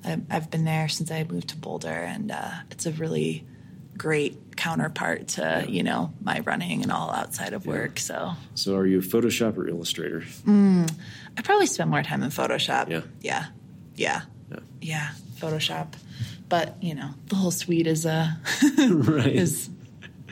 I 0.04 0.20
I've 0.30 0.48
been 0.48 0.64
there 0.64 0.86
since 0.88 1.10
I 1.10 1.24
moved 1.24 1.48
to 1.48 1.56
Boulder, 1.56 1.88
and 1.88 2.30
uh, 2.30 2.50
it's 2.70 2.86
a 2.86 2.92
really 2.92 3.44
great 3.98 4.56
counterpart 4.56 5.26
to 5.28 5.64
you 5.68 5.82
know 5.82 6.12
my 6.22 6.40
running 6.40 6.82
and 6.82 6.92
all 6.92 7.10
outside 7.10 7.52
of 7.52 7.66
work. 7.66 7.98
So 7.98 8.32
So, 8.54 8.76
are 8.76 8.86
you 8.86 9.00
Photoshop 9.00 9.56
or 9.58 9.66
Illustrator? 9.68 10.22
I 10.46 11.42
probably 11.42 11.66
spend 11.66 11.90
more 11.90 12.02
time 12.02 12.22
in 12.22 12.30
Photoshop. 12.30 12.88
Yeah. 12.88 13.02
yeah, 13.20 13.46
yeah, 13.96 14.22
Yeah. 14.50 14.58
yeah. 14.80 15.08
Photoshop, 15.40 15.88
but 16.48 16.76
you 16.82 16.94
know 16.94 17.10
the 17.26 17.34
whole 17.36 17.50
suite 17.50 17.86
is 17.86 18.06
uh 18.06 18.28
right. 18.90 19.34
is 19.34 19.68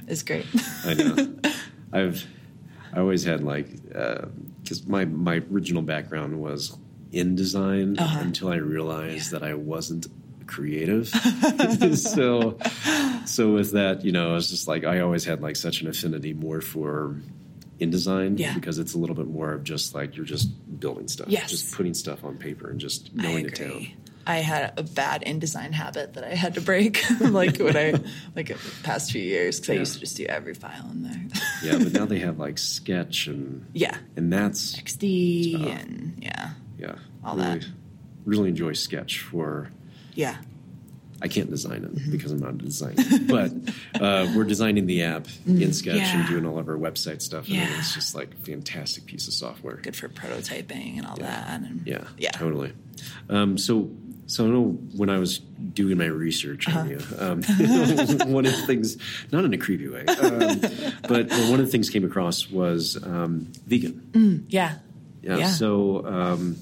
is 0.08 0.22
great. 0.22 0.46
I 0.84 0.94
know. 0.94 1.34
I've 1.92 2.24
I 2.92 3.00
always 3.00 3.24
had 3.24 3.42
like 3.42 3.68
because 4.62 4.86
my 4.86 5.04
my 5.04 5.42
original 5.52 5.82
background 5.82 6.40
was 6.40 6.76
in 7.12 7.34
design 7.36 7.98
Uh-huh. 7.98 8.20
until 8.20 8.48
I 8.48 8.56
realized 8.56 9.30
that 9.32 9.42
I 9.42 9.54
wasn't 9.54 10.06
creative. 10.46 11.08
so 11.98 12.58
so 13.26 13.52
with 13.52 13.72
that, 13.72 14.04
you 14.04 14.12
know, 14.12 14.30
I 14.30 14.34
was 14.34 14.50
just 14.50 14.66
like 14.68 14.84
I 14.84 15.00
always 15.00 15.24
had 15.24 15.42
like 15.42 15.56
such 15.56 15.80
an 15.82 15.88
affinity 15.88 16.32
more 16.34 16.60
for 16.60 17.16
InDesign 17.80 18.38
Yeah. 18.38 18.54
because 18.54 18.78
it's 18.78 18.94
a 18.94 18.98
little 18.98 19.16
bit 19.16 19.26
more 19.26 19.52
of 19.52 19.64
just 19.64 19.94
like 19.94 20.16
you're 20.16 20.24
just 20.26 20.48
building 20.80 21.08
stuff, 21.08 21.28
Yes. 21.28 21.50
just 21.50 21.74
putting 21.74 21.94
stuff 21.94 22.24
on 22.24 22.36
paper 22.36 22.70
and 22.70 22.80
just 22.80 23.16
going 23.16 23.44
to 23.44 23.50
town. 23.50 23.86
I 24.26 24.36
had 24.38 24.72
a 24.78 24.82
bad 24.82 25.22
InDesign 25.26 25.72
habit 25.72 26.14
that 26.14 26.24
I 26.24 26.34
had 26.34 26.54
to 26.54 26.62
break, 26.62 27.02
like 27.20 27.58
when 27.58 27.76
I 27.76 27.92
like 28.34 28.48
the 28.48 28.56
past 28.82 29.12
few 29.12 29.20
years, 29.22 29.60
because 29.60 29.70
I 29.76 29.78
used 29.78 29.94
to 29.94 30.00
just 30.00 30.16
do 30.16 30.24
every 30.24 30.54
file 30.54 30.88
in 30.90 31.02
there. 31.02 31.20
yeah, 31.62 31.76
but 31.78 31.92
now 31.92 32.06
they 32.06 32.18
have 32.20 32.38
like 32.38 32.56
Sketch 32.56 33.26
and 33.26 33.66
yeah, 33.74 33.98
and 34.16 34.32
that's 34.32 34.76
XD 34.76 35.66
and 35.78 36.18
yeah, 36.22 36.50
yeah, 36.78 36.94
all 37.22 37.36
really, 37.36 37.58
that. 37.58 37.66
Really 38.24 38.48
enjoy 38.48 38.72
Sketch 38.72 39.20
for. 39.20 39.68
yeah, 40.14 40.36
I 41.24 41.28
can't 41.28 41.50
design 41.50 41.80
Mm-hmm. 41.82 42.10
because 42.12 42.30
I'm 42.32 42.38
not 42.38 42.50
a 42.54 42.58
designer, 42.58 43.02
but 43.28 43.50
uh, 44.00 44.30
we're 44.36 44.44
designing 44.44 44.84
the 44.86 45.02
app 45.04 45.26
in 45.46 45.72
Sketch 45.72 45.96
and 45.96 46.24
Mm, 46.24 46.28
doing 46.28 46.46
all 46.46 46.58
of 46.58 46.68
our 46.68 46.76
website 46.76 47.22
stuff, 47.22 47.46
and 47.46 47.56
Yeah. 47.56 47.78
it's 47.78 47.94
just 47.94 48.14
like 48.14 48.32
a 48.34 48.44
fantastic 48.44 49.06
piece 49.06 49.26
of 49.26 49.32
software. 49.34 49.76
good 49.76 49.96
for 49.96 50.08
prototyping 50.08 50.98
and 50.98 51.06
all 51.06 51.16
that. 51.16 51.60
And 51.62 51.82
Yeah, 51.86 52.04
yeah, 52.18 52.30
totally. 52.32 52.72
Um, 53.30 53.56
so, 53.58 53.90
so 54.26 54.44
I 54.44 54.48
know 54.48 54.64
when 54.96 55.08
I 55.10 55.18
was 55.18 55.38
doing 55.38 55.96
my 55.98 56.06
research 56.06 56.68
on 56.68 56.90
you, 56.90 57.00
um, 57.18 57.42
one 58.32 58.44
of 58.46 58.52
the 58.52 58.62
things, 58.66 58.96
not 59.32 59.44
in 59.44 59.52
a 59.54 59.58
creepy 59.58 59.88
way, 59.88 60.04
um, 60.06 60.60
but 61.08 61.30
one 61.50 61.58
of 61.60 61.66
the 61.66 61.72
things 61.72 61.88
came 61.90 62.04
across 62.04 62.50
was 62.50 62.96
um, 63.02 63.50
vegan. 63.66 64.44
yeah, 64.48 64.76
Yeah. 65.22 65.38
Yeah. 65.38 65.48
So, 65.48 66.06
um, 66.06 66.56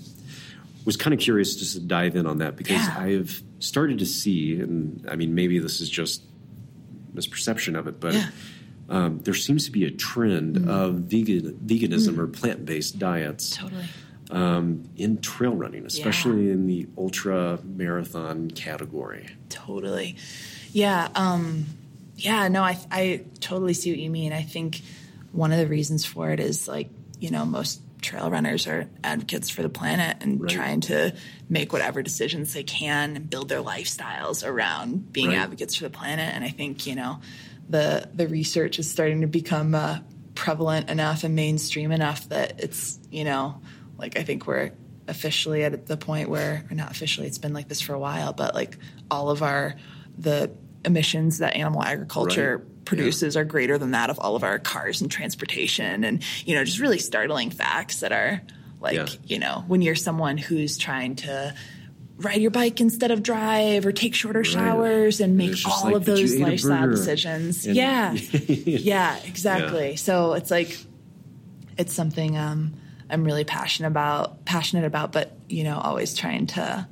was 0.85 0.97
kind 0.97 1.15
of 1.15 1.21
curious 1.21 1.55
just 1.57 1.75
to 1.75 1.81
dive 1.81 2.17
in 2.17 2.27
on 2.27 2.39
that 2.39 2.57
because 2.57 2.81
Yeah. 2.87 2.97
I've 2.99 3.43
started 3.63 3.99
to 4.01 4.07
see, 4.07 4.59
and 4.61 5.07
I 5.11 5.17
mean, 5.17 5.35
maybe 5.35 5.59
this 5.59 5.81
is 5.81 5.89
just 5.89 6.23
misperception 7.15 7.79
of 7.79 7.87
it, 7.87 8.01
but 8.01 8.15
Yeah. 8.15 8.29
um, 8.89 9.19
there 9.21 9.35
seems 9.35 9.65
to 9.67 9.71
be 9.71 9.85
a 9.85 9.91
trend 9.91 10.69
of 10.69 10.95
vegan 11.01 11.59
veganism 11.65 12.19
or 12.19 12.27
plant 12.27 12.65
based 12.65 12.99
diets 12.99 13.57
totally. 13.57 13.85
um, 14.31 14.85
in 14.97 15.19
trail 15.21 15.55
running, 15.55 15.85
especially 15.87 16.51
in 16.51 16.67
the 16.67 16.87
ultra 16.97 17.59
marathon 17.65 18.51
category. 18.51 19.29
Totally. 19.49 20.17
Yeah. 20.73 21.09
Um, 21.15 21.67
yeah. 22.17 22.49
No, 22.49 22.63
I, 22.63 22.79
I 22.91 23.25
totally 23.41 23.75
see 23.75 23.91
what 23.91 23.99
you 23.99 24.11
mean. 24.11 24.33
I 24.33 24.43
think 24.43 24.81
one 25.33 25.53
of 25.53 25.59
the 25.59 25.67
reasons 25.67 26.05
for 26.05 26.31
it 26.31 26.41
is 26.41 26.67
like, 26.67 26.89
you 27.21 27.31
know, 27.31 27.45
most 27.45 27.81
trail 28.03 28.31
runners 28.31 28.67
are 28.67 28.89
advocates 29.03 29.49
for 29.49 29.63
the 29.63 29.69
planet 29.69 30.17
and 30.21 30.41
Right. 30.41 30.51
trying 30.51 30.81
to 30.83 31.15
make 31.49 31.73
whatever 31.73 32.03
decisions 32.03 32.53
they 32.53 32.65
can 32.65 33.17
and 33.17 33.31
build 33.31 33.49
their 33.49 33.63
lifestyles 33.63 34.47
around 34.47 35.13
being 35.13 35.29
Right. 35.29 35.37
advocates 35.39 35.77
for 35.77 35.85
the 35.85 35.91
planet. 35.91 36.35
And 36.35 36.45
I 36.45 36.49
think, 36.51 36.87
you 36.87 36.95
know, 36.97 37.21
the, 37.69 38.09
the 38.13 38.27
research 38.29 38.79
is 38.79 38.91
starting 38.91 39.21
to 39.23 39.27
become 39.29 39.75
uh, 39.75 40.01
prevalent 40.35 40.91
enough 40.91 41.25
and 41.25 41.35
mainstream 41.35 41.93
enough 41.93 42.29
that 42.29 42.59
it's, 42.59 42.99
you 43.11 43.25
know, 43.25 43.61
like 43.99 44.19
I 44.19 44.25
think 44.25 44.47
we're 44.47 44.73
officially 45.09 45.63
at 45.65 45.87
the 45.87 45.97
point 45.97 46.29
where, 46.29 46.65
or 46.71 46.75
not 46.75 46.91
officially, 46.91 47.27
it's 47.27 47.39
been 47.39 47.53
like 47.53 47.69
this 47.69 47.81
for 47.81 47.95
a 47.95 47.99
while, 47.99 48.33
but 48.33 48.55
like 48.55 48.77
all 49.11 49.31
of 49.31 49.43
our, 49.43 49.77
the 50.19 50.51
emissions 50.85 51.39
that 51.39 51.55
animal 51.55 51.83
agriculture 51.83 52.59
Right. 52.59 52.67
Produces 52.97 53.37
are 53.37 53.45
greater 53.45 53.79
than 53.79 53.93
that 53.93 54.11
of 54.11 54.19
all 54.19 54.37
of 54.37 54.45
our 54.45 54.59
cars 54.59 55.01
and 55.01 55.11
transportation 55.11 56.05
and, 56.05 56.23
you 56.45 56.55
know, 56.55 56.65
just 56.65 56.79
really 56.81 56.99
startling 56.99 57.51
facts 57.51 58.01
that 58.01 58.13
are 58.13 58.43
like, 58.81 58.95
Yeah. 58.95 59.07
you 59.25 59.39
know, 59.39 59.65
when 59.67 59.83
you're 59.83 59.95
someone 59.95 60.37
who's 60.39 60.77
trying 60.79 61.17
to 61.17 61.55
ride 62.19 62.41
your 62.41 62.51
bike 62.51 62.81
instead 62.81 63.11
of 63.11 63.23
drive 63.23 63.85
or 63.87 63.93
take 63.93 64.15
shorter 64.15 64.45
showers 64.45 65.21
and 65.21 65.37
make 65.37 65.57
all 65.67 65.85
like 65.87 65.95
of 65.97 66.05
those 66.05 66.37
lifestyle 66.37 66.89
decisions. 66.89 67.67
and- 67.67 67.75
yeah. 67.77 68.13
yeah, 68.49 69.17
exactly. 69.27 69.97
So 69.97 70.35
it's 70.35 70.51
like 70.51 70.77
it's 71.79 71.93
something 71.93 72.37
um, 72.37 72.75
I'm 73.11 73.25
really 73.25 73.45
passionate 73.45 73.89
about, 73.89 74.45
passionate 74.45 74.85
about, 74.85 75.13
but 75.13 75.37
you 75.49 75.65
know, 75.65 75.79
always 75.79 76.15
trying 76.15 76.47
to 76.49 76.87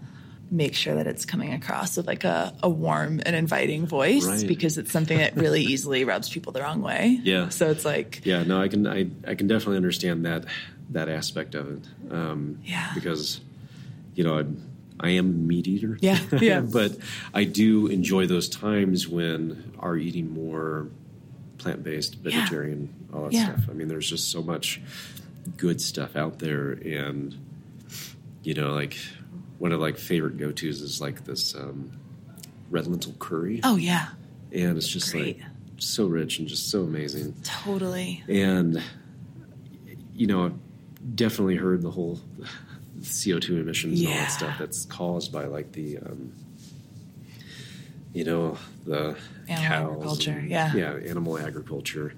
make 0.50 0.74
sure 0.74 0.96
that 0.96 1.06
it's 1.06 1.24
coming 1.24 1.52
across 1.52 1.96
with 1.96 2.06
like 2.08 2.24
a, 2.24 2.52
a 2.62 2.68
warm 2.68 3.20
and 3.24 3.36
inviting 3.36 3.86
voice 3.86 4.26
Right. 4.26 4.46
because 4.48 4.78
it's 4.78 4.90
something 4.90 5.16
that 5.18 5.36
really 5.36 5.62
easily 5.74 6.04
rubs 6.04 6.28
people 6.28 6.52
the 6.52 6.60
wrong 6.60 6.82
way. 6.82 7.20
Yeah. 7.22 7.50
So 7.50 7.70
it's 7.70 7.84
like, 7.84 8.20
Yeah, 8.24 8.42
no, 8.42 8.60
I 8.60 8.66
can 8.68 8.86
I, 8.86 9.06
I 9.26 9.34
can 9.36 9.46
definitely 9.46 9.76
understand 9.76 10.24
that 10.26 10.44
that 10.90 11.08
aspect 11.08 11.54
of 11.54 11.70
it. 11.70 12.12
Um, 12.12 12.58
Yeah. 12.64 12.90
because 12.94 13.40
you 14.16 14.24
know 14.24 14.38
I, 14.40 14.44
I 15.06 15.10
am 15.10 15.26
a 15.26 15.32
meat 15.32 15.68
eater. 15.68 15.96
Yeah, 16.00 16.18
yeah. 16.40 16.60
but 16.60 16.96
I 17.32 17.44
do 17.44 17.86
enjoy 17.86 18.26
those 18.26 18.48
times 18.48 19.06
when 19.08 19.72
are 19.78 19.96
eating 19.96 20.34
more 20.34 20.88
plant 21.58 21.84
based, 21.84 22.16
vegetarian, 22.16 22.92
all 23.14 23.22
that 23.24 23.32
Yeah. 23.32 23.52
stuff. 23.52 23.68
I 23.70 23.72
mean, 23.74 23.86
there's 23.88 24.10
just 24.10 24.30
so 24.32 24.42
much 24.42 24.80
good 25.56 25.80
stuff 25.80 26.16
out 26.16 26.38
there, 26.40 26.72
and 26.72 27.36
you 28.42 28.54
know, 28.54 28.72
like 28.72 28.96
one 29.60 29.70
of 29.72 29.78
like 29.80 29.96
favorite 29.96 30.36
go 30.38 30.50
tos 30.50 30.80
is 30.80 31.00
like 31.00 31.24
this 31.24 31.54
um, 31.54 31.92
red 32.70 32.86
lentil 32.88 33.12
curry, 33.20 33.60
oh 33.62 33.76
yeah, 33.76 34.08
and 34.50 34.76
it's 34.76 34.88
just 34.88 35.12
great. 35.12 35.38
like 35.38 35.46
so 35.78 36.06
rich 36.06 36.38
and 36.40 36.48
just 36.48 36.68
so 36.70 36.82
amazing 36.82 37.34
totally. 37.44 38.22
and 38.28 38.82
you 40.14 40.26
know 40.26 40.44
I've 40.46 41.16
definitely 41.16 41.56
heard 41.56 41.80
the 41.82 41.90
whole 41.90 42.20
CO2 43.00 43.60
emissions 43.60 44.00
and 44.00 44.08
all 44.10 44.14
that 44.14 44.30
stuff 44.30 44.58
that's 44.58 44.84
caused 44.86 45.32
by 45.32 45.44
like 45.46 45.72
the 45.72 45.96
um, 45.98 46.32
you 48.12 48.24
know 48.24 48.58
the 48.86 49.16
Animal 49.48 49.64
cows 49.68 49.90
agriculture, 49.92 50.30
and- 50.32 50.50
yeah. 50.50 50.74
yeah 50.74 50.92
animal 51.08 51.38
agriculture 51.38 52.14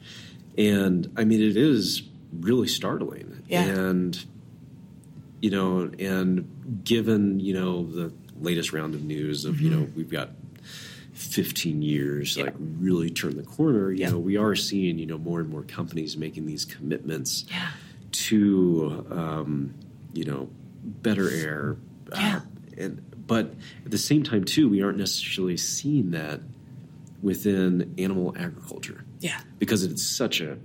and 0.58 1.10
I 1.16 1.24
mean 1.24 1.40
it 1.42 1.56
is 1.56 2.02
really 2.32 2.66
startling 2.68 3.42
Yeah. 3.48 3.64
and 3.64 4.24
you 5.42 5.50
know 5.50 5.90
and 5.98 6.80
given 6.84 7.38
you 7.40 7.52
know 7.52 7.84
the 7.84 8.10
latest 8.40 8.72
round 8.72 8.94
of 8.94 9.02
news 9.04 9.44
of 9.44 9.60
you 9.60 9.68
know 9.70 9.86
we've 9.94 10.10
got 10.10 10.30
15 11.12 11.82
years 11.82 12.30
Mm-hmm. 12.32 12.38
Yeah. 12.40 12.44
like 12.46 12.54
really 12.80 13.10
turn 13.10 13.36
the 13.36 13.42
corner 13.42 13.92
you 13.92 14.00
Yeah. 14.00 14.10
know 14.10 14.18
we 14.18 14.36
are 14.38 14.54
seeing 14.54 14.98
you 14.98 15.06
know 15.06 15.18
more 15.18 15.40
and 15.40 15.48
more 15.50 15.62
companies 15.62 16.16
making 16.16 16.46
these 16.46 16.64
commitments 16.64 17.44
Yeah. 17.50 17.68
to 18.28 19.06
um, 19.10 19.74
you 20.14 20.24
know 20.24 20.48
better 20.84 21.28
air 21.30 21.76
Yeah. 22.12 22.40
and 22.78 23.02
but 23.26 23.54
at 23.84 23.90
the 23.90 23.98
same 23.98 24.22
time 24.22 24.44
too 24.44 24.68
we 24.68 24.82
aren't 24.82 24.98
necessarily 24.98 25.56
seeing 25.56 26.12
that 26.12 26.40
within 27.22 27.94
animal 27.98 28.34
agriculture 28.36 29.04
Yeah. 29.20 29.40
because 29.58 29.84
it's 29.84 30.02
such 30.02 30.40
a 30.40 30.56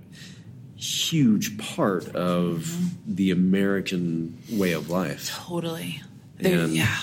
huge 0.78 1.58
part 1.58 2.08
of 2.14 2.58
Mm-hmm. 2.60 3.14
the 3.14 3.30
American 3.32 4.38
way 4.50 4.72
of 4.72 4.88
life. 4.90 5.30
Totally. 5.34 6.00
And- 6.38 6.74
yeah. 6.74 6.96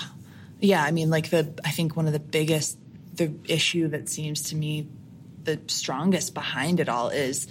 Yeah. 0.60 0.82
I 0.82 0.90
mean, 0.90 1.10
like 1.10 1.30
the, 1.30 1.52
I 1.64 1.70
think 1.70 1.94
one 1.96 2.06
of 2.06 2.12
the 2.12 2.18
biggest, 2.18 2.78
the 3.14 3.32
issue 3.44 3.88
that 3.88 4.08
seems 4.08 4.42
to 4.50 4.56
me 4.56 4.88
the 5.44 5.60
strongest 5.68 6.34
behind 6.34 6.80
it 6.80 6.88
all 6.88 7.10
is 7.10 7.46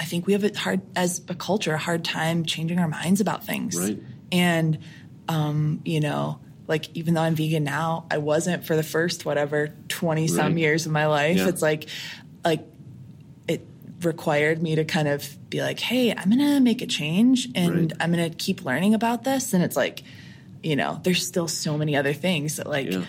I 0.00 0.04
think 0.04 0.26
we 0.26 0.32
have 0.32 0.44
a 0.44 0.56
hard, 0.58 0.80
as 0.96 1.20
a 1.28 1.34
culture, 1.34 1.72
a 1.74 1.78
hard 1.78 2.04
time 2.04 2.44
changing 2.44 2.78
our 2.78 2.88
minds 2.88 3.20
about 3.20 3.44
things. 3.44 3.78
Right. 3.78 3.98
And, 4.32 4.78
um, 5.28 5.80
you 5.84 6.00
know, 6.00 6.40
like 6.66 6.94
even 6.96 7.14
though 7.14 7.20
I'm 7.22 7.34
vegan 7.34 7.64
now, 7.64 8.06
I 8.10 8.18
wasn't 8.18 8.64
for 8.66 8.74
the 8.76 8.82
first, 8.82 9.24
whatever, 9.24 9.68
20 9.88 10.26
some 10.28 10.38
Right. 10.52 10.56
years 10.58 10.86
of 10.86 10.92
my 10.92 11.06
life. 11.06 11.36
Yeah. 11.36 11.48
It's 11.48 11.62
like, 11.62 11.88
like, 12.44 12.66
required 14.02 14.62
me 14.62 14.74
to 14.76 14.84
kind 14.84 15.08
of 15.08 15.26
be 15.50 15.60
like, 15.62 15.80
hey, 15.80 16.12
I'm 16.12 16.28
going 16.30 16.38
to 16.38 16.60
make 16.60 16.82
a 16.82 16.86
change 16.86 17.48
and 17.54 17.74
Right. 17.76 17.92
I'm 18.00 18.12
going 18.12 18.30
to 18.30 18.36
keep 18.36 18.64
learning 18.64 18.94
about 18.94 19.24
this. 19.24 19.54
And 19.54 19.62
it's 19.64 19.76
like, 19.76 20.02
you 20.62 20.76
know, 20.76 21.00
there's 21.02 21.26
still 21.26 21.48
so 21.48 21.78
many 21.78 21.96
other 21.96 22.12
things 22.12 22.56
that 22.56 22.66
like 22.68 22.92
Yeah. 22.92 23.04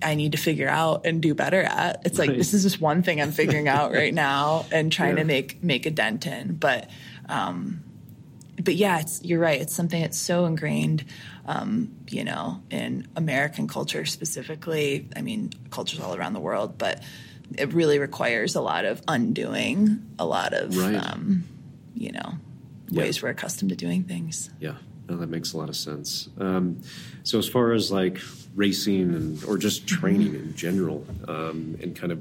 I 0.00 0.14
need 0.14 0.32
to 0.32 0.38
figure 0.38 0.68
out 0.68 1.06
and 1.06 1.20
do 1.20 1.34
better 1.34 1.60
at. 1.60 2.02
It's 2.06 2.18
like 2.20 2.30
this 2.30 2.54
is 2.54 2.62
just 2.62 2.80
one 2.80 3.02
thing 3.02 3.20
I'm 3.20 3.32
figuring 3.32 3.66
out 3.66 3.92
right 3.92 4.14
now 4.30 4.64
and 4.70 4.92
trying 4.92 5.16
Yeah. 5.16 5.22
to 5.22 5.24
make 5.24 5.62
make 5.62 5.86
a 5.86 5.90
dent 5.90 6.26
in. 6.26 6.54
But 6.54 6.88
um 7.28 7.82
but 8.62 8.74
yeah, 8.76 9.00
it's 9.00 9.22
you're 9.24 9.40
right. 9.40 9.60
It's 9.60 9.74
something 9.74 10.00
that's 10.00 10.18
so 10.18 10.46
ingrained 10.46 11.04
um, 11.46 11.94
you 12.10 12.24
know, 12.24 12.60
in 12.70 13.08
American 13.16 13.68
culture 13.68 14.04
specifically. 14.04 15.08
I 15.16 15.22
mean, 15.22 15.50
cultures 15.70 15.98
all 16.00 16.14
around 16.14 16.34
the 16.34 16.40
world, 16.40 16.76
but 16.76 17.02
it 17.56 17.72
really 17.72 17.98
requires 17.98 18.54
a 18.54 18.60
lot 18.60 18.84
of 18.84 19.02
undoing, 19.08 20.04
a 20.18 20.26
lot 20.26 20.52
of 20.52 20.76
Right. 20.76 20.94
um, 20.96 21.44
you 21.94 22.12
know, 22.12 22.34
Yeah. 22.90 23.02
ways 23.02 23.22
we're 23.22 23.30
accustomed 23.30 23.70
to 23.70 23.76
doing 23.76 24.04
things. 24.04 24.50
Yeah, 24.60 24.74
no, 25.08 25.16
that 25.16 25.28
makes 25.28 25.52
a 25.52 25.56
lot 25.58 25.68
of 25.68 25.76
sense. 25.76 26.28
Um, 26.38 26.78
so 27.22 27.38
as 27.38 27.48
far 27.48 27.72
as 27.72 27.90
like 27.90 28.20
racing 28.54 29.14
and 29.14 29.42
or 29.44 29.58
just 29.58 29.86
training 29.86 30.34
in 30.34 30.54
general, 30.56 31.06
um, 31.26 31.76
and 31.82 31.94
kind 31.96 32.12
of 32.12 32.20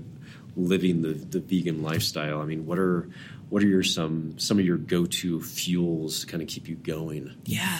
living 0.55 1.01
the, 1.03 1.13
the 1.13 1.39
vegan 1.39 1.81
lifestyle, 1.83 2.41
I 2.41 2.45
mean, 2.45 2.65
what 2.65 2.79
are 2.79 3.09
what 3.49 3.63
are 3.63 3.67
your 3.67 3.83
some 3.83 4.37
some 4.37 4.59
of 4.59 4.65
your 4.65 4.75
go 4.77 5.05
to 5.05 5.39
fuels 5.41 6.19
to 6.21 6.27
kind 6.27 6.43
of 6.43 6.49
keep 6.49 6.67
you 6.67 6.75
going? 6.75 7.31
Yeah. 7.45 7.79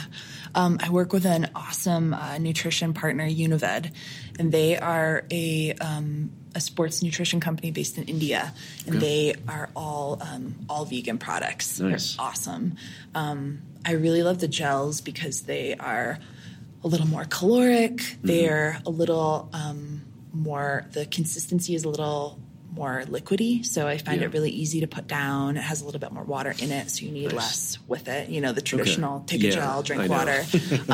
Um, 0.55 0.77
I 0.81 0.89
work 0.91 1.11
with 1.11 1.25
an 1.25 1.49
awesome 1.55 2.13
uh, 2.13 2.37
nutrition 2.37 2.93
partner, 2.93 3.27
Unived, 3.27 3.91
and 4.39 4.49
they 4.51 4.77
are 4.77 5.25
a, 5.29 5.73
um, 5.73 6.29
a 6.57 6.59
sports 6.59 7.03
nutrition 7.03 7.39
company 7.39 7.69
based 7.71 7.97
in 7.99 8.03
India, 8.05 8.51
and 8.87 8.95
Okay. 8.97 9.05
they 9.07 9.35
are 9.47 9.69
all 9.75 10.17
um, 10.27 10.55
all 10.67 10.83
vegan 10.85 11.17
products. 11.19 11.79
Nice. 11.79 12.15
They're 12.15 12.25
awesome. 12.25 12.75
Um, 13.15 13.59
I 13.85 13.91
really 13.93 14.23
love 14.23 14.39
the 14.39 14.47
gels 14.49 14.99
because 15.01 15.41
they 15.43 15.75
are 15.75 16.17
a 16.83 16.87
little 16.87 17.07
more 17.07 17.25
caloric. 17.25 18.01
They're 18.23 18.81
a 18.85 18.89
little 18.89 19.49
um, 19.53 20.01
more. 20.33 20.85
The 20.93 21.05
consistency 21.05 21.75
is 21.75 21.83
a 21.85 21.89
little 21.89 22.39
more 22.73 23.03
liquidy, 23.07 23.65
so 23.65 23.87
I 23.87 23.97
find 23.97 24.19
Yeah. 24.21 24.27
it 24.27 24.33
really 24.33 24.51
easy 24.51 24.79
to 24.81 24.87
put 24.87 25.07
down. 25.07 25.57
It 25.57 25.61
has 25.71 25.81
a 25.81 25.85
little 25.85 25.99
bit 25.99 26.11
more 26.11 26.23
water 26.23 26.53
in 26.59 26.71
it, 26.71 26.89
so 26.91 27.05
you 27.05 27.11
need 27.11 27.25
Nice. 27.31 27.33
less 27.33 27.79
with 27.87 28.07
it. 28.07 28.29
You 28.29 28.41
know, 28.41 28.51
the 28.53 28.61
traditional 28.61 29.21
take 29.25 29.41
a 29.41 29.45
Yeah, 29.47 29.51
gel, 29.51 29.83
drink 29.83 30.09
water. 30.09 30.43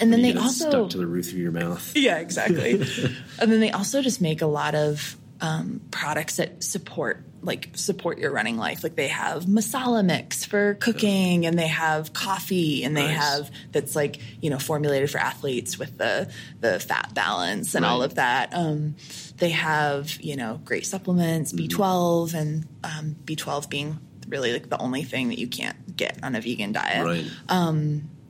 um, 0.00 0.02
and 0.02 0.12
then 0.12 0.22
they 0.22 0.34
also 0.34 0.70
stuck 0.70 0.90
to 0.90 0.98
the 0.98 1.06
roof 1.06 1.28
of 1.28 1.38
your 1.38 1.52
mouth. 1.52 1.92
yeah, 1.96 2.18
exactly. 2.18 2.72
and 3.40 3.52
then 3.52 3.60
they 3.60 3.70
also 3.70 4.02
just 4.02 4.20
make 4.20 4.42
a 4.42 4.46
lot 4.46 4.74
of 4.74 5.16
um, 5.40 5.80
products 5.90 6.36
that 6.36 6.62
support 6.62 7.24
like 7.44 7.70
support 7.74 8.18
your 8.18 8.30
running 8.30 8.56
life. 8.56 8.84
Like 8.84 8.94
they 8.94 9.08
have 9.08 9.44
masala 9.46 10.04
mix 10.04 10.44
for 10.44 10.74
cooking, 10.74 11.44
and 11.44 11.58
they 11.58 11.66
have 11.66 12.12
coffee, 12.12 12.84
and 12.84 12.96
they 12.96 13.06
Nice. 13.06 13.16
have 13.16 13.50
that's 13.72 13.96
like 13.96 14.20
you 14.40 14.48
know 14.50 14.58
formulated 14.58 15.10
for 15.10 15.18
athletes 15.18 15.78
with 15.78 15.98
the 15.98 16.30
the 16.60 16.78
fat 16.78 17.12
balance 17.14 17.74
and 17.74 17.84
all 17.84 18.02
of 18.04 18.14
that. 18.14 18.54
Um, 18.54 18.94
they 19.38 19.50
have 19.50 20.20
you 20.20 20.36
know 20.36 20.60
great 20.64 20.86
supplements, 20.86 21.50
Mm-hmm. 21.50 21.56
B 21.56 21.68
twelve, 21.68 22.34
and 22.34 22.66
um, 22.84 23.16
B 23.24 23.34
twelve 23.34 23.68
being 23.68 23.98
really 24.28 24.52
like 24.52 24.70
the 24.70 24.78
only 24.78 25.02
thing 25.02 25.28
that 25.28 25.38
you 25.38 25.48
can't 25.48 25.96
get 25.96 26.18
on 26.22 26.34
a 26.36 26.40
vegan 26.40 26.72
diet 26.72 27.04
Right. 27.04 27.26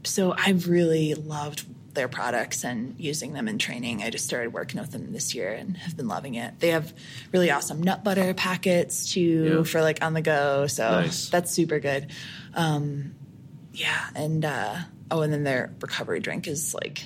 So 0.05 0.35
I've 0.37 0.69
really 0.69 1.15
loved 1.15 1.65
their 1.95 2.09
products 2.09 2.65
and 2.65 2.95
using 2.99 3.35
them 3.35 3.49
in 3.49 3.59
training. 3.59 4.03
I 4.03 4.09
just 4.09 4.25
started 4.25 4.53
working 4.53 4.81
with 4.81 4.91
them 4.93 5.13
this 5.13 5.35
year 5.35 5.53
and 5.53 5.77
have 5.77 5.95
been 5.97 6.09
loving 6.09 6.37
it. 6.37 6.59
They 6.59 6.69
have 6.69 6.93
really 7.33 7.51
awesome 7.51 7.83
nut 7.83 8.03
butter 8.03 8.33
packets 8.33 9.13
too 9.13 9.57
Yeah. 9.59 9.63
for 9.65 9.83
like 9.83 10.03
on 10.03 10.15
the 10.15 10.23
go. 10.23 10.67
So 10.69 10.89
Nice. 10.91 11.29
that's 11.29 11.51
super 11.51 11.81
good. 11.81 12.07
Um, 12.55 13.15
yeah, 13.75 14.07
and 14.15 14.45
uh, 14.45 14.77
oh, 15.11 15.21
and 15.21 15.33
then 15.33 15.45
their 15.45 15.73
recovery 15.81 16.21
drink 16.21 16.47
is 16.49 16.75
like 16.75 17.05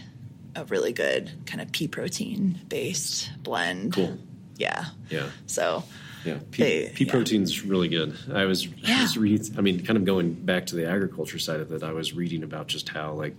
a 0.54 0.64
really 0.66 0.92
good 0.92 1.30
kind 1.46 1.60
of 1.60 1.72
pea 1.72 1.88
protein 1.88 2.60
based 2.68 3.30
blend. 3.42 3.92
Cool. 3.94 4.18
Yeah. 4.56 4.86
yeah. 5.10 5.30
So 5.46 5.82
Yeah, 6.26 6.38
pea, 6.50 6.62
They- 6.62 6.92
pea 6.94 7.04
yeah. 7.04 7.10
protein's 7.12 7.64
really 7.64 7.88
good. 7.88 8.14
I 8.32 8.44
was, 8.46 8.66
I 8.66 8.88
Yeah. 8.88 9.02
was 9.02 9.16
reading. 9.16 9.54
I 9.56 9.60
mean, 9.60 9.84
kind 9.84 9.96
of 9.96 10.04
going 10.04 10.32
back 10.34 10.66
to 10.66 10.76
the 10.76 10.86
agriculture 10.88 11.38
side 11.38 11.60
of 11.60 11.70
it. 11.72 11.82
I 11.82 11.92
was 11.92 12.12
reading 12.14 12.42
about 12.42 12.66
just 12.68 12.88
how 12.88 13.12
like 13.14 13.34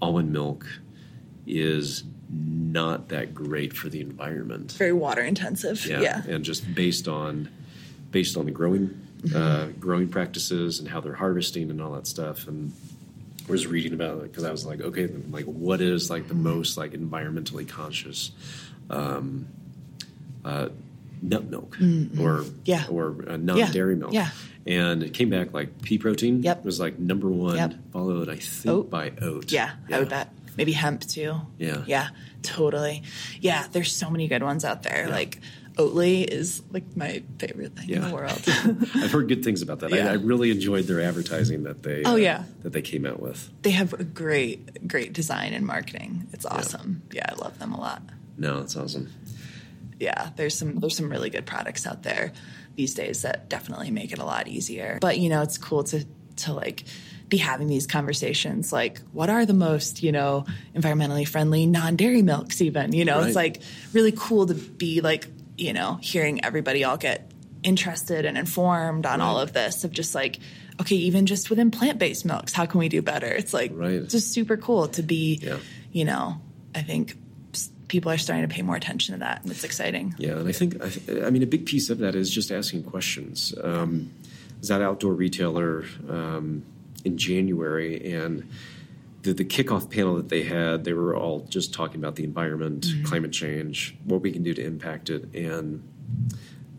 almond 0.00 0.32
milk 0.32 0.66
is 1.46 2.04
not 2.30 3.08
that 3.10 3.34
great 3.34 3.72
for 3.74 3.88
the 3.88 4.00
environment. 4.00 4.72
very 4.78 4.92
water 4.92 5.22
intensive. 5.22 5.84
Yeah, 5.86 6.00
Yeah. 6.00 6.22
and 6.28 6.44
just 6.44 6.74
based 6.74 7.08
on 7.08 7.48
based 8.10 8.36
on 8.36 8.44
the 8.44 8.50
growing 8.52 8.98
Mm-hmm. 9.22 9.36
uh, 9.36 9.66
growing 9.78 10.08
practices 10.08 10.80
and 10.80 10.88
how 10.88 11.00
they're 11.00 11.14
harvesting 11.14 11.70
and 11.70 11.80
all 11.80 11.92
that 11.92 12.08
stuff. 12.08 12.48
And 12.48 12.72
I 13.48 13.52
was 13.52 13.68
reading 13.68 13.92
about 13.92 14.16
it 14.18 14.22
because 14.24 14.42
I 14.42 14.50
was 14.50 14.66
like, 14.66 14.80
okay, 14.80 15.06
then, 15.06 15.26
like 15.30 15.44
what 15.44 15.80
is 15.80 16.10
like 16.10 16.26
the 16.26 16.34
most 16.34 16.76
like 16.76 16.90
environmentally 16.92 17.68
conscious 17.68 18.32
um, 18.90 19.46
uh, 20.44 20.70
nut 21.22 21.48
milk 21.48 21.76
or 21.76 21.80
Mm-hmm. 21.80 22.48
Yeah. 22.64 22.84
or 22.90 23.16
uh, 23.28 23.36
non-dairy 23.36 23.96
milk? 23.96 24.12
Yeah. 24.12 24.30
And 24.66 25.02
it 25.02 25.14
came 25.14 25.30
back 25.30 25.52
like 25.52 25.82
pea 25.82 25.98
protein 25.98 26.42
Yep. 26.42 26.64
was 26.64 26.78
like 26.80 26.98
number 26.98 27.28
one, 27.28 27.56
Yep. 27.56 27.74
followed 27.92 28.28
I 28.28 28.36
think 28.36 28.72
Oat. 28.74 28.90
by 28.90 29.12
oat. 29.22 29.50
Yeah, 29.50 29.72
I 29.90 29.98
would 30.00 30.08
bet. 30.08 30.32
Maybe 30.56 30.72
hemp 30.72 31.00
too. 31.00 31.34
Yeah. 31.58 31.82
Yeah, 31.86 32.08
totally. 32.42 33.02
Yeah, 33.40 33.66
there's 33.72 33.92
so 33.94 34.10
many 34.10 34.28
good 34.28 34.42
ones 34.42 34.64
out 34.64 34.82
there. 34.82 35.08
Like 35.08 35.40
Oatly 35.76 36.24
is 36.24 36.62
like 36.70 36.94
my 36.96 37.22
favorite 37.38 37.74
thing 37.74 37.88
in 37.90 38.02
the 38.02 38.14
world. 38.14 38.42
I've 38.94 39.10
heard 39.10 39.28
good 39.28 39.42
things 39.42 39.62
about 39.62 39.80
that. 39.80 39.90
Yeah. 39.90 40.08
I, 40.08 40.10
I 40.10 40.14
really 40.14 40.50
enjoyed 40.50 40.84
their 40.84 41.00
advertising 41.00 41.62
that 41.62 41.82
they 41.82 42.02
Oh, 42.04 42.12
uh, 42.12 42.16
yeah. 42.16 42.44
that 42.62 42.74
they 42.74 42.82
came 42.82 43.06
out 43.06 43.20
with. 43.20 43.48
they 43.62 43.70
have 43.70 43.94
a 43.94 44.04
great, 44.04 44.86
great 44.86 45.14
design 45.14 45.54
and 45.54 45.66
marketing. 45.66 46.26
It's 46.34 46.44
awesome. 46.44 47.02
Yeah, 47.12 47.24
I 47.30 47.34
love 47.36 47.58
them 47.58 47.72
a 47.72 47.80
lot. 47.80 48.02
No, 48.36 48.60
that's 48.60 48.76
awesome. 48.76 49.10
Yeah, 50.02 50.30
there's 50.36 50.58
some 50.58 50.76
there's 50.80 50.96
some 50.96 51.08
really 51.10 51.30
good 51.30 51.46
products 51.46 51.86
out 51.86 52.02
there 52.02 52.32
these 52.76 52.94
days 52.94 53.22
that 53.22 53.48
definitely 53.48 53.90
make 53.90 54.12
it 54.12 54.18
a 54.18 54.24
lot 54.24 54.48
easier. 54.48 54.98
But 55.00 55.18
you 55.18 55.28
know, 55.30 55.42
it's 55.42 55.56
cool 55.58 55.84
to 55.84 56.04
to 56.36 56.52
like 56.52 56.84
be 57.28 57.36
having 57.38 57.66
these 57.68 57.86
conversations 57.86 58.72
like 58.72 59.00
what 59.12 59.30
are 59.30 59.46
the 59.46 59.54
most, 59.54 60.02
you 60.02 60.12
know, 60.12 60.44
environmentally 60.74 61.26
friendly 61.26 61.64
non-dairy 61.66 62.20
milks 62.22 62.60
even, 62.60 62.92
you 62.92 63.04
know, 63.06 63.18
Right. 63.20 63.26
it's 63.28 63.36
like 63.36 63.62
really 63.94 64.12
cool 64.14 64.46
to 64.46 64.54
be 64.54 65.00
like, 65.00 65.26
you 65.56 65.72
know, 65.72 65.98
hearing 66.02 66.44
everybody 66.44 66.84
all 66.84 66.98
get 66.98 67.30
interested 67.62 68.24
and 68.26 68.36
informed 68.36 69.06
on 69.06 69.20
all 69.20 69.38
of 69.38 69.52
this 69.52 69.84
of 69.84 69.92
just 69.92 70.14
like 70.14 70.40
okay, 70.80 70.96
even 70.96 71.26
just 71.26 71.48
within 71.50 71.70
plant-based 71.70 72.24
milks, 72.24 72.52
how 72.52 72.66
can 72.66 72.80
we 72.80 72.88
do 72.88 73.02
better? 73.02 73.28
It's 73.28 73.52
like 73.54 73.70
Right. 73.74 74.08
just 74.08 74.32
super 74.32 74.56
cool 74.56 74.88
to 74.88 75.02
be, 75.02 75.38
Yeah. 75.40 75.58
you 75.92 76.04
know, 76.06 76.40
I 76.74 76.82
think 76.82 77.14
people 77.92 78.10
are 78.10 78.16
starting 78.18 78.48
to 78.48 78.52
pay 78.52 78.62
more 78.62 78.74
attention 78.74 79.12
to 79.14 79.18
that 79.20 79.42
and 79.42 79.50
it's 79.52 79.64
exciting. 79.64 80.14
Yeah, 80.18 80.38
and 80.38 80.48
I 80.48 80.52
think 80.52 80.82
I, 80.82 80.88
th- 80.88 81.22
I 81.26 81.28
mean 81.30 81.42
a 81.42 81.46
big 81.56 81.66
piece 81.66 81.90
of 81.90 81.98
that 81.98 82.14
is 82.14 82.30
just 82.30 82.50
asking 82.50 82.84
questions. 82.84 83.54
Um, 83.62 84.10
was 84.60 84.70
at 84.70 84.80
outdoor 84.80 85.12
retailer 85.12 85.84
um, 86.08 86.64
in 87.04 87.18
January, 87.18 88.12
and 88.14 88.48
the, 89.24 89.32
the 89.34 89.44
kickoff 89.44 89.90
panel 89.90 90.14
that 90.16 90.28
they 90.30 90.42
had, 90.44 90.84
they 90.84 90.94
were 90.94 91.14
all 91.16 91.40
just 91.50 91.74
talking 91.74 92.00
about 92.02 92.14
the 92.16 92.24
environment, 92.24 92.82
Mm-hmm. 92.86 93.04
climate 93.04 93.32
change, 93.32 93.94
what 94.04 94.20
we 94.22 94.30
can 94.32 94.42
do 94.42 94.54
to 94.54 94.64
impact 94.64 95.10
it. 95.10 95.22
And 95.34 95.82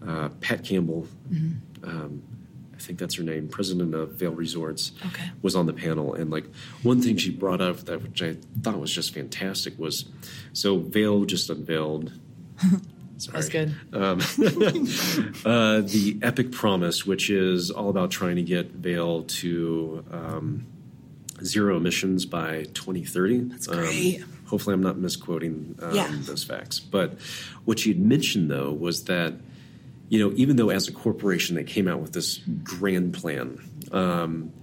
uh, 0.06 0.30
Pat 0.42 0.64
Campbell, 0.64 1.08
Mm-hmm. 1.32 1.90
um, 1.90 2.24
think 2.84 3.00
that's 3.00 3.16
her 3.16 3.24
name, 3.24 3.48
president 3.48 3.94
of 3.96 4.12
Vail 4.14 4.34
Resorts, 4.34 4.92
Okay. 5.08 5.32
was 5.42 5.56
on 5.56 5.66
the 5.66 5.74
panel. 5.74 6.14
And 6.14 6.30
like 6.32 6.46
one 6.84 7.02
thing 7.02 7.18
she 7.18 7.30
brought 7.32 7.62
up 7.62 7.78
that 7.86 8.02
which 8.04 8.22
I 8.22 8.38
thought 8.62 8.80
was 8.80 8.92
just 8.92 9.14
fantastic 9.14 9.78
was 9.80 10.06
so 10.54 10.78
Vail 10.80 11.26
just 11.26 11.50
unveiled. 11.50 12.12
Sorry. 13.18 13.34
That's 13.42 13.50
good. 13.50 13.76
uh, 15.46 15.82
the 15.82 16.18
Epic 16.22 16.52
Promise, 16.52 17.06
which 17.06 17.30
is 17.30 17.72
all 17.72 17.90
about 17.90 18.12
trying 18.12 18.36
to 18.36 18.42
get 18.42 18.72
Vail 18.72 19.24
to 19.24 20.04
um, 20.12 20.66
zero 21.44 21.78
emissions 21.78 22.26
by 22.26 22.64
2030. 22.74 23.40
That's 23.42 23.68
great. 23.68 24.24
hopefully, 24.46 24.74
I'm 24.74 24.84
not 24.84 24.98
misquoting 24.98 25.76
um, 25.82 25.96
Yeah. 25.96 26.12
those 26.22 26.44
facts. 26.44 26.80
But 26.80 27.18
what 27.66 27.80
she 27.80 27.90
had 27.90 28.00
mentioned, 28.00 28.50
though, 28.52 28.72
was 28.72 29.04
that 29.06 29.34
you 30.14 30.20
know, 30.20 30.32
even 30.36 30.58
though 30.58 30.70
as 30.70 30.88
a 30.88 30.92
corporation 30.92 31.56
they 31.56 31.64
came 31.64 31.88
out 31.88 32.00
with 32.00 32.14
this 32.14 32.38
grand 32.64 33.16
plan, 33.16 33.58
um, 33.92 34.54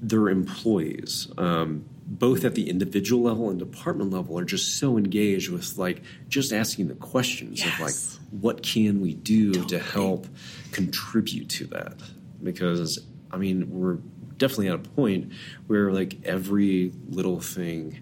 their 0.00 0.28
employees, 0.28 1.26
um, 1.36 1.84
both 2.06 2.44
at 2.44 2.54
the 2.54 2.70
individual 2.70 3.20
level 3.20 3.50
and 3.50 3.58
department 3.58 4.12
level, 4.12 4.38
are 4.38 4.44
just 4.44 4.78
so 4.78 4.96
engaged 4.96 5.50
with 5.50 5.76
like 5.76 6.02
just 6.28 6.52
asking 6.52 6.86
the 6.86 6.94
questions 6.94 7.60
of 7.66 7.80
like, 7.80 7.96
what 8.30 8.62
can 8.62 9.00
we 9.00 9.14
do 9.14 9.52
to 9.64 9.80
help 9.80 10.28
contribute 10.70 11.48
to 11.48 11.66
that? 11.66 11.94
Because 12.40 13.04
I 13.32 13.36
mean, 13.36 13.68
we're 13.68 13.98
definitely 14.36 14.68
at 14.68 14.76
a 14.76 14.78
point 14.78 15.32
where 15.66 15.90
like 15.92 16.18
every 16.22 16.92
little 17.08 17.40
thing 17.40 18.00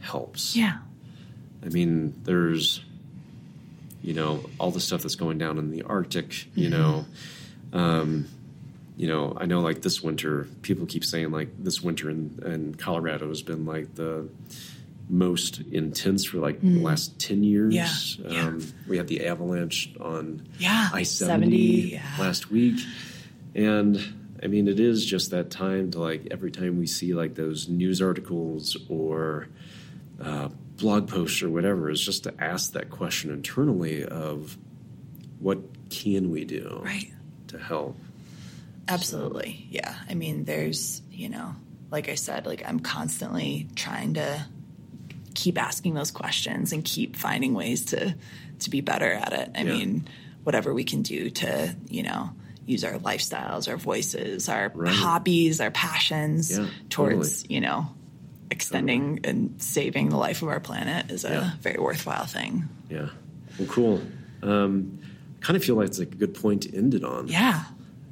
helps. 0.00 0.56
Yeah. 0.56 0.78
I 1.64 1.68
mean, 1.68 2.20
there's, 2.24 2.84
you 4.04 4.12
know, 4.12 4.44
all 4.60 4.70
the 4.70 4.80
stuff 4.80 5.02
that's 5.02 5.14
going 5.14 5.38
down 5.38 5.56
in 5.56 5.70
the 5.70 5.82
Arctic, 5.82 6.46
you 6.54 6.68
know. 6.68 7.06
Um, 7.72 8.28
you 8.96 9.08
know, 9.08 9.36
I 9.40 9.46
know 9.46 9.60
like 9.60 9.80
this 9.80 10.02
winter, 10.02 10.46
people 10.62 10.86
keep 10.86 11.04
saying 11.04 11.30
like 11.30 11.48
this 11.58 11.82
winter 11.82 12.10
in, 12.10 12.38
in 12.44 12.74
Colorado 12.74 13.28
has 13.28 13.42
been 13.42 13.64
like 13.64 13.94
the 13.94 14.28
most 15.08 15.60
intense 15.72 16.24
for 16.24 16.38
like 16.38 16.60
the 16.60 16.80
last 16.80 17.18
10 17.18 17.42
years. 17.42 17.74
Yeah, 17.74 17.88
yeah. 18.28 18.46
Um, 18.46 18.72
we 18.86 18.96
had 18.96 19.08
the 19.08 19.26
avalanche 19.26 19.92
on 19.98 20.46
Yeah, 20.58 20.90
I 20.92 21.02
70, 21.02 21.56
70 21.56 21.56
yeah. 21.94 22.02
last 22.18 22.50
week. 22.50 22.78
And 23.54 23.98
I 24.42 24.46
mean, 24.46 24.68
it 24.68 24.78
is 24.78 25.04
just 25.04 25.30
that 25.30 25.50
time 25.50 25.90
to 25.92 25.98
like 25.98 26.28
every 26.30 26.50
time 26.50 26.78
we 26.78 26.86
see 26.86 27.14
like 27.14 27.34
those 27.34 27.68
news 27.68 28.00
articles 28.00 28.76
or 28.88 29.48
uh, 30.22 30.50
blog 30.76 31.08
posts 31.08 31.42
or 31.42 31.50
whatever, 31.50 31.90
is 31.90 32.00
just 32.00 32.24
to 32.24 32.34
ask 32.42 32.72
that 32.72 32.90
question 32.90 33.30
internally 33.30 34.04
of 34.04 34.56
what 35.38 35.58
can 35.90 36.30
we 36.30 36.44
do 36.44 36.80
Right. 36.82 37.12
to 37.48 37.58
help? 37.58 37.98
Absolutely. 38.88 39.66
Yeah. 39.70 39.94
I 40.08 40.14
mean, 40.14 40.44
there's, 40.44 41.00
you 41.10 41.28
know, 41.28 41.54
like 41.90 42.08
I 42.08 42.16
said, 42.16 42.46
like 42.46 42.62
I'm 42.66 42.80
constantly 42.80 43.68
trying 43.76 44.14
to 44.14 44.44
keep 45.34 45.60
asking 45.60 45.94
those 45.94 46.10
questions 46.10 46.72
and 46.72 46.84
keep 46.84 47.16
finding 47.16 47.54
ways 47.54 47.86
to 47.86 48.14
to 48.60 48.70
be 48.70 48.80
better 48.80 49.10
at 49.12 49.32
it. 49.32 49.50
I 49.54 49.62
Yeah. 49.62 49.72
mean, 49.74 50.08
whatever 50.44 50.72
we 50.72 50.84
can 50.84 51.02
do 51.02 51.28
to, 51.30 51.74
you 51.88 52.02
know, 52.04 52.30
use 52.66 52.84
our 52.84 52.98
lifestyles, 52.98 53.68
our 53.68 53.76
voices, 53.76 54.48
our 54.48 54.70
Right. 54.74 54.94
hobbies, 54.94 55.60
our 55.60 55.70
passions 55.72 56.50
Yeah, 56.50 56.68
towards, 56.88 57.44
you 57.50 57.60
know, 57.60 57.88
extending 58.54 59.20
and 59.24 59.60
saving 59.60 60.08
the 60.08 60.16
life 60.16 60.40
of 60.42 60.48
our 60.48 60.60
planet 60.60 61.10
is 61.10 61.24
a 61.24 61.28
Yeah. 61.30 61.50
very 61.60 61.78
worthwhile 61.78 62.26
thing. 62.26 62.68
Yeah. 62.88 63.08
Well, 63.58 63.68
cool. 63.68 64.00
Um, 64.42 64.98
kind 65.40 65.56
of 65.56 65.64
feel 65.64 65.74
like 65.76 65.86
it's 65.88 65.98
like 65.98 66.12
a 66.12 66.16
good 66.16 66.34
point 66.34 66.62
to 66.62 66.74
end 66.76 66.94
it 66.94 67.04
on. 67.04 67.28
Yeah. 67.28 67.64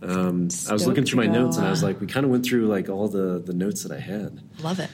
Um, 0.03 0.49
I 0.68 0.72
was 0.72 0.86
looking 0.86 1.05
through 1.05 1.24
my 1.24 1.32
notes 1.32 1.57
and 1.57 1.66
I 1.66 1.70
was 1.70 1.82
like, 1.82 2.01
we 2.01 2.07
kind 2.09 2.24
of 2.24 2.30
went 2.32 2.45
through 2.45 2.66
like 2.66 2.88
all 2.88 3.07
the 3.09 3.38
the 3.45 3.53
notes 3.55 3.84
that 3.84 3.93
I 3.93 4.01
had. 4.01 4.40
Love 4.61 4.80
it. 4.80 4.90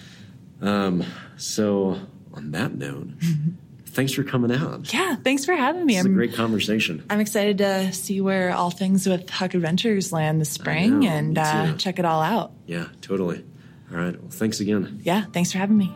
Um, 0.61 1.03
so, 1.37 1.99
on 2.35 2.51
that 2.51 2.75
note, 2.75 3.09
thanks 3.87 4.13
for 4.13 4.23
coming 4.25 4.53
out. 4.53 4.93
Yeah, 4.93 5.17
thanks 5.17 5.45
for 5.47 5.55
having 5.55 5.87
me. 5.87 5.97
It's 5.97 6.05
a 6.05 6.09
great 6.11 6.35
conversation. 6.35 7.05
I'm 7.09 7.21
excited 7.21 7.59
to 7.59 7.93
see 7.93 8.21
where 8.21 8.53
all 8.53 8.71
things 8.71 9.07
with 9.07 9.31
Huck 9.31 9.55
Adventures 9.55 10.13
land 10.13 10.41
this 10.41 10.51
spring 10.51 11.01
know, 11.01 11.09
and 11.09 11.39
uh, 11.39 11.75
check 11.77 11.99
it 11.99 12.05
all 12.05 12.21
out. 12.21 12.53
Yeah, 12.67 12.89
totally. 13.01 13.45
All 13.91 13.99
right. 13.99 14.21
Well, 14.21 14.31
thanks 14.31 14.61
again. 14.61 15.01
Yeah, 15.03 15.25
thanks 15.33 15.53
for 15.53 15.59
having 15.59 15.79
me. 15.79 15.95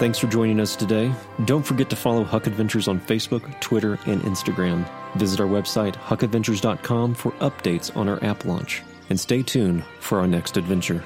Thanks 0.00 0.18
for 0.18 0.26
joining 0.26 0.58
us 0.58 0.74
today. 0.74 1.14
Don't 1.44 1.62
forget 1.62 1.88
to 1.90 1.96
follow 1.96 2.24
Huck 2.24 2.48
Adventures 2.48 2.88
on 2.88 3.00
Facebook, 3.00 3.60
Twitter, 3.60 3.96
and 4.06 4.20
Instagram. 4.22 4.84
Visit 5.14 5.40
our 5.40 5.46
website, 5.46 5.94
huckadventures.com, 5.94 7.14
for 7.14 7.30
updates 7.32 7.96
on 7.96 8.08
our 8.08 8.22
app 8.24 8.44
launch. 8.44 8.82
And 9.08 9.18
stay 9.18 9.42
tuned 9.42 9.84
for 10.00 10.18
our 10.18 10.26
next 10.26 10.56
adventure. 10.56 11.02